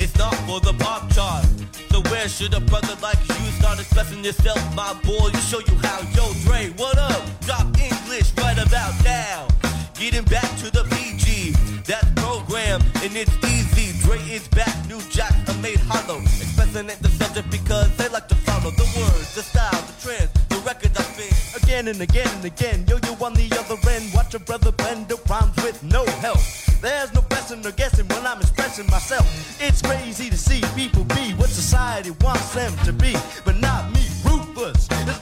It's 0.00 0.18
not 0.18 0.34
for 0.48 0.58
the 0.58 0.74
pop 0.80 1.12
chart. 1.12 1.46
So 1.92 2.00
where 2.10 2.28
should 2.28 2.54
a 2.54 2.60
brother 2.60 2.96
like 3.00 3.20
you 3.28 3.33
start 3.74 3.86
expressing 3.86 4.24
yourself, 4.24 4.74
my 4.74 4.92
boy? 5.02 5.28
You 5.32 5.40
show 5.40 5.58
you 5.58 5.76
how. 5.82 6.00
Yo, 6.14 6.32
Dre, 6.44 6.70
what 6.76 6.98
up? 6.98 7.22
Drop 7.40 7.66
English 7.78 8.32
right 8.38 8.58
about 8.58 8.94
now. 9.04 9.48
Getting 9.94 10.24
back 10.24 10.48
to 10.58 10.70
the 10.70 10.84
PG. 10.90 11.52
That's 11.84 12.08
program 12.14 12.80
and 13.02 13.16
it's 13.16 13.34
easy. 13.44 13.98
Dre 14.04 14.18
is 14.30 14.46
back, 14.48 14.74
new 14.88 15.00
jacks 15.10 15.48
are 15.48 15.60
made 15.60 15.80
hollow. 15.80 16.20
Expressing 16.20 16.86
the 16.86 17.08
subject 17.08 17.50
because 17.50 17.94
they 17.96 18.08
like 18.08 18.28
to 18.28 18.34
follow 18.34 18.70
the 18.70 18.88
words, 18.96 19.34
the 19.34 19.42
style, 19.42 19.70
the 19.70 19.94
trends, 20.02 20.30
the 20.48 20.56
record 20.66 20.92
I 20.96 21.02
spin. 21.02 21.62
Again 21.62 21.88
and 21.88 22.00
again 22.00 22.28
and 22.36 22.44
again, 22.44 22.84
yo, 22.88 22.96
you 22.96 23.24
on 23.24 23.34
the 23.34 23.48
other 23.58 23.78
end. 23.90 24.12
Watch 24.14 24.32
your 24.32 24.40
brother 24.40 24.72
bend 24.72 25.08
the 25.08 25.18
rhymes 25.28 25.56
with 25.56 25.82
no 25.82 26.04
help. 26.24 26.40
There's 26.80 27.12
no 27.14 27.22
guessing 27.22 27.66
or 27.66 27.72
guessing 27.72 28.06
when 28.08 28.26
I'm 28.26 28.40
expressing 28.40 28.86
myself. 28.86 29.26
It's 29.60 29.82
crazy 29.82 30.30
to 30.30 30.36
see 30.36 30.60
people 30.74 31.04
be 31.04 31.32
what 31.34 31.50
society 31.50 32.10
wants 32.22 32.54
them 32.54 32.72
to 32.84 32.92
be, 32.92 33.14
but 33.44 33.53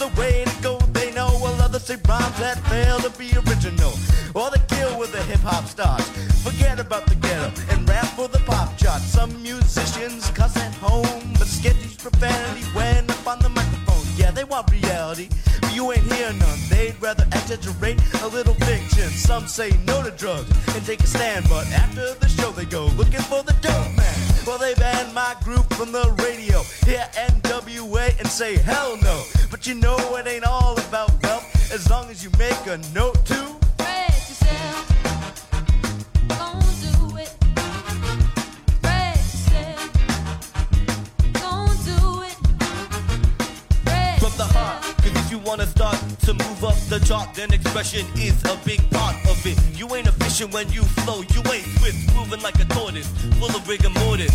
the 0.02 0.20
way 0.20 0.44
to 0.44 0.62
go. 0.62 0.78
They 0.92 1.12
know 1.12 1.30
while 1.42 1.60
others 1.62 1.84
say 1.84 1.96
rhymes 2.08 2.38
that 2.38 2.58
fail 2.70 2.98
to 3.06 3.10
be 3.18 3.30
original, 3.46 3.94
or 4.34 4.50
they 4.50 4.62
kill 4.74 4.98
with 4.98 5.12
the 5.12 5.22
hip 5.30 5.40
hop 5.40 5.64
stars. 5.66 6.06
Forget 6.42 6.80
about 6.80 7.06
the 7.06 7.14
ghetto 7.14 7.50
and 7.70 7.88
rap 7.88 8.06
for 8.16 8.28
the 8.28 8.40
pop 8.40 8.76
chart. 8.76 9.00
Some 9.02 9.30
musicians 9.42 10.30
cuss 10.30 10.56
at 10.56 10.74
home, 10.74 11.22
but 11.38 11.48
use 11.62 11.96
profanity 11.96 12.64
when 12.76 13.08
up 13.10 13.26
on 13.26 13.38
the 13.40 13.48
microphone. 13.48 14.04
Yeah, 14.16 14.32
they 14.32 14.44
want 14.44 14.70
reality, 14.72 15.28
but 15.60 15.74
you 15.74 15.92
ain't 15.92 16.12
hear 16.12 16.32
none. 16.32 16.58
They'd 16.68 17.00
rather 17.00 17.24
exaggerate 17.38 18.00
a 18.22 18.28
little 18.28 18.54
fiction. 18.54 19.08
Some 19.10 19.46
say 19.46 19.70
no 19.86 20.02
to 20.02 20.10
drugs 20.10 20.50
and 20.74 20.84
take 20.84 21.00
a 21.00 21.06
stand, 21.06 21.46
but 21.48 21.66
after 21.72 22.14
the 22.14 22.28
show 22.28 22.50
they 22.50 22.64
go 22.64 22.86
looking 22.98 23.24
for 23.30 23.42
the 23.44 23.54
dope. 23.60 24.01
Well, 24.46 24.58
they 24.58 24.74
banned 24.74 25.14
my 25.14 25.36
group 25.44 25.72
from 25.74 25.92
the 25.92 26.10
radio. 26.22 26.62
Hear 26.84 27.06
NWA 27.14 28.18
and 28.18 28.26
say 28.26 28.56
hell 28.56 28.96
no. 28.96 29.22
But 29.50 29.66
you 29.68 29.74
know 29.74 29.96
it 30.16 30.26
ain't 30.26 30.44
all 30.44 30.78
about 30.80 31.22
wealth 31.22 31.72
as 31.72 31.88
long 31.88 32.10
as 32.10 32.24
you 32.24 32.30
make 32.38 32.66
a 32.66 32.78
note 32.92 33.24
to. 33.26 33.61
Wanna 45.52 45.66
start 45.66 45.98
to 46.24 46.32
move 46.32 46.64
up 46.64 46.74
the 46.88 46.98
chart, 47.00 47.28
then 47.34 47.52
expression 47.52 48.06
is 48.16 48.42
a 48.44 48.56
big 48.64 48.80
part 48.88 49.14
of 49.28 49.36
it. 49.44 49.58
You 49.76 49.84
ain't 49.94 50.08
efficient 50.08 50.50
when 50.54 50.66
you 50.72 50.80
flow, 51.04 51.20
you 51.20 51.42
ain't 51.52 51.68
swift, 51.76 52.16
moving 52.16 52.40
like 52.40 52.58
a 52.58 52.64
tortoise, 52.72 53.08
full 53.38 53.54
of 53.54 53.68
rigor 53.68 53.90
mortis. 54.00 54.32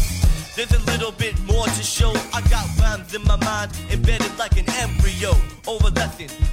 There's 0.55 0.71
a 0.73 0.83
little 0.91 1.11
bit 1.11 1.33
more 1.45 1.65
to 1.65 1.83
show. 1.83 2.13
I 2.37 2.41
got 2.53 2.65
rhymes 2.79 3.15
in 3.15 3.23
my 3.23 3.35
mind, 3.37 3.71
embedded 3.89 4.37
like 4.37 4.59
an 4.61 4.69
embryo. 4.77 5.33
Over 5.65 5.89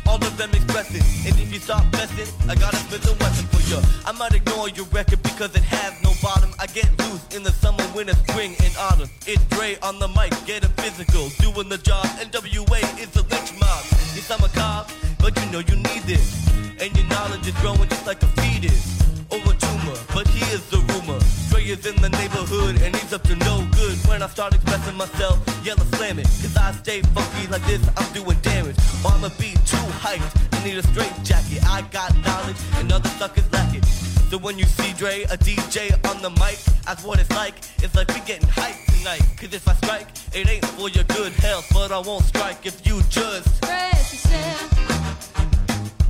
all 0.07 0.17
of 0.17 0.37
them 0.39 0.51
expressing. 0.53 1.05
And 1.27 1.39
if 1.41 1.53
you 1.53 1.59
stop 1.59 1.85
messing, 1.93 2.29
I 2.49 2.55
got 2.55 2.73
a 2.73 2.79
a 2.95 3.13
weapon 3.21 3.47
for 3.53 3.63
you. 3.69 3.81
I 4.07 4.13
might 4.13 4.35
ignore 4.35 4.69
your 4.71 4.87
record 4.87 5.23
because 5.23 5.55
it 5.55 5.63
has 5.63 5.93
no 6.03 6.13
bottom. 6.23 6.51
I 6.59 6.67
get 6.67 6.89
loose 7.01 7.25
in 7.37 7.43
the 7.43 7.53
summer, 7.53 7.85
winter, 7.95 8.15
spring, 8.27 8.55
and 8.63 8.75
autumn. 8.79 9.11
It's 9.27 9.45
Dre 9.57 9.77
on 9.83 9.99
the 9.99 10.09
mic, 10.09 10.33
getting 10.47 10.71
physical, 10.81 11.29
doing 11.41 11.69
the 11.69 11.79
job. 11.79 12.07
NWA 12.25 12.81
is 13.03 13.11
the 13.11 13.23
lynch 13.23 13.53
mob. 13.61 13.94
Yes, 14.15 14.31
I'm 14.31 14.45
a 14.45 14.49
cop, 14.51 14.91
but 15.19 15.37
you 15.41 15.51
know 15.51 15.59
you 15.59 15.75
need 15.75 16.03
this. 16.07 16.47
And 16.81 16.97
your 16.97 17.07
knowledge 17.09 17.49
is 17.49 17.55
growing 17.55 17.89
just 17.89 18.07
like 18.07 18.23
a 18.23 18.29
fetus. 18.39 19.03
Over 19.33 19.53
tumor, 19.55 19.99
but 20.15 20.29
here's 20.29 20.63
the 20.71 20.79
rumor. 20.79 21.19
Dre 21.51 21.65
is 21.65 21.85
in 21.85 22.01
the 22.01 22.11
neighborhood 22.11 22.81
and 22.83 22.95
he's 22.95 23.13
up 23.13 23.23
to 23.25 23.35
no 23.35 23.67
good. 23.73 23.99
When 24.07 24.23
I 24.23 24.29
start 24.29 24.55
expressing 24.55 24.97
myself, 24.97 25.43
yell 25.65 25.77
yellow 25.77 25.91
slam 25.97 26.21
it. 26.21 26.27
Cause 26.27 26.57
I 26.57 26.71
stay 26.73 27.03
funky 27.03 27.49
like 27.49 27.67
this, 27.67 27.83
I'm 27.97 28.13
doing 28.13 28.39
damage. 28.43 28.77
Or 29.05 29.11
I'ma 29.11 29.31
be 29.37 29.51
too 29.67 29.87
hyped, 29.99 30.31
I 30.53 30.65
need 30.65 30.79
a 30.79 30.83
straight 30.95 31.15
jacket. 31.25 31.67
I 31.67 31.83
got 31.91 32.17
knowledge 32.25 32.61
and 32.77 32.93
other 32.93 33.09
suckers 33.19 33.51
lack 33.53 33.75
it. 33.75 33.85
So 34.31 34.39
when 34.39 34.59
you 34.61 34.67
see 34.67 34.93
Dre, 34.93 35.25
a 35.25 35.37
DJ 35.37 35.91
on 36.09 36.23
the 36.23 36.31
mic, 36.31 36.59
that's 36.87 37.03
what 37.03 37.19
it's 37.19 37.31
like. 37.33 37.57
It's 37.83 37.97
like 37.97 38.07
we 38.15 38.21
getting 38.21 38.49
hyped 38.49 38.94
tonight. 39.05 39.23
Cause 39.37 39.53
if 39.53 39.69
I 39.69 39.75
strike, 39.75 40.07
it 40.33 40.49
ain't 40.49 40.65
for 40.65 40.89
your 40.89 41.05
good 41.05 41.33
health. 41.33 41.69
But 41.73 41.93
I 41.93 41.99
won't 41.99 42.25
strike 42.25 42.65
if 42.65 42.87
you 42.87 43.03
just 43.11 43.47
Express 43.47 44.13
yourself. 44.13 45.33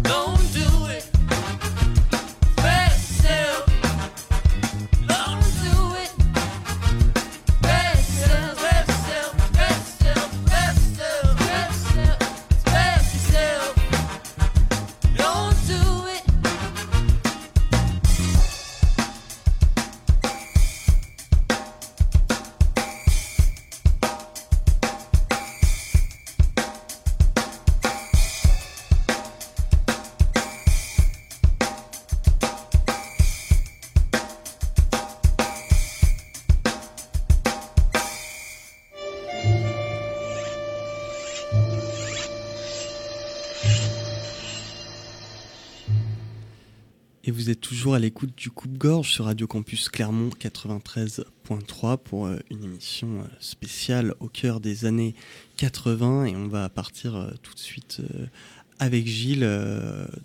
Don't 0.03 0.53
do 0.53 0.87
it. 0.93 1.14
Toujours 47.65 47.95
à 47.95 47.99
l'écoute 47.99 48.37
du 48.37 48.51
Coupe-Gorge 48.51 49.11
sur 49.11 49.25
Radio 49.25 49.47
Campus 49.47 49.89
Clermont 49.89 50.29
93.3 50.39 51.97
pour 51.97 52.27
euh, 52.27 52.37
une 52.51 52.63
émission 52.63 53.21
euh, 53.21 53.25
spéciale 53.41 54.13
au 54.21 54.29
cœur 54.29 54.61
des 54.61 54.85
années 54.85 55.15
80 55.57 56.27
et 56.27 56.37
on 56.37 56.47
va 56.47 56.69
partir 56.69 57.17
euh, 57.17 57.31
tout 57.43 57.55
de 57.55 57.59
suite 57.59 58.03
avec 58.79 59.07
Gilles 59.07 59.49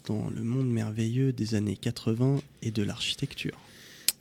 dans 0.05 0.29
le 0.29 0.43
monde 0.43 0.67
merveilleux 0.67 1.31
des 1.31 1.55
années 1.55 1.77
80 1.77 2.41
et 2.61 2.71
de 2.71 2.83
l'architecture. 2.83 3.57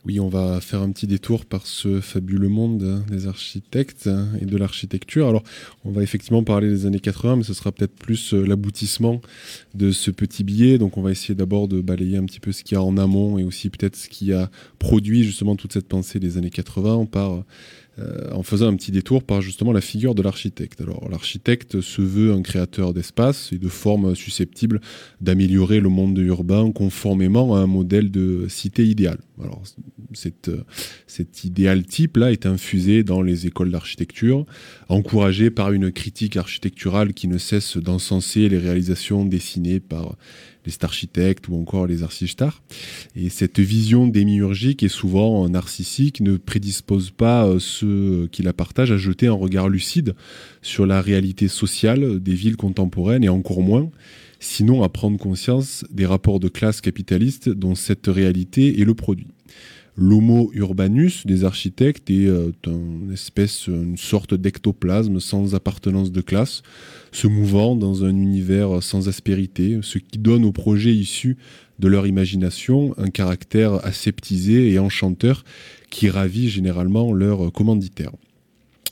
Oui, 0.06 0.20
on 0.20 0.28
va 0.28 0.60
faire 0.60 0.80
un 0.80 0.90
petit 0.92 1.06
détour 1.06 1.44
par 1.44 1.66
ce 1.66 2.00
fabuleux 2.00 2.48
monde 2.48 2.82
hein, 2.82 3.04
des 3.10 3.26
architectes 3.26 4.06
hein, 4.06 4.28
et 4.40 4.46
de 4.46 4.56
l'architecture. 4.56 5.28
Alors, 5.28 5.42
on 5.84 5.90
va 5.90 6.02
effectivement 6.02 6.44
parler 6.44 6.68
des 6.68 6.86
années 6.86 7.00
80, 7.00 7.36
mais 7.36 7.42
ce 7.42 7.52
sera 7.52 7.72
peut-être 7.72 7.94
plus 7.94 8.32
euh, 8.32 8.44
l'aboutissement 8.46 9.20
de 9.74 9.90
ce 9.90 10.10
petit 10.10 10.44
billet. 10.44 10.78
Donc, 10.78 10.96
on 10.96 11.02
va 11.02 11.10
essayer 11.10 11.34
d'abord 11.34 11.66
de 11.66 11.80
balayer 11.80 12.16
un 12.16 12.24
petit 12.24 12.40
peu 12.40 12.52
ce 12.52 12.62
qu'il 12.62 12.76
y 12.76 12.78
a 12.78 12.82
en 12.82 12.96
amont 12.96 13.38
et 13.38 13.44
aussi 13.44 13.70
peut-être 13.70 13.96
ce 13.96 14.08
qui 14.08 14.32
a 14.32 14.50
produit 14.78 15.24
justement 15.24 15.56
toute 15.56 15.72
cette 15.72 15.88
pensée 15.88 16.20
des 16.20 16.38
années 16.38 16.50
80 16.50 17.06
par 17.06 17.44
euh, 17.98 18.32
en 18.32 18.42
faisant 18.42 18.68
un 18.68 18.76
petit 18.76 18.92
détour 18.92 19.22
par 19.22 19.40
justement 19.40 19.72
la 19.72 19.80
figure 19.80 20.14
de 20.14 20.22
l'architecte. 20.22 20.80
Alors 20.80 21.08
l'architecte 21.10 21.80
se 21.80 22.02
veut 22.02 22.32
un 22.32 22.42
créateur 22.42 22.92
d'espace 22.92 23.52
et 23.52 23.58
de 23.58 23.68
formes 23.68 24.14
susceptibles 24.14 24.80
d'améliorer 25.20 25.80
le 25.80 25.88
monde 25.88 26.18
urbain 26.18 26.70
conformément 26.70 27.56
à 27.56 27.60
un 27.60 27.66
modèle 27.66 28.10
de 28.10 28.46
cité 28.48 28.86
idéale. 28.86 29.18
Alors 29.42 29.62
cette, 30.12 30.48
euh, 30.48 30.64
cet 31.06 31.44
idéal 31.44 31.84
type 31.84 32.16
là 32.16 32.32
est 32.32 32.46
infusé 32.46 33.02
dans 33.02 33.22
les 33.22 33.46
écoles 33.46 33.70
d'architecture, 33.70 34.46
encouragé 34.88 35.50
par 35.50 35.72
une 35.72 35.90
critique 35.90 36.36
architecturale 36.36 37.14
qui 37.14 37.28
ne 37.28 37.38
cesse 37.38 37.76
d'encenser 37.76 38.48
les 38.48 38.58
réalisations 38.58 39.24
dessinées 39.24 39.80
par 39.80 40.16
les 40.66 40.72
architectes 40.82 41.48
ou 41.48 41.56
encore 41.56 41.86
les 41.86 42.02
archistars. 42.02 42.62
Et 43.16 43.28
cette 43.28 43.60
vision 43.60 44.06
démiurgique 44.06 44.82
et 44.82 44.88
souvent 44.88 45.48
narcissique 45.48 46.20
ne 46.20 46.36
prédispose 46.36 47.10
pas 47.10 47.46
euh, 47.46 47.58
ceux 47.58 48.28
qui 48.32 48.42
la 48.42 48.52
partagent 48.52 48.92
à 48.92 48.96
jeter 48.96 49.26
un 49.26 49.32
regard 49.32 49.68
lucide 49.68 50.14
sur 50.62 50.86
la 50.86 51.00
réalité 51.00 51.48
sociale 51.48 52.20
des 52.20 52.34
villes 52.34 52.56
contemporaines 52.56 53.24
et 53.24 53.28
encore 53.28 53.62
moins, 53.62 53.90
sinon 54.40 54.82
à 54.82 54.88
prendre 54.88 55.18
conscience 55.18 55.84
des 55.90 56.06
rapports 56.06 56.40
de 56.40 56.48
classe 56.48 56.80
capitalistes 56.80 57.48
dont 57.48 57.74
cette 57.74 58.06
réalité 58.06 58.80
est 58.80 58.84
le 58.84 58.94
produit. 58.94 59.28
L'homo 60.00 60.52
urbanus 60.54 61.26
des 61.26 61.42
architectes 61.42 62.08
est 62.08 62.28
euh, 62.28 62.52
une 62.66 63.10
espèce, 63.12 63.66
une 63.66 63.96
sorte 63.96 64.32
d'ectoplasme 64.32 65.18
sans 65.18 65.56
appartenance 65.56 66.12
de 66.12 66.20
classe, 66.20 66.62
se 67.10 67.26
mouvant 67.26 67.74
dans 67.74 68.04
un 68.04 68.14
univers 68.16 68.80
sans 68.80 69.08
aspérité, 69.08 69.80
ce 69.82 69.98
qui 69.98 70.18
donne 70.18 70.44
aux 70.44 70.52
projets 70.52 70.94
issus 70.94 71.36
de 71.80 71.88
leur 71.88 72.06
imagination 72.06 72.94
un 72.96 73.10
caractère 73.10 73.84
aseptisé 73.84 74.70
et 74.70 74.78
enchanteur 74.78 75.42
qui 75.90 76.08
ravit 76.10 76.48
généralement 76.48 77.12
leurs 77.12 77.52
commanditaires. 77.52 78.12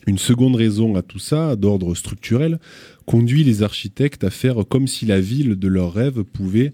Une 0.08 0.18
seconde 0.18 0.56
raison 0.56 0.96
à 0.96 1.02
tout 1.02 1.20
ça, 1.20 1.54
d'ordre 1.54 1.94
structurel, 1.94 2.58
conduit 3.06 3.44
les 3.44 3.62
architectes 3.62 4.24
à 4.24 4.30
faire 4.30 4.64
comme 4.68 4.88
si 4.88 5.06
la 5.06 5.20
ville 5.20 5.54
de 5.54 5.68
leurs 5.68 5.92
rêves 5.92 6.24
pouvait, 6.24 6.72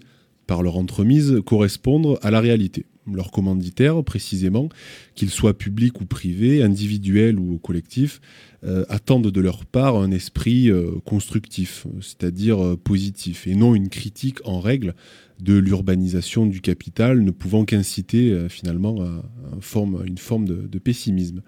par 0.53 0.61
leur 0.61 0.77
entremise, 0.77 1.41
correspondre 1.43 2.19
à 2.21 2.29
la 2.29 2.39
réalité 2.39 2.85
leurs 3.11 3.31
commanditaires 3.31 4.03
précisément, 4.03 4.69
qu'ils 5.15 5.31
soient 5.31 5.57
publics 5.57 5.99
ou 5.99 6.05
privés, 6.05 6.61
individuels 6.61 7.39
ou 7.39 7.57
collectifs, 7.57 8.21
euh, 8.63 8.85
attendent 8.87 9.31
de 9.31 9.41
leur 9.41 9.65
part 9.65 9.95
un 9.95 10.11
esprit 10.11 10.69
euh, 10.69 10.91
constructif, 11.05 11.87
c'est-à-dire 12.01 12.63
euh, 12.63 12.77
positif, 12.77 13.47
et 13.47 13.55
non 13.55 13.73
une 13.73 13.89
critique 13.89 14.37
en 14.45 14.59
règle 14.59 14.93
de 15.39 15.55
l'urbanisation 15.55 16.45
du 16.45 16.61
capital, 16.61 17.23
ne 17.23 17.31
pouvant 17.31 17.65
qu'inciter 17.65 18.47
finalement 18.49 19.01
à, 19.01 19.23
une 20.05 20.19
forme 20.19 20.45
de 20.45 20.79
pessimisme. 20.79 21.41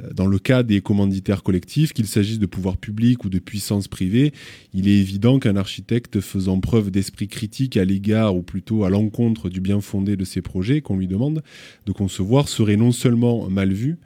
Euh, 0.00 0.12
Dans 0.12 0.26
le 0.26 0.38
cas 0.38 0.62
des 0.62 0.80
commanditaires 0.80 1.42
collectifs, 1.42 1.92
qu'il 1.92 2.06
s'agisse 2.06 2.38
de 2.38 2.46
pouvoirs 2.46 2.76
publics 2.76 3.24
ou 3.24 3.28
de 3.28 3.38
puissances 3.38 3.88
privées, 3.88 4.32
il 4.72 4.88
est 4.88 4.98
évident 4.98 5.38
qu'un 5.38 5.56
architecte 5.56 6.20
faisant 6.20 6.60
preuve 6.60 6.90
d'esprit 6.90 7.28
critique 7.28 7.76
à 7.76 7.84
l'égard 7.84 8.36
ou 8.36 8.42
plutôt 8.42 8.84
à 8.84 8.90
l'encontre 8.90 9.48
du 9.48 9.60
bien 9.60 9.80
fondé 9.80 10.16
de 10.16 10.24
ses 10.24 10.42
projets 10.42 10.80
qu'on 10.80 10.96
lui 10.96 11.06
demande 11.06 11.42
de 11.86 11.92
concevoir 11.92 12.48
serait 12.48 12.76
non 12.76 12.92
seulement 12.92 13.48
mal 13.48 13.72
vu, 13.72 13.98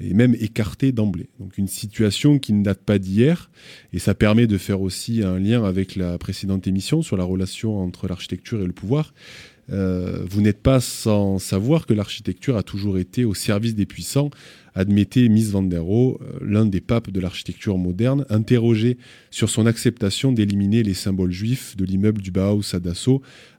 et 0.00 0.14
même 0.14 0.34
écarté 0.40 0.92
d'emblée. 0.92 1.28
Donc 1.38 1.58
une 1.58 1.68
situation 1.68 2.38
qui 2.38 2.52
ne 2.52 2.64
date 2.64 2.80
pas 2.80 2.98
d'hier, 2.98 3.50
et 3.92 3.98
ça 3.98 4.14
permet 4.14 4.46
de 4.46 4.58
faire 4.58 4.80
aussi 4.80 5.22
un 5.22 5.38
lien 5.38 5.64
avec 5.64 5.96
la 5.96 6.18
précédente 6.18 6.66
émission 6.66 7.02
sur 7.02 7.16
la 7.16 7.24
relation 7.24 7.78
entre 7.78 8.08
l'architecture 8.08 8.60
et 8.60 8.66
le 8.66 8.72
pouvoir. 8.72 9.14
Euh, 9.70 10.18
vous 10.28 10.42
n'êtes 10.42 10.60
pas 10.60 10.80
sans 10.80 11.38
savoir 11.38 11.86
que 11.86 11.94
l'architecture 11.94 12.56
a 12.56 12.62
toujours 12.62 12.98
été 12.98 13.24
au 13.24 13.34
service 13.34 13.74
des 13.74 13.86
puissants, 13.86 14.30
admettait 14.74 15.28
Miss 15.28 15.50
Van 15.50 15.62
der 15.62 15.82
Rohe, 15.82 16.18
euh, 16.20 16.38
l'un 16.40 16.66
des 16.66 16.80
papes 16.80 17.10
de 17.10 17.20
l'architecture 17.20 17.78
moderne, 17.78 18.24
interrogé 18.28 18.98
sur 19.30 19.48
son 19.48 19.66
acceptation 19.66 20.32
d'éliminer 20.32 20.82
les 20.82 20.94
symboles 20.94 21.32
juifs 21.32 21.76
de 21.76 21.84
l'immeuble 21.84 22.20
du 22.20 22.30
Bauhaus 22.30 22.74
à 22.74 22.80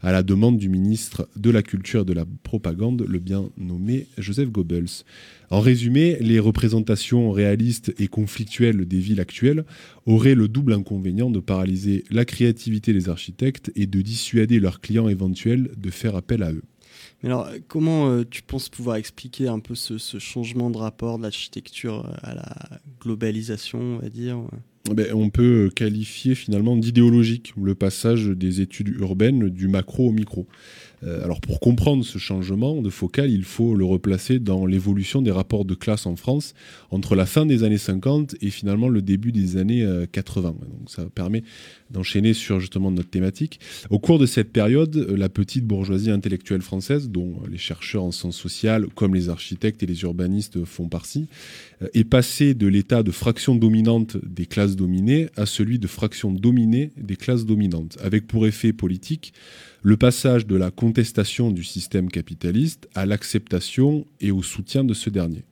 à 0.01 0.11
la 0.11 0.23
demande 0.23 0.57
du 0.57 0.69
ministre 0.69 1.27
de 1.35 1.49
la 1.49 1.63
Culture 1.63 2.01
et 2.01 2.05
de 2.05 2.13
la 2.13 2.25
Propagande, 2.43 3.05
le 3.07 3.19
bien 3.19 3.49
nommé 3.57 4.07
Joseph 4.17 4.49
Goebbels. 4.51 5.03
En 5.49 5.59
résumé, 5.59 6.17
les 6.21 6.39
représentations 6.39 7.31
réalistes 7.31 7.93
et 7.99 8.07
conflictuelles 8.07 8.85
des 8.85 8.99
villes 8.99 9.19
actuelles 9.19 9.65
auraient 10.05 10.35
le 10.35 10.47
double 10.47 10.73
inconvénient 10.73 11.29
de 11.29 11.39
paralyser 11.39 12.03
la 12.11 12.25
créativité 12.25 12.93
des 12.93 13.09
architectes 13.09 13.71
et 13.75 13.87
de 13.87 14.01
dissuader 14.01 14.59
leurs 14.59 14.81
clients 14.81 15.09
éventuels 15.09 15.71
de 15.77 15.89
faire 15.89 16.15
appel 16.15 16.43
à 16.43 16.51
eux. 16.51 16.63
Mais 17.23 17.29
alors, 17.29 17.47
euh, 17.47 17.57
comment 17.67 18.09
euh, 18.09 18.23
tu 18.29 18.41
penses 18.41 18.69
pouvoir 18.69 18.97
expliquer 18.97 19.47
un 19.47 19.59
peu 19.59 19.75
ce, 19.75 19.97
changement 20.19 20.69
de 20.69 20.77
rapport 20.77 21.17
de 21.17 21.23
l'architecture 21.23 22.05
euh, 22.05 22.13
à 22.23 22.35
la 22.35 22.79
globalisation, 23.01 23.79
on 23.79 23.97
va 23.99 24.09
dire 24.09 24.39
ouais? 24.39 24.93
Ben, 24.93 25.07
on 25.15 25.31
peut 25.31 25.71
qualifier 25.75 26.35
finalement 26.35 26.77
d'idéologique 26.77 27.53
le 27.59 27.73
passage 27.73 28.27
des 28.27 28.61
études 28.61 28.89
urbaines 28.99 29.49
du 29.49 29.67
macro 29.67 30.09
au 30.09 30.11
micro. 30.11 30.47
Euh, 31.03 31.23
alors 31.23 31.41
pour 31.41 31.59
comprendre 31.59 32.05
ce 32.05 32.17
changement 32.17 32.81
de 32.81 32.89
focal, 32.89 33.29
il 33.29 33.43
faut 33.43 33.75
le 33.75 33.85
replacer 33.85 34.39
dans 34.39 34.65
l'évolution 34.65 35.21
des 35.21 35.31
rapports 35.31 35.65
de 35.65 35.75
classe 35.75 36.05
en 36.05 36.15
France 36.15 36.53
entre 36.91 37.15
la 37.15 37.25
fin 37.25 37.45
des 37.45 37.63
années 37.63 37.77
50 37.77 38.35
et 38.41 38.49
finalement 38.49 38.89
le 38.89 39.01
début 39.01 39.31
des 39.31 39.57
années 39.57 39.83
euh, 39.83 40.05
80. 40.11 40.49
Donc 40.49 40.89
ça 40.89 41.05
permet 41.13 41.43
d'enchaîner 41.91 42.33
sur 42.33 42.59
justement 42.59 42.91
notre 42.91 43.09
thématique. 43.09 43.59
Au 43.89 43.99
cours 43.99 44.19
de 44.19 44.25
cette 44.25 44.51
période, 44.51 44.95
euh, 44.95 45.15
la 45.15 45.29
petite 45.29 45.65
bourgeoisie 45.65 46.11
intellectuelle 46.11 46.61
française, 46.61 47.09
dont 47.09 47.41
les 47.49 47.57
chercheurs 47.57 48.03
en 48.03 48.11
sciences 48.11 48.37
sociales 48.37 48.87
comme 48.95 49.13
les 49.13 49.29
architectes 49.29 49.83
et 49.83 49.85
les 49.85 50.01
urbanistes 50.01 50.65
font 50.65 50.87
partie, 50.87 51.27
euh, 51.81 51.87
est 51.93 52.03
passée 52.03 52.53
de 52.53 52.67
l'état 52.67 53.03
de 53.03 53.11
fraction 53.11 53.55
dominante 53.55 54.17
des 54.25 54.45
classes 54.45 54.75
dominées 54.75 55.27
à 55.35 55.45
celui 55.45 55.79
de 55.79 55.87
fraction 55.87 56.31
dominée 56.31 56.91
des 56.97 57.15
classes 57.15 57.45
dominantes, 57.45 57.97
avec 58.01 58.27
pour 58.27 58.47
effet 58.47 58.73
politique 58.73 59.33
le 59.85 59.97
passage 59.97 60.47
de 60.47 60.55
la 60.55 60.71
contestation 60.71 61.51
du 61.51 61.63
système 61.63 62.09
capitaliste 62.09 62.89
à 62.95 63.05
l'acceptation 63.05 64.07
et 64.19 64.31
au 64.31 64.41
soutien 64.41 64.83
de 64.83 64.95
ce 64.95 65.11
dernier. 65.11 65.43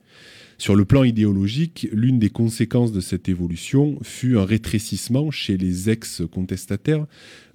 Sur 0.57 0.75
le 0.75 0.85
plan 0.85 1.03
idéologique, 1.03 1.87
l'une 1.91 2.17
des 2.17 2.31
conséquences 2.31 2.91
de 2.91 2.99
cette 2.99 3.29
évolution 3.29 3.99
fut 4.01 4.39
un 4.39 4.43
rétrécissement 4.43 5.29
chez 5.29 5.55
les 5.55 5.91
ex-contestataires 5.91 7.05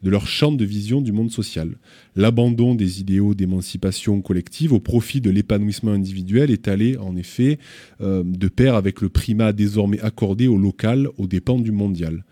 de 0.05 0.11
leur 0.11 0.29
champ 0.29 0.53
de 0.53 0.65
vision 0.65 1.01
du 1.01 1.11
monde 1.11 1.33
social. 1.33 1.79
L'abandon 2.15 2.77
des 2.77 3.01
idéaux 3.01 3.35
d'émancipation 3.35 4.21
collective 4.21 4.73
au 4.73 4.79
profit 4.79 5.21
de 5.21 5.31
l'épanouissement 5.31 5.91
individuel 5.91 6.53
est 6.53 6.69
allé, 6.69 6.97
en 6.97 7.17
effet, 7.17 7.59
euh, 8.01 8.23
de 8.25 8.47
pair 8.47 8.77
avec 8.77 9.01
le 9.01 9.09
primat 9.09 9.53
désormais 9.53 9.99
accordé 9.99 10.47
au 10.47 10.57
local 10.57 11.09
aux 11.17 11.27
dépens 11.27 11.59
du 11.59 11.73
mondial. 11.73 12.23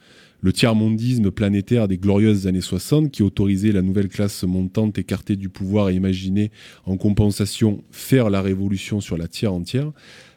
Le 0.46 0.52
tiers-mondisme 0.52 1.32
planétaire 1.32 1.88
des 1.88 1.98
glorieuses 1.98 2.46
années 2.46 2.60
60, 2.60 3.10
qui 3.10 3.24
autorisait 3.24 3.72
la 3.72 3.82
nouvelle 3.82 4.06
classe 4.06 4.44
montante 4.44 4.96
écartée 4.96 5.34
du 5.34 5.48
pouvoir 5.48 5.88
et 5.88 5.94
imaginait 5.94 6.52
en 6.84 6.96
compensation 6.96 7.82
faire 7.90 8.30
la 8.30 8.40
révolution 8.42 9.00
sur 9.00 9.18
la 9.18 9.26
tiers 9.26 9.52
entière, 9.52 9.90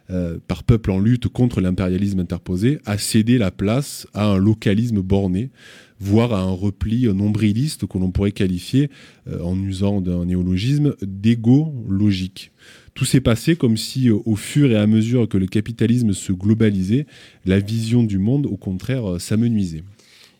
euh, 0.09 0.39
par 0.47 0.63
peuple 0.63 0.89
en 0.89 0.99
lutte 0.99 1.27
contre 1.27 1.61
l'impérialisme 1.61 2.21
interposé, 2.21 2.79
a 2.87 2.97
cédé 2.97 3.37
la 3.37 3.51
place 3.51 4.07
à 4.15 4.25
un 4.25 4.39
localisme 4.39 4.99
borné, 5.01 5.51
voire 5.99 6.33
à 6.33 6.41
un 6.41 6.49
repli 6.49 7.05
nombriliste 7.13 7.85
que 7.85 7.99
l'on 7.99 8.09
pourrait 8.09 8.31
qualifier, 8.31 8.89
euh, 9.27 9.43
en 9.43 9.61
usant 9.61 10.01
d'un 10.01 10.25
néologisme, 10.25 10.95
d'égo-logique. 11.03 12.51
Tout 12.95 13.05
s'est 13.05 13.21
passé 13.21 13.55
comme 13.55 13.77
si, 13.77 14.09
euh, 14.09 14.17
au 14.25 14.35
fur 14.35 14.71
et 14.71 14.75
à 14.75 14.87
mesure 14.87 15.29
que 15.29 15.37
le 15.37 15.45
capitalisme 15.45 16.13
se 16.13 16.31
globalisait, 16.31 17.05
la 17.45 17.59
vision 17.59 18.01
du 18.01 18.17
monde, 18.17 18.47
au 18.47 18.57
contraire, 18.57 19.21
s'amenuisait. 19.21 19.83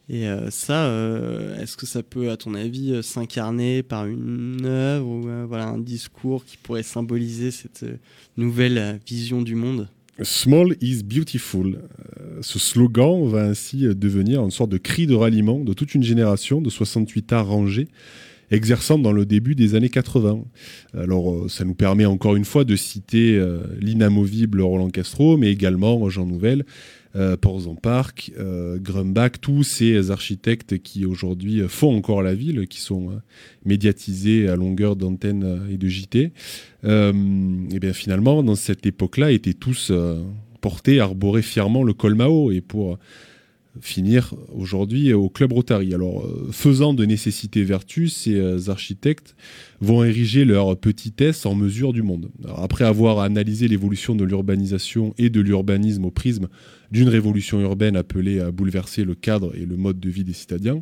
Et 0.10 0.28
euh, 0.28 0.50
ça, 0.50 0.88
euh, 0.88 1.62
est-ce 1.62 1.78
que 1.78 1.86
ça 1.86 2.02
peut, 2.02 2.32
à 2.32 2.38
ton 2.38 2.56
avis, 2.56 2.94
euh, 2.94 3.04
s'incarner 3.04 3.84
par 3.84 4.08
une 4.08 4.66
œuvre 4.66 5.08
ou 5.08 5.22
voilà, 5.48 5.68
un 5.68 5.78
discours 5.78 6.44
qui 6.46 6.58
pourrait 6.58 6.84
symboliser 6.84 7.52
cette 7.52 7.86
nouvelle 8.36 9.00
vision 9.08 9.44
du 9.44 9.54
monde? 9.54 9.88
Small 10.24 10.76
is 10.82 11.04
beautiful. 11.04 11.80
Ce 12.42 12.60
slogan 12.60 13.28
va 13.28 13.44
ainsi 13.46 13.84
devenir 13.96 14.44
une 14.44 14.52
sorte 14.52 14.72
de 14.72 14.78
cri 14.78 15.08
de 15.08 15.14
ralliement 15.14 15.60
de 15.60 15.74
toute 15.74 15.96
une 15.96 16.04
génération 16.04 16.60
de 16.60 16.70
68 16.70 17.32
arts 17.32 17.48
rangés 17.48 17.88
exerçant 18.52 18.98
dans 18.98 19.12
le 19.12 19.26
début 19.26 19.56
des 19.56 19.76
années 19.76 19.90
80. 19.90 20.44
Alors, 20.98 21.50
ça 21.50 21.64
nous 21.64 21.76
permet 21.76 22.06
encore 22.06 22.36
une 22.36 22.44
fois 22.44 22.66
de 22.66 22.76
citer 22.76 23.42
l'inamovible 23.80 24.60
Roland 24.60 24.90
Castro, 24.90 25.38
mais 25.38 25.52
également 25.52 26.10
Jean 26.10 26.26
Nouvel, 26.26 26.66
euh, 27.16 27.36
Park, 27.82 28.32
euh, 28.38 28.78
Grumbach, 28.80 29.42
tous 29.42 29.64
ces 29.64 30.12
architectes 30.12 30.80
qui 30.80 31.06
aujourd'hui 31.06 31.64
font 31.68 31.96
encore 31.96 32.22
la 32.22 32.36
ville, 32.36 32.68
qui 32.68 32.80
sont 32.80 33.10
euh, 33.10 33.16
médiatisés 33.66 34.48
à 34.48 34.56
longueur 34.56 34.96
d'antenne 34.96 35.44
euh, 35.44 35.74
et 35.74 35.78
de 35.78 35.88
JT. 35.88 36.32
Euh, 36.86 37.14
et 37.72 37.80
bien 37.80 37.94
finalement, 37.94 38.44
dans 38.44 38.56
cette 38.56 38.86
époque-là, 38.86 39.32
étaient 39.32 39.54
tous 39.54 39.90
euh, 39.92 40.22
portés, 40.62 41.00
arboraient 41.00 41.42
fièrement 41.42 41.84
le 41.84 41.94
col 41.94 42.16
Mao. 42.16 42.52
Et 42.52 42.62
pour 42.62 42.98
finir 43.82 44.34
aujourd'hui 44.54 45.14
au 45.14 45.30
club 45.30 45.54
Rotary. 45.54 45.94
Alors, 45.94 46.26
euh, 46.26 46.50
faisant 46.52 46.94
de 46.94 47.06
nécessité 47.06 47.64
vertu, 47.64 48.10
ces 48.10 48.36
euh, 48.36 48.60
architectes 48.68 49.36
vont 49.80 50.04
ériger 50.04 50.46
leur 50.46 50.78
petitesse 50.78 51.46
en 51.46 51.56
mesure 51.56 51.94
du 51.94 52.02
monde. 52.02 52.30
Après 52.58 52.86
avoir 52.86 53.20
analysé 53.20 53.68
l'évolution 53.68 54.16
de 54.16 54.24
l'urbanisation 54.24 55.14
et 55.18 55.30
de 55.30 55.42
l'urbanisme 55.42 56.06
au 56.06 56.12
prisme 56.12 56.48
d'une 56.92 57.10
révolution 57.10 57.60
urbaine 57.62 57.96
appelée 57.96 58.40
à 58.40 58.52
bouleverser 58.52 59.04
le 59.04 59.16
cadre 59.16 59.56
et 59.56 59.66
le 59.66 59.78
mode 59.78 60.00
de 60.00 60.10
vie 60.10 60.24
des 60.24 60.34
citadins, 60.34 60.82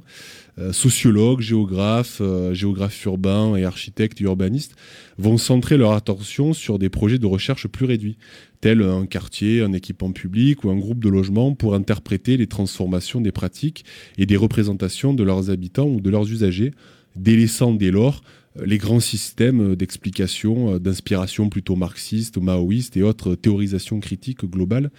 euh, 0.59 0.71
sociologues, 0.71 1.41
géographes, 1.41 2.19
euh, 2.21 2.53
géographes 2.53 3.03
urbains 3.05 3.55
et 3.55 3.65
architectes 3.65 4.21
et 4.21 4.23
urbanistes 4.23 4.75
vont 5.17 5.37
centrer 5.37 5.77
leur 5.77 5.91
attention 5.91 6.53
sur 6.53 6.79
des 6.79 6.89
projets 6.89 7.19
de 7.19 7.25
recherche 7.25 7.67
plus 7.67 7.85
réduits, 7.85 8.17
tels 8.61 8.81
un 8.81 9.05
quartier, 9.05 9.61
un 9.61 9.73
équipement 9.73 10.11
public 10.11 10.63
ou 10.63 10.69
un 10.69 10.77
groupe 10.77 10.99
de 10.99 11.09
logements 11.09 11.53
pour 11.53 11.75
interpréter 11.75 12.37
les 12.37 12.47
transformations 12.47 13.21
des 13.21 13.31
pratiques 13.31 13.85
et 14.17 14.25
des 14.25 14.37
représentations 14.37 15.13
de 15.13 15.23
leurs 15.23 15.49
habitants 15.49 15.87
ou 15.87 16.01
de 16.01 16.09
leurs 16.09 16.31
usagers, 16.31 16.71
délaissant 17.15 17.73
dès 17.73 17.91
lors 17.91 18.21
les 18.65 18.77
grands 18.77 18.99
systèmes 18.99 19.75
d'explication, 19.75 20.75
euh, 20.75 20.79
d'inspiration 20.79 21.49
plutôt 21.49 21.75
marxiste, 21.75 22.37
maoïste 22.37 22.97
et 22.97 23.03
autres 23.03 23.35
théorisations 23.35 23.99
critiques 23.99 24.45
globales 24.45 24.91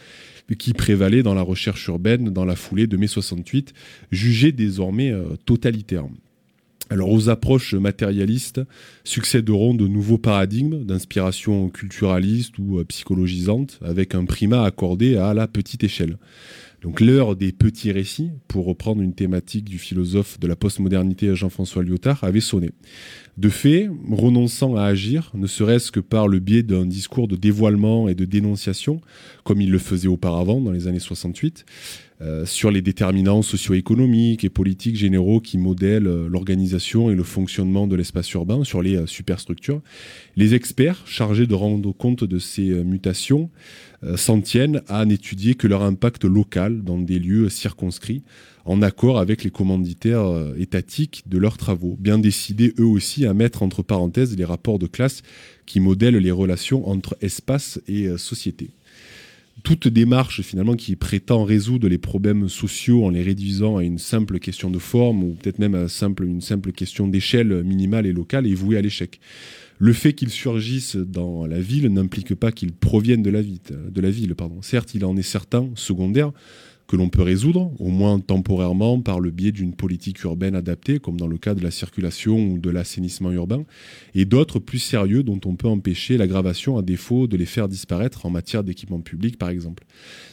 qui 0.59 0.73
prévalaient 0.73 1.23
dans 1.23 1.35
la 1.35 1.43
recherche 1.43 1.87
urbaine 1.89 2.31
dans 2.31 2.45
la 2.45 2.57
foulée 2.57 2.87
de 2.87 2.97
mai 2.97 3.07
68, 3.07 3.75
jugées 4.11 4.53
désormais 4.53 5.11
euh, 5.11 5.37
totalitaires. 5.45 6.07
Alors 6.91 7.11
aux 7.11 7.29
approches 7.29 7.75
matérialistes 7.75 8.63
succéderont 9.05 9.75
de 9.75 9.87
nouveaux 9.87 10.17
paradigmes 10.17 10.85
d'inspiration 10.85 11.69
culturaliste 11.69 12.59
ou 12.59 12.79
euh, 12.79 12.85
psychologisante 12.85 13.79
avec 13.85 14.15
un 14.15 14.25
primat 14.25 14.65
accordé 14.65 15.17
à 15.17 15.35
la 15.35 15.47
petite 15.47 15.85
échelle. 15.85 16.17
Donc 16.83 17.01
l'heure 17.01 17.35
des 17.35 17.51
petits 17.51 17.91
récits, 17.91 18.31
pour 18.47 18.67
reprendre 18.67 19.03
une 19.03 19.15
thématique 19.15 19.65
du 19.65 19.79
philosophe 19.79 20.39
de 20.39 20.47
la 20.47 20.55
postmodernité 20.55 21.35
Jean-François 21.35 21.83
Lyotard, 21.83 22.23
avait 22.23 22.41
sonné. 22.41 22.71
De 23.37 23.49
fait, 23.49 23.91
renonçant 24.11 24.77
à 24.77 24.85
agir, 24.85 25.33
ne 25.35 25.49
serait-ce 25.49 25.91
que 25.91 26.01
par 26.01 26.29
le 26.29 26.39
biais 26.39 26.63
d'un 26.63 26.87
discours 26.87 27.27
de 27.27 27.35
dévoilement 27.35 28.09
et 28.09 28.15
de 28.15 28.25
dénonciation, 28.25 29.01
comme 29.43 29.61
il 29.61 29.71
le 29.71 29.79
faisait 29.79 30.09
auparavant 30.09 30.61
dans 30.61 30.71
les 30.71 30.87
années 30.87 31.01
68, 31.01 31.65
euh, 32.21 32.45
sur 32.45 32.73
les 32.73 32.83
déterminants 32.83 33.43
socio-économiques 33.43 34.43
et 34.43 34.49
politiques 34.49 34.97
généraux 34.97 35.41
qui 35.41 35.57
modèlent 35.57 36.09
euh, 36.09 36.29
l'organisation 36.29 37.11
et 37.11 37.15
le 37.15 37.23
fonctionnement 37.23 37.87
de 37.87 37.95
l'espace 37.95 38.33
urbain, 38.33 38.65
sur 38.65 38.83
les 38.83 38.97
euh, 38.97 39.07
superstructures. 39.07 39.81
Les 40.35 40.57
experts 40.57 41.07
chargés 41.07 41.47
de 41.47 41.55
rendre 41.55 41.93
compte 41.93 42.25
de 42.25 42.39
ces 42.41 42.71
mutations 42.85 43.51
s'en 44.15 44.41
tiennent 44.41 44.81
à 44.87 45.05
n'étudier 45.05 45.57
que 45.57 45.67
leur 45.67 45.83
impact 45.83 46.25
local 46.25 46.85
dans 46.85 46.99
des 46.99 47.19
lieux 47.19 47.49
circonscrits, 47.49 48.23
en 48.65 48.81
accord 48.81 49.19
avec 49.19 49.43
les 49.43 49.51
commanditaires 49.51 50.53
étatiques 50.57 51.25
de 51.27 51.37
leurs 51.37 51.57
travaux, 51.57 51.97
bien 51.99 52.17
décidés 52.17 52.75
eux 52.79 52.87
aussi 52.87 53.27
à 53.27 53.35
mettre 53.35 53.65
entre 53.65 53.83
parenthèses 53.83 54.37
les 54.37 54.45
rapports 54.45 54.79
de 54.79 54.87
classe 54.87 55.23
qui 55.67 55.81
modèlent 55.81 56.19
les 56.19 56.31
relations 56.31 56.89
entre 56.89 57.17
espace 57.21 57.81
et 57.89 58.17
société 58.17 58.71
toute 59.63 59.89
démarche 59.89 60.43
finalement 60.43 60.77
qui 60.77 60.97
prétend 60.97 61.45
résoudre 61.45 61.89
les 61.89 61.99
problèmes 61.99 62.49
sociaux 62.49 63.05
en 63.05 63.11
les 63.11 63.23
réduisant 63.23 63.77
à 63.77 63.85
une 63.85 63.99
simple 63.99 64.39
question 64.39 64.71
de 64.71 64.79
forme 64.79 65.25
ou 65.25 65.35
peut-être 65.35 65.59
même 65.59 65.75
à 65.75 65.89
simple, 65.89 66.25
une 66.25 66.41
simple 66.41 66.73
question 66.73 67.09
d'échelle 67.09 67.63
minimale 67.65 68.07
et 68.07 68.13
locale 68.13 68.47
est 68.47 68.55
vouée 68.55 68.77
à 68.77 68.83
l'échec. 68.83 69.21
Le 69.79 69.93
fait 69.93 70.13
qu'ils 70.13 70.31
surgissent 70.31 70.97
dans 70.97 71.47
la 71.47 71.61
ville 71.61 71.87
n'implique 71.93 72.35
pas 72.35 72.51
qu'ils 72.51 72.73
proviennent 72.73 73.23
de 73.23 73.31
la, 73.31 73.43
ville, 73.43 73.61
de 73.71 74.01
la 74.01 74.11
ville. 74.11 74.35
Pardon. 74.35 74.61
Certes, 74.61 74.95
il 74.95 75.05
en 75.05 75.17
est 75.17 75.23
certain, 75.23 75.69
secondaire, 75.77 76.33
que 76.89 76.97
l'on 76.97 77.11
peut 77.11 77.23
résoudre, 77.23 77.71
au 77.79 77.89
moins 77.89 78.19
temporairement, 78.19 79.01
par 79.01 79.21
le 79.21 79.31
biais 79.31 79.53
d'une 79.53 79.75
politique 79.75 80.23
urbaine 80.25 80.55
adaptée, 80.55 80.99
comme 80.99 81.19
dans 81.19 81.27
le 81.27 81.37
cas 81.37 81.55
de 81.55 81.63
la 81.63 81.71
circulation 81.71 82.39
ou 82.39 82.59
de 82.59 82.71
l'assainissement 82.71 83.31
urbain, 83.31 83.65
et 84.15 84.25
d'autres 84.25 84.59
plus 84.59 84.79
sérieux 84.79 85.23
dont 85.23 85.39
on 85.45 85.55
peut 85.55 85.69
empêcher 85.69 86.17
l'aggravation 86.17 86.79
à 86.79 86.83
défaut 86.83 87.27
de 87.27 87.37
les 87.37 87.45
faire 87.45 87.69
disparaître 87.69 88.25
en 88.25 88.31
matière 88.31 88.65
d'équipement 88.65 89.01
public, 89.01 89.37
par 89.37 89.51
exemple. 89.51 89.85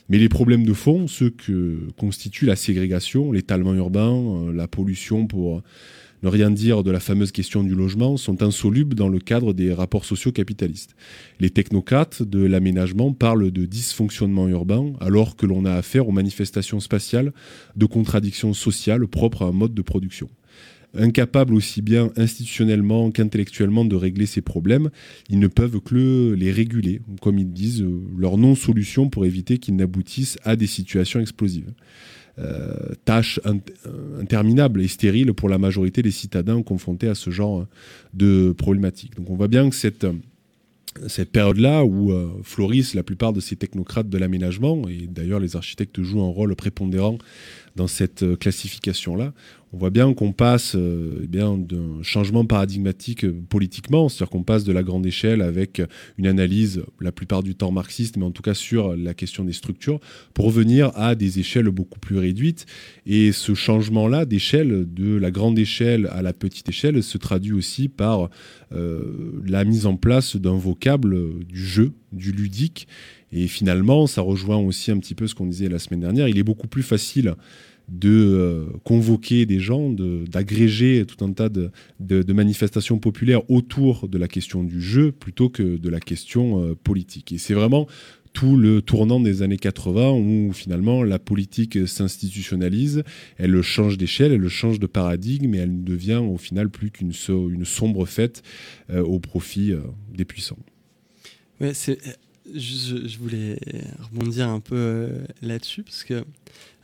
Mais 0.07 0.17
les 0.17 0.29
problèmes 0.29 0.65
de 0.65 0.73
fond, 0.73 1.07
ceux 1.07 1.29
que 1.29 1.89
constituent 1.97 2.45
la 2.45 2.55
ségrégation, 2.55 3.33
l'étalement 3.33 3.73
urbain, 3.73 4.13
euh, 4.13 4.53
la 4.53 4.69
pollution 4.69 5.27
pour 5.27 5.61
ne 6.25 6.29
rien 6.29 6.49
dire 6.49 6.83
de 6.83 6.89
la 6.89 6.99
fameuse 6.99 7.31
question 7.31 7.63
du 7.63 7.75
logement, 7.75 8.17
sont 8.17 8.41
insolubles 8.41 8.95
dans 8.95 9.09
le 9.09 9.19
cadre 9.19 9.53
des 9.53 9.71
rapports 9.71 10.05
sociaux 10.05 10.31
capitalistes. 10.31 10.95
Les 11.39 11.51
technocrates 11.51 12.23
de 12.23 12.43
l'aménagement 12.43 13.13
parlent 13.13 13.51
de 13.51 13.65
dysfonctionnement 13.65 14.47
urbain 14.47 14.93
alors 14.99 15.35
que 15.35 15.45
l'on 15.45 15.65
a 15.65 15.73
affaire 15.73 16.07
aux 16.07 16.11
manifestations 16.11 16.79
spatiales 16.79 17.31
de 17.75 17.85
contradictions 17.85 18.53
sociales 18.53 19.07
propres 19.07 19.43
à 19.43 19.49
un 19.49 19.51
mode 19.51 19.75
de 19.75 19.83
production. 19.83 20.27
Incapables 20.97 21.53
aussi 21.53 21.81
bien 21.81 22.09
institutionnellement 22.15 23.11
qu'intellectuellement 23.11 23.85
de 23.85 23.95
régler 23.95 24.25
ces 24.25 24.41
problèmes, 24.41 24.89
ils 25.29 25.39
ne 25.39 25.47
peuvent 25.47 25.81
que 25.81 26.33
les 26.33 26.51
réguler, 26.51 27.01
comme 27.21 27.37
ils 27.37 27.51
disent, 27.51 27.81
euh, 27.81 28.01
leur 28.17 28.37
non-solution 28.37 29.09
pour 29.09 29.25
éviter 29.25 29.57
qu'ils 29.57 29.75
n'aboutissent 29.75 30.37
à 30.43 30.55
des 30.55 30.67
situations 30.67 31.19
explosives 31.19 31.73
tâche 33.05 33.39
in- 33.45 33.59
euh, 33.85 34.21
interminable 34.21 34.81
et 34.81 34.87
stérile 34.87 35.33
pour 35.33 35.47
la 35.49 35.57
majorité 35.57 36.01
des 36.01 36.11
citadins 36.11 36.61
confrontés 36.63 37.07
à 37.07 37.15
ce 37.15 37.29
genre 37.29 37.65
de 38.13 38.53
problématiques. 38.57 39.15
Donc 39.15 39.29
on 39.29 39.35
voit 39.35 39.47
bien 39.47 39.69
que 39.69 39.75
cette, 39.75 40.03
euh, 40.03 40.13
cette 41.07 41.31
période-là 41.31 41.83
où 41.83 42.11
euh, 42.11 42.29
florissent 42.43 42.93
la 42.93 43.03
plupart 43.03 43.33
de 43.33 43.39
ces 43.39 43.55
technocrates 43.55 44.09
de 44.09 44.17
l'aménagement, 44.17 44.87
et 44.87 45.07
d'ailleurs 45.07 45.39
les 45.39 45.55
architectes 45.55 46.01
jouent 46.01 46.23
un 46.23 46.31
rôle 46.31 46.55
prépondérant 46.55 47.17
dans 47.75 47.87
cette 47.87 48.23
euh, 48.23 48.35
classification-là, 48.35 49.33
on 49.73 49.77
voit 49.77 49.89
bien 49.89 50.13
qu'on 50.13 50.31
passe 50.31 50.75
euh, 50.75 51.21
eh 51.23 51.27
bien 51.27 51.57
d'un 51.57 52.01
changement 52.01 52.45
paradigmatique 52.45 53.25
euh, 53.25 53.35
politiquement, 53.49 54.09
c'est-à-dire 54.09 54.29
qu'on 54.29 54.43
passe 54.43 54.63
de 54.63 54.71
la 54.71 54.83
grande 54.83 55.05
échelle 55.05 55.41
avec 55.41 55.81
une 56.17 56.27
analyse 56.27 56.83
la 57.01 57.11
plupart 57.11 57.43
du 57.43 57.55
temps 57.55 57.71
marxiste, 57.71 58.17
mais 58.17 58.25
en 58.25 58.31
tout 58.31 58.43
cas 58.43 58.53
sur 58.53 58.95
la 58.95 59.13
question 59.13 59.43
des 59.43 59.53
structures, 59.53 59.99
pour 60.33 60.45
revenir 60.45 60.91
à 60.95 61.15
des 61.15 61.39
échelles 61.39 61.69
beaucoup 61.69 61.99
plus 61.99 62.17
réduites. 62.17 62.65
Et 63.05 63.31
ce 63.31 63.53
changement-là 63.53 64.25
d'échelle, 64.25 64.85
de 64.91 65.15
la 65.15 65.31
grande 65.31 65.59
échelle 65.59 66.07
à 66.11 66.21
la 66.21 66.33
petite 66.33 66.69
échelle, 66.69 67.01
se 67.03 67.17
traduit 67.17 67.53
aussi 67.53 67.87
par 67.87 68.29
euh, 68.71 69.41
la 69.45 69.63
mise 69.63 69.85
en 69.85 69.95
place 69.95 70.35
d'un 70.35 70.57
vocable 70.57 71.13
euh, 71.13 71.39
du 71.47 71.65
jeu, 71.65 71.93
du 72.11 72.31
ludique. 72.31 72.87
Et 73.31 73.47
finalement, 73.47 74.07
ça 74.07 74.21
rejoint 74.21 74.57
aussi 74.57 74.91
un 74.91 74.97
petit 74.97 75.15
peu 75.15 75.27
ce 75.27 75.35
qu'on 75.35 75.45
disait 75.45 75.69
la 75.69 75.79
semaine 75.79 75.99
dernière. 75.99 76.27
Il 76.27 76.37
est 76.37 76.43
beaucoup 76.43 76.67
plus 76.67 76.83
facile 76.83 77.35
de 77.89 78.09
euh, 78.09 78.65
convoquer 78.83 79.45
des 79.45 79.59
gens, 79.59 79.89
d'agréger 79.89 81.05
tout 81.05 81.23
un 81.23 81.31
tas 81.31 81.49
de, 81.49 81.71
manifestations 82.33 82.97
populaires 82.97 83.49
autour 83.49 84.07
de 84.07 84.17
la 84.17 84.27
question 84.27 84.63
du 84.63 84.81
jeu 84.81 85.11
plutôt 85.11 85.49
que 85.49 85.77
de 85.77 85.89
la 85.89 85.99
question 85.99 86.63
euh, 86.63 86.75
politique. 86.75 87.31
Et 87.31 87.37
c'est 87.37 87.53
vraiment 87.53 87.87
tout 88.33 88.57
le 88.57 88.81
tournant 88.81 89.21
des 89.21 89.43
années 89.43 89.57
80 89.57 90.11
où 90.11 90.51
finalement 90.51 91.03
la 91.03 91.19
politique 91.19 91.87
s'institutionnalise, 91.87 93.03
elle 93.37 93.61
change 93.61 93.97
d'échelle, 93.97 94.33
elle 94.33 94.47
change 94.49 94.79
de 94.79 94.87
paradigme 94.87 95.55
et 95.55 95.59
elle 95.59 95.77
ne 95.77 95.83
devient 95.83 96.21
au 96.21 96.37
final 96.37 96.69
plus 96.69 96.91
qu'une 96.91 97.13
so- 97.13 97.49
une 97.49 97.63
sombre 97.63 98.05
fête 98.05 98.43
euh, 98.89 99.01
au 99.03 99.19
profit 99.19 99.73
des 100.13 100.25
puissants. 100.25 100.59
Je, 102.53 103.07
je 103.07 103.17
voulais 103.17 103.57
rebondir 103.99 104.49
un 104.49 104.59
peu 104.59 105.09
là-dessus 105.41 105.83
parce 105.83 106.03
que 106.03 106.23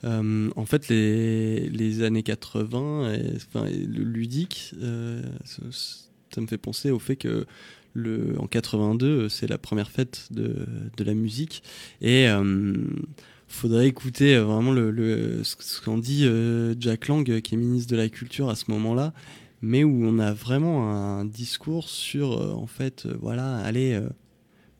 euh, 0.04 0.50
en 0.56 0.66
fait 0.66 0.88
les, 0.90 2.04
années 2.04 2.24
80, 2.24 3.14
et, 3.14 3.34
enfin, 3.36 3.66
le 3.66 4.04
ludique, 4.04 4.74
euh, 4.82 5.22
ça, 5.44 6.42
me 6.42 6.48
fait 6.48 6.58
penser 6.58 6.92
au 6.92 7.00
fait 7.00 7.16
que 7.16 7.46
en 8.38 8.48
82 8.48 9.28
c'est 9.28 9.48
la 9.48 9.58
première 9.58 9.92
fête 9.92 10.28
de, 10.32 10.56
la 11.04 11.14
musique. 11.14 11.62
Et 12.02 12.28
euh, 12.28 12.74
faudrait 13.48 13.88
écouter 13.88 14.38
vraiment 14.38 14.74
ce 14.74 15.82
qu'en 15.82 15.98
dit 15.98 16.26
Jack 16.80 17.08
Lang 17.08 17.24
qui 17.42 17.56
est 17.56 17.58
ministre 17.58 17.92
de 17.92 17.98
la 17.98 18.08
culture 18.10 18.50
à 18.50 18.56
ce 18.56 18.72
moment-là 18.72 19.14
mais 19.64 19.84
où 19.84 20.06
on 20.06 20.18
a 20.18 20.32
vraiment 20.34 20.90
un 20.90 21.26
discours 21.26 21.90
sur 21.90 22.58
en 22.58 22.66
fait 22.66 23.08
voilà 23.20 23.58
allez 23.58 24.00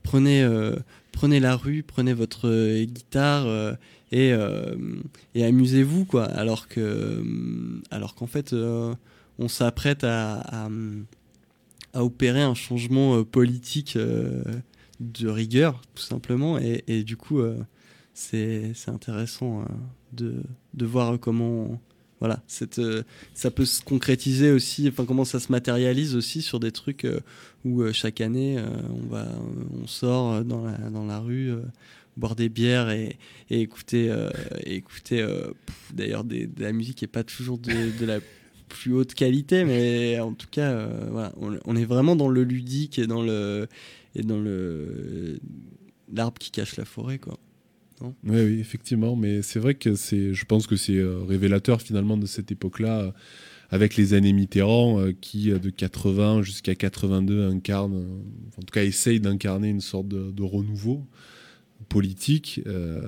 prenez 0.04 0.50
prenez 1.12 1.42
la 1.42 1.58
rue 1.58 1.84
prenez 1.84 2.14
votre 2.14 2.48
guitare 2.86 3.76
et 4.12 4.34
euh, 4.34 4.76
et 5.36 5.46
amusez-vous 5.46 6.06
quoi 6.06 6.26
alors 6.26 6.68
que 6.68 6.80
euh, 6.80 7.82
alors 7.92 8.16
qu'en 8.16 8.28
fait 8.28 8.54
euh, 8.54 8.94
on 9.40 9.48
s'apprête 9.48 10.04
à, 10.04 10.68
à, 11.94 12.04
opérer 12.04 12.42
un 12.42 12.54
changement 12.54 13.24
politique 13.24 13.98
de 13.98 15.28
rigueur, 15.28 15.82
tout 15.96 16.04
simplement. 16.04 16.60
Et, 16.60 16.84
et 16.88 17.04
du 17.04 17.18
coup, 17.18 17.42
c'est 18.14 18.74
intéressant 18.88 19.66
de, 20.14 20.44
de 20.76 20.86
voir 20.86 21.20
comment 21.20 21.82
voilà, 22.20 22.44
cette, 22.46 22.80
ça 23.34 23.50
peut 23.50 23.66
se 23.66 23.82
concrétiser 23.82 24.52
aussi, 24.52 24.88
enfin 24.88 25.06
comment 25.06 25.26
ça 25.26 25.40
se 25.40 25.52
matérialise 25.52 26.16
aussi 26.16 26.44
sur 26.44 26.60
des 26.60 26.72
trucs 26.72 27.08
où 27.66 27.92
chaque 27.94 28.22
année 28.22 28.64
on 28.90 29.10
va, 29.10 29.26
on 29.82 29.88
sort 29.88 30.46
dans 30.46 30.64
la, 30.64 30.78
dans 30.92 31.06
la 31.06 31.20
rue, 31.20 31.52
boire 32.22 32.36
des 32.36 32.48
bières 32.48 32.90
et, 32.92 33.18
écouter, 33.50 34.10
euh, 34.10 34.30
écouter 34.64 35.20
euh, 35.22 35.52
d'ailleurs 35.94 36.24
de 36.24 36.48
la 36.58 36.72
musique 36.72 36.98
qui 36.98 37.06
est 37.06 37.10
pas 37.10 37.26
toujours 37.26 37.58
de, 37.58 38.06
la 38.06 38.20
plus 38.70 38.94
haute 38.94 39.14
qualité, 39.14 39.66
mais 39.66 40.18
en 40.22 40.34
tout 40.34 40.48
cas, 40.50 40.72
euh, 40.72 41.08
voilà, 41.12 41.34
on, 41.36 41.76
est 41.76 41.84
vraiment 41.84 42.16
dans 42.16 42.30
le 42.30 42.44
ludique 42.44 43.00
et 43.00 43.08
dans 43.08 43.22
le 43.22 43.68
et 44.16 44.22
dans 44.22 44.40
le 44.40 45.40
l'arbre 46.14 46.38
qui 46.40 46.52
cache 46.52 46.78
la 46.78 46.86
forêt, 46.86 47.18
quoi. 47.18 47.38
Non? 48.02 48.16
Oui, 48.24 48.60
effectivement, 48.60 49.16
mais 49.16 49.42
c'est 49.42 49.60
vrai 49.60 49.76
que 49.76 49.96
c'est, 49.96 50.34
je 50.34 50.46
pense 50.46 50.68
que 50.68 50.76
c'est 50.76 51.02
révélateur 51.28 51.82
finalement 51.82 52.18
de 52.18 52.26
cette 52.26 52.52
époque-là, 52.52 53.14
avec 53.70 53.96
les 53.96 54.14
années 54.14 54.34
Mitterrand, 54.34 55.12
qui 55.22 55.52
de 55.52 55.70
80 55.70 56.42
jusqu'à 56.42 56.76
82 56.76 57.48
incarne, 57.48 58.22
en 58.58 58.62
tout 58.62 58.72
cas 58.74 58.84
essaye 58.84 59.20
d'incarner 59.20 59.70
une 59.70 59.82
sorte 59.82 60.08
de 60.08 60.44
renouveau 60.44 61.06
politique, 61.92 62.62
euh, 62.68 63.02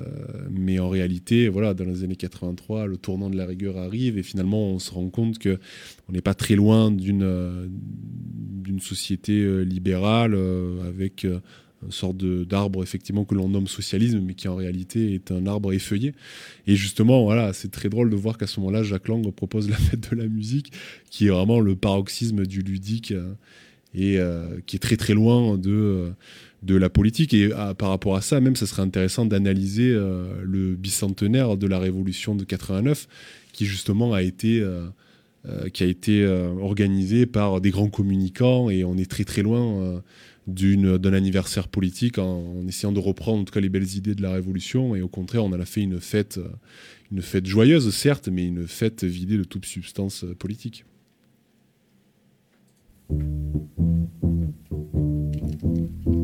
mais 0.50 0.78
en 0.78 0.90
réalité, 0.90 1.48
voilà, 1.48 1.72
dans 1.72 1.86
les 1.86 2.04
années 2.04 2.16
83, 2.16 2.86
le 2.86 2.98
tournant 2.98 3.30
de 3.30 3.36
la 3.36 3.46
rigueur 3.46 3.78
arrive 3.78 4.18
et 4.18 4.22
finalement 4.22 4.68
on 4.68 4.78
se 4.78 4.90
rend 4.92 5.08
compte 5.08 5.38
que 5.38 5.58
on 6.06 6.12
n'est 6.12 6.20
pas 6.20 6.34
très 6.34 6.54
loin 6.54 6.90
d'une 6.90 7.22
euh, 7.22 7.66
d'une 7.70 8.80
société 8.80 9.40
euh, 9.40 9.62
libérale 9.62 10.36
avec 10.86 11.24
une 11.24 11.40
sorte 11.90 12.18
d'arbre 12.18 12.82
effectivement 12.82 13.24
que 13.24 13.34
l'on 13.34 13.48
nomme 13.48 13.68
socialisme, 13.68 14.20
mais 14.20 14.34
qui 14.34 14.48
en 14.48 14.54
réalité 14.54 15.14
est 15.14 15.32
un 15.32 15.46
arbre 15.46 15.72
effeuillé. 15.72 16.12
Et 16.66 16.76
justement, 16.76 17.24
voilà, 17.24 17.54
c'est 17.54 17.70
très 17.70 17.88
drôle 17.88 18.10
de 18.10 18.16
voir 18.16 18.36
qu'à 18.36 18.46
ce 18.46 18.60
moment-là, 18.60 18.82
Jacques 18.82 19.08
Lang 19.08 19.26
propose 19.32 19.70
la 19.70 19.76
fête 19.76 20.10
de 20.10 20.16
la 20.16 20.28
musique, 20.28 20.72
qui 21.10 21.26
est 21.26 21.30
vraiment 21.30 21.60
le 21.60 21.74
paroxysme 21.74 22.44
du 22.44 22.60
ludique 22.60 23.14
et 23.94 24.18
qui 24.66 24.76
est 24.76 24.80
très 24.80 24.96
très 24.96 25.14
loin 25.14 25.56
de 25.56 26.12
de 26.64 26.74
la 26.74 26.88
politique. 26.88 27.34
Et 27.34 27.50
ah, 27.56 27.74
par 27.74 27.90
rapport 27.90 28.16
à 28.16 28.22
ça, 28.22 28.40
même, 28.40 28.56
ça 28.56 28.66
serait 28.66 28.82
intéressant 28.82 29.26
d'analyser 29.26 29.92
euh, 29.92 30.42
le 30.42 30.74
bicentenaire 30.74 31.56
de 31.56 31.66
la 31.66 31.78
Révolution 31.78 32.34
de 32.34 32.44
89, 32.44 33.06
qui 33.52 33.66
justement 33.66 34.12
a 34.12 34.22
été 34.22 34.60
euh, 34.60 34.86
euh, 35.46 35.68
qui 35.68 35.82
a 35.82 35.86
été 35.86 36.22
euh, 36.22 36.48
organisé 36.58 37.26
par 37.26 37.60
des 37.60 37.70
grands 37.70 37.90
communicants. 37.90 38.70
Et 38.70 38.82
on 38.84 38.96
est 38.96 39.10
très 39.10 39.24
très 39.24 39.42
loin 39.42 40.02
d'un 40.46 41.12
anniversaire 41.12 41.68
politique 41.68 42.18
en, 42.18 42.66
essayant 42.66 42.92
de 42.92 42.98
reprendre 42.98 43.40
en 43.40 43.44
tout 43.44 43.52
cas 43.52 43.60
les 43.60 43.68
belles 43.68 43.94
idées 43.94 44.14
de 44.14 44.22
la 44.22 44.32
révolution. 44.32 44.96
Et 44.96 45.02
au 45.02 45.08
contraire 45.08 45.44
on 45.44 45.52
en 45.52 45.60
a 45.60 45.66
fait 45.66 45.82
une 45.82 46.00
fête 46.00 46.40
une 47.12 47.20
fête 47.20 47.46
joyeuse 47.46 47.94
certes 47.94 48.28
mais 48.28 48.46
une 48.46 48.66
fête 48.66 49.04
vidée 49.04 49.36
de 49.36 49.44
toute 49.44 49.66
substance 49.66 50.24
euh, 53.10 53.16
politique. 55.60 56.14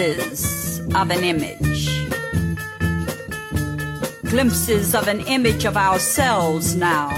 Glimpses 0.00 0.80
of 0.94 1.10
an 1.10 1.22
image. 1.22 1.90
Glimpses 4.30 4.94
of 4.94 5.08
an 5.08 5.20
image 5.26 5.66
of 5.66 5.76
ourselves 5.76 6.74
now 6.74 7.10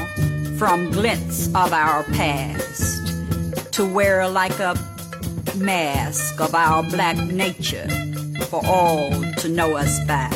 from 0.59 0.91
glints 0.91 1.47
of 1.55 1.73
our 1.73 2.03
past 2.15 3.07
to 3.73 3.85
wear 3.85 4.29
like 4.29 4.59
a 4.59 4.75
mask 5.59 6.41
of 6.41 6.57
our 6.57 6.83
black 6.83 7.17
nature 7.29 7.87
for 8.49 8.61
all 8.67 9.13
to 9.37 9.49
know 9.49 9.77
us 9.77 10.05
by. 10.09 10.29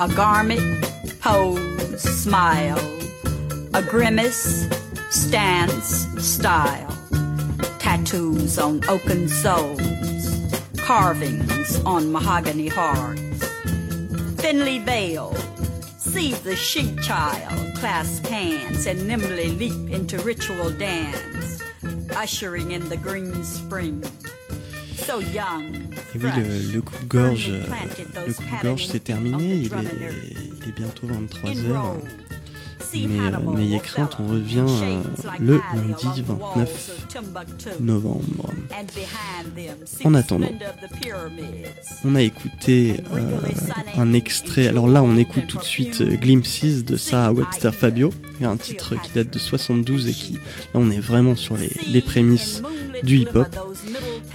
A 0.00 0.12
garment, 0.16 0.82
pose, 1.20 2.02
smile, 2.02 2.80
a 3.74 3.82
grimace, 3.82 4.66
stance, 5.08 6.08
style 6.18 6.92
tattoos 7.92 8.58
on 8.58 8.80
oaken 8.88 9.28
soles, 9.28 9.91
carvings 10.82 11.80
on 11.84 12.10
mahogany 12.10 12.68
hearts. 12.68 13.20
Thinly 14.36 14.80
veiled, 14.80 15.38
see 15.98 16.32
the 16.32 16.56
she 16.56 16.94
child 16.96 17.74
clasp 17.76 18.26
hands 18.26 18.86
and 18.86 19.06
nimbly 19.06 19.52
leap 19.52 19.90
into 19.90 20.18
ritual 20.18 20.70
dance, 20.70 21.62
ushering 22.16 22.72
in 22.72 22.88
the 22.88 22.96
green 22.96 23.44
spring. 23.44 24.02
So 24.96 25.18
young, 25.20 25.94
Et 26.14 26.18
oui, 26.18 26.30
le, 26.36 26.72
le 26.74 26.82
coupe-gorge, 26.82 27.50
le 27.50 28.32
coupe-gorge 28.32 28.86
c'est 28.86 29.02
terminé, 29.04 29.54
il 29.54 29.72
est, 29.72 29.78
il 30.62 30.68
est 30.68 30.72
bientôt 30.72 31.06
23h. 31.06 32.00
Mais 32.94 33.00
euh, 33.00 33.56
n'ayez 33.56 33.80
crainte, 33.80 34.16
on 34.20 34.28
revient 34.28 34.64
euh, 34.66 35.02
le 35.40 35.60
lundi 35.74 36.22
29 36.22 37.06
novembre. 37.80 38.50
En 40.04 40.14
attendant, 40.14 40.48
on 42.04 42.14
a 42.14 42.22
écouté 42.22 42.96
euh, 43.14 43.38
un 43.96 44.12
extrait. 44.12 44.68
Alors 44.68 44.88
là, 44.88 45.02
on 45.02 45.16
écoute 45.16 45.46
tout 45.46 45.58
de 45.58 45.64
suite 45.64 46.02
Glimpses 46.02 46.84
de 46.84 46.96
Sarah 46.96 47.32
Webster 47.32 47.74
Fabio, 47.74 48.12
un 48.42 48.56
titre 48.56 48.94
qui 49.00 49.12
date 49.12 49.32
de 49.32 49.38
72 49.38 50.08
et 50.08 50.12
qui, 50.12 50.34
là, 50.34 50.40
on 50.74 50.90
est 50.90 51.00
vraiment 51.00 51.36
sur 51.36 51.56
les, 51.56 51.70
les 51.86 52.00
prémices 52.00 52.62
du 53.02 53.18
hip-hop. 53.18 53.48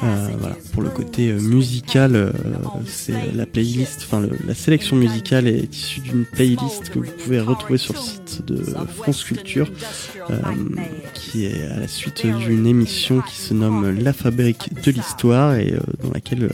Euh, 0.04 0.30
voilà, 0.40 0.56
pour 0.74 0.84
le 0.84 0.90
côté 0.90 1.30
euh, 1.30 1.40
musical, 1.40 2.16
euh, 2.16 2.32
c'est 2.86 3.34
la 3.34 3.46
playlist, 3.46 4.04
enfin 4.06 4.22
la 4.46 4.54
sélection 4.54 4.96
musicale 4.96 5.48
est 5.48 5.74
issue 5.76 6.02
d'une 6.02 6.26
playlist 6.26 6.90
que 6.90 7.00
vous 7.00 7.12
pouvez 7.24 7.40
retrouver 7.40 7.78
sur 7.78 7.94
le 7.94 8.00
site 8.00 8.46
de 8.46 8.64
France 9.02 9.24
Culture, 9.24 9.70
euh, 10.30 10.36
qui 11.14 11.46
est 11.46 11.64
à 11.64 11.80
la 11.80 11.88
suite 11.88 12.26
d'une 12.26 12.68
émission 12.68 13.22
qui 13.22 13.36
se 13.36 13.54
nomme 13.54 13.98
La 14.00 14.14
Fabrique 14.14 14.70
de 14.84 14.92
l'Histoire 14.92 15.56
et 15.56 15.74
euh, 15.74 15.80
dans 16.04 16.12
laquelle 16.12 16.44
euh, 16.46 16.50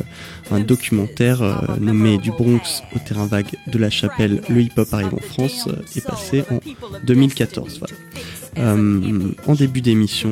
un 0.51 0.59
documentaire 0.59 1.41
nommé 1.79 2.17
Du 2.17 2.31
Bronx 2.31 2.83
au 2.95 2.99
terrain 2.99 3.25
vague 3.25 3.51
de 3.67 3.77
la 3.77 3.89
Chapelle, 3.89 4.41
le 4.49 4.61
hip-hop 4.61 4.93
arrive 4.93 5.13
en 5.13 5.19
France 5.19 5.67
est 5.95 6.05
passé 6.05 6.43
en 6.51 6.59
2014. 7.05 7.79
Voilà. 7.79 7.95
Euh, 8.57 9.31
en 9.47 9.55
début 9.55 9.81
d'émission, 9.81 10.31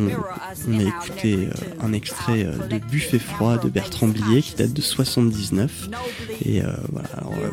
on 0.67 0.79
a 0.79 0.83
écouté 0.83 1.47
euh, 1.47 1.51
un 1.81 1.93
extrait 1.93 2.45
euh, 2.45 2.57
de 2.67 2.77
Buffet 2.77 3.19
froid 3.19 3.57
de 3.57 3.69
Bertrand 3.69 4.07
Blier 4.07 4.41
qui 4.41 4.55
date 4.55 4.73
de 4.73 4.81
79. 4.81 5.89
Et 6.45 6.61
voilà, 6.91 7.09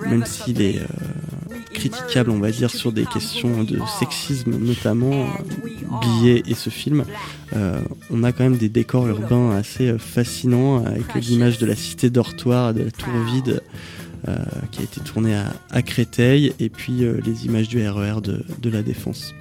même 0.09 0.25
s'il 0.25 0.61
est 0.63 0.81
critiquable, 1.73 2.31
on 2.31 2.39
va 2.39 2.51
dire, 2.51 2.71
sur 2.71 2.93
des 2.93 3.05
questions 3.05 3.63
de 3.65 3.79
sexisme 3.99 4.57
notamment, 4.59 5.27
Blier 6.01 6.43
et 6.47 6.55
ce 6.55 6.71
film, 6.71 7.05
on 8.11 8.25
a 8.25 8.33
quand 8.33 8.45
même 8.45 8.57
des 8.57 8.69
décors 8.69 9.07
urbains 9.07 9.51
assez 9.51 9.97
fascinants 9.99 10.85
avec 10.85 11.15
l'image 11.15 11.59
de 11.59 11.67
la 11.67 11.77
cité 11.77 12.11
dortoir, 12.11 12.75
de 12.75 12.83
la 12.83 12.91
tour 12.91 13.13
vide. 13.33 13.63
qui 14.73 14.81
a 14.81 14.85
été 14.85 15.01
tournée 15.01 15.37
à, 15.71 15.83
Créteil 15.83 16.53
et 16.59 16.69
puis 16.71 17.05
les 17.25 17.47
images 17.47 17.69
du 17.69 17.87
RER 17.87 18.21
de, 18.23 18.45
de 18.61 18.71
la 18.71 18.83
Défense. 18.83 19.35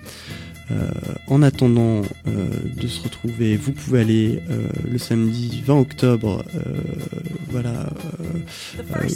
Euh, 0.70 0.90
en 1.28 1.42
attendant 1.44 2.02
euh, 2.28 2.48
de 2.76 2.88
se 2.88 3.02
retrouver, 3.02 3.56
vous 3.56 3.72
pouvez 3.72 4.02
aller 4.02 4.42
euh, 4.50 4.68
le 4.90 4.98
samedi 4.98 5.64
20 5.66 5.80
octobre, 5.80 6.44
voilà, 7.50 7.90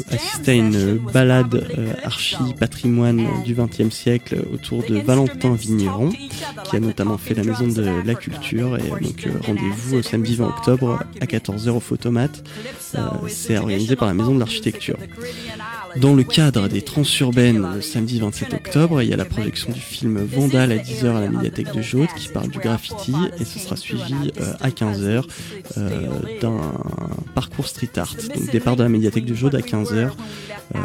assister 0.10 0.52
à 0.52 0.54
une 0.56 0.98
balade 0.98 1.68
euh, 1.78 1.94
archi 2.04 2.38
patrimoine 2.58 3.28
du 3.44 3.54
XXe 3.54 3.94
siècle 3.94 4.44
autour 4.54 4.84
de 4.84 4.98
Valentin 5.00 5.54
Vigneron, 5.54 6.10
qui 6.66 6.76
a 6.76 6.80
notamment 6.80 7.18
fait 7.18 7.34
la 7.34 7.44
Maison 7.44 7.68
de 7.68 7.84
la 8.06 8.16
Culture. 8.16 8.78
Et 8.78 8.90
donc 8.90 9.28
rendez-vous 9.46 10.02
samedi 10.02 10.36
20 10.36 10.48
octobre 10.48 11.04
à 11.20 11.26
14h 11.26 11.70
au 11.70 11.80
Photomate. 11.80 12.44
C'est 13.28 13.58
organisé 13.58 13.96
par 13.96 14.08
la 14.08 14.14
Maison 14.14 14.34
de 14.34 14.40
l'Architecture. 14.40 14.98
Dans 15.98 16.14
le 16.14 16.24
cadre 16.24 16.68
des 16.68 16.82
Transurbaines, 16.82 17.66
le 17.76 17.82
samedi 17.82 18.20
27 18.20 18.54
octobre, 18.54 19.02
il 19.02 19.10
y 19.10 19.14
a 19.14 19.18
la 19.18 19.26
projection 19.26 19.72
du 19.72 19.80
film 19.80 20.24
Vandal 20.24 20.72
à 20.72 20.78
10h 20.78 21.16
à 21.16 21.22
la 21.22 21.30
médiathèque 21.30 21.74
de 21.74 21.82
Jaude 21.82 22.08
qui 22.16 22.30
parle 22.30 22.50
du 22.50 22.60
graffiti 22.60 23.14
et 23.40 23.46
ce 23.46 23.60
sera 23.60 23.76
suivi 23.76 24.32
euh, 24.40 24.54
à 24.62 24.70
15h 24.70 25.24
euh, 25.78 26.08
d'un 26.42 26.60
parcours 27.36 27.68
street 27.68 27.90
art. 27.98 28.16
Donc 28.36 28.52
départ 28.52 28.76
de 28.76 28.84
la 28.84 28.90
médiathèque 28.90 29.26
de 29.26 29.34
Jaude 29.34 29.56
à 29.56 29.62
15h. 29.62 30.12
Euh, 30.76 30.80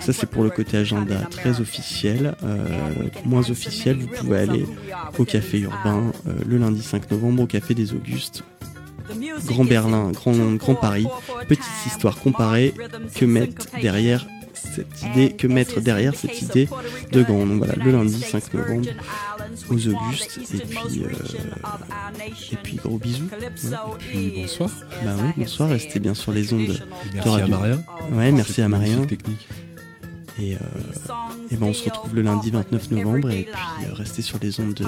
ça 0.00 0.12
c'est 0.12 0.28
pour 0.28 0.42
le 0.42 0.50
côté 0.50 0.76
agenda 0.76 1.16
très 1.30 1.60
officiel. 1.60 2.34
Moins 3.24 3.48
officiel, 3.50 3.96
vous 3.96 4.08
pouvez 4.08 4.38
aller 4.38 4.66
au 5.18 5.24
Café 5.24 5.60
Urbain 5.60 6.12
le 6.46 6.58
lundi 6.58 6.82
5 6.82 7.10
novembre 7.10 7.44
au 7.44 7.46
Café 7.46 7.74
des 7.74 7.92
Augustes. 7.92 8.44
Grand 9.46 9.64
Berlin, 9.64 10.10
Grand 10.12 10.32
Grand 10.56 10.74
Paris, 10.74 11.06
petite 11.48 11.64
histoire 11.86 12.18
comparée 12.18 12.74
que 13.14 13.24
mettre 13.24 13.66
derrière 13.80 14.26
cette 14.74 15.02
idée, 15.02 15.32
que 15.32 15.46
mettre 15.46 15.80
derrière 15.80 16.14
cette 16.14 16.40
idée 16.42 16.68
de 17.10 17.22
grand. 17.22 17.46
Donc 17.46 17.58
voilà, 17.58 17.74
le 17.74 17.90
lundi 17.90 18.20
5 18.20 18.54
novembre 18.54 18.88
aux 19.68 19.88
Augustes 19.88 20.38
et 20.54 20.58
puis 20.58 21.02
euh, 21.02 21.08
et 22.52 22.56
puis 22.62 22.76
gros 22.76 22.98
bisous. 22.98 23.28
Ouais. 23.32 23.46
Et 23.46 23.98
puis 23.98 24.32
bonsoir. 24.42 24.70
Bah 25.04 25.14
oui, 25.18 25.30
bonsoir, 25.36 25.68
restez 25.70 26.00
bien 26.00 26.14
sur 26.14 26.32
les 26.32 26.52
ondes 26.52 26.66
de 26.66 26.78
Merci 27.14 27.28
à 27.28 27.32
radio. 27.32 27.48
Marien. 27.48 27.84
Ouais, 28.12 28.32
merci 28.32 28.62
à 28.62 28.68
technique. 29.06 29.48
Et, 30.40 30.54
euh, 30.54 30.58
et 31.50 31.56
ben 31.56 31.66
on 31.66 31.74
se 31.74 31.84
retrouve 31.84 32.14
le 32.14 32.22
lundi 32.22 32.50
29 32.50 32.90
novembre 32.90 33.30
et 33.30 33.44
puis 33.44 33.86
euh, 33.86 33.92
restez 33.92 34.22
sur 34.22 34.38
les 34.40 34.58
ondes 34.60 34.74
de 34.74 34.84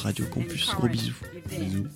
Radio 0.00 0.24
Campus. 0.26 0.70
Gros 0.74 0.88
bisous. 0.88 1.14
Bisous. 1.50 1.86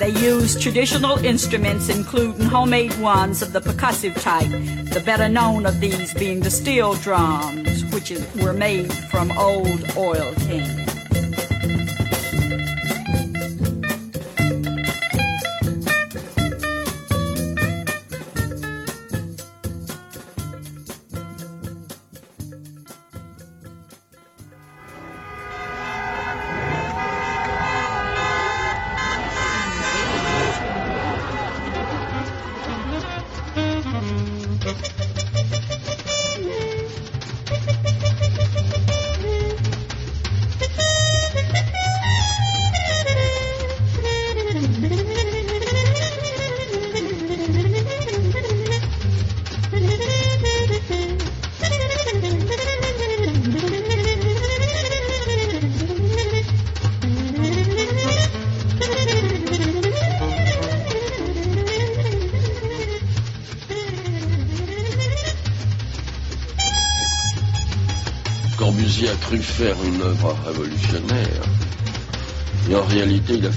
They 0.00 0.08
use 0.18 0.58
traditional 0.58 1.18
instruments, 1.18 1.90
including 1.90 2.46
homemade 2.46 2.98
ones 3.00 3.42
of 3.42 3.52
the 3.52 3.60
percussive 3.60 4.18
type, 4.22 4.48
the 4.94 5.02
better 5.04 5.28
known 5.28 5.66
of 5.66 5.78
these 5.78 6.14
being 6.14 6.40
the 6.40 6.50
steel 6.50 6.94
drums, 6.94 7.84
which 7.92 8.10
were 8.42 8.54
made 8.54 8.90
from 9.10 9.30
old 9.32 9.84
oil 9.98 10.32
cans. 10.38 10.99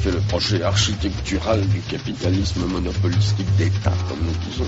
Fait 0.04 0.12
le 0.12 0.20
projet 0.20 0.62
architectural 0.64 1.62
du 1.70 1.80
capitalisme 1.80 2.66
monopolistique 2.66 3.48
d'État, 3.56 3.94
comme 4.10 4.20
nous 4.20 4.50
disons. 4.50 4.66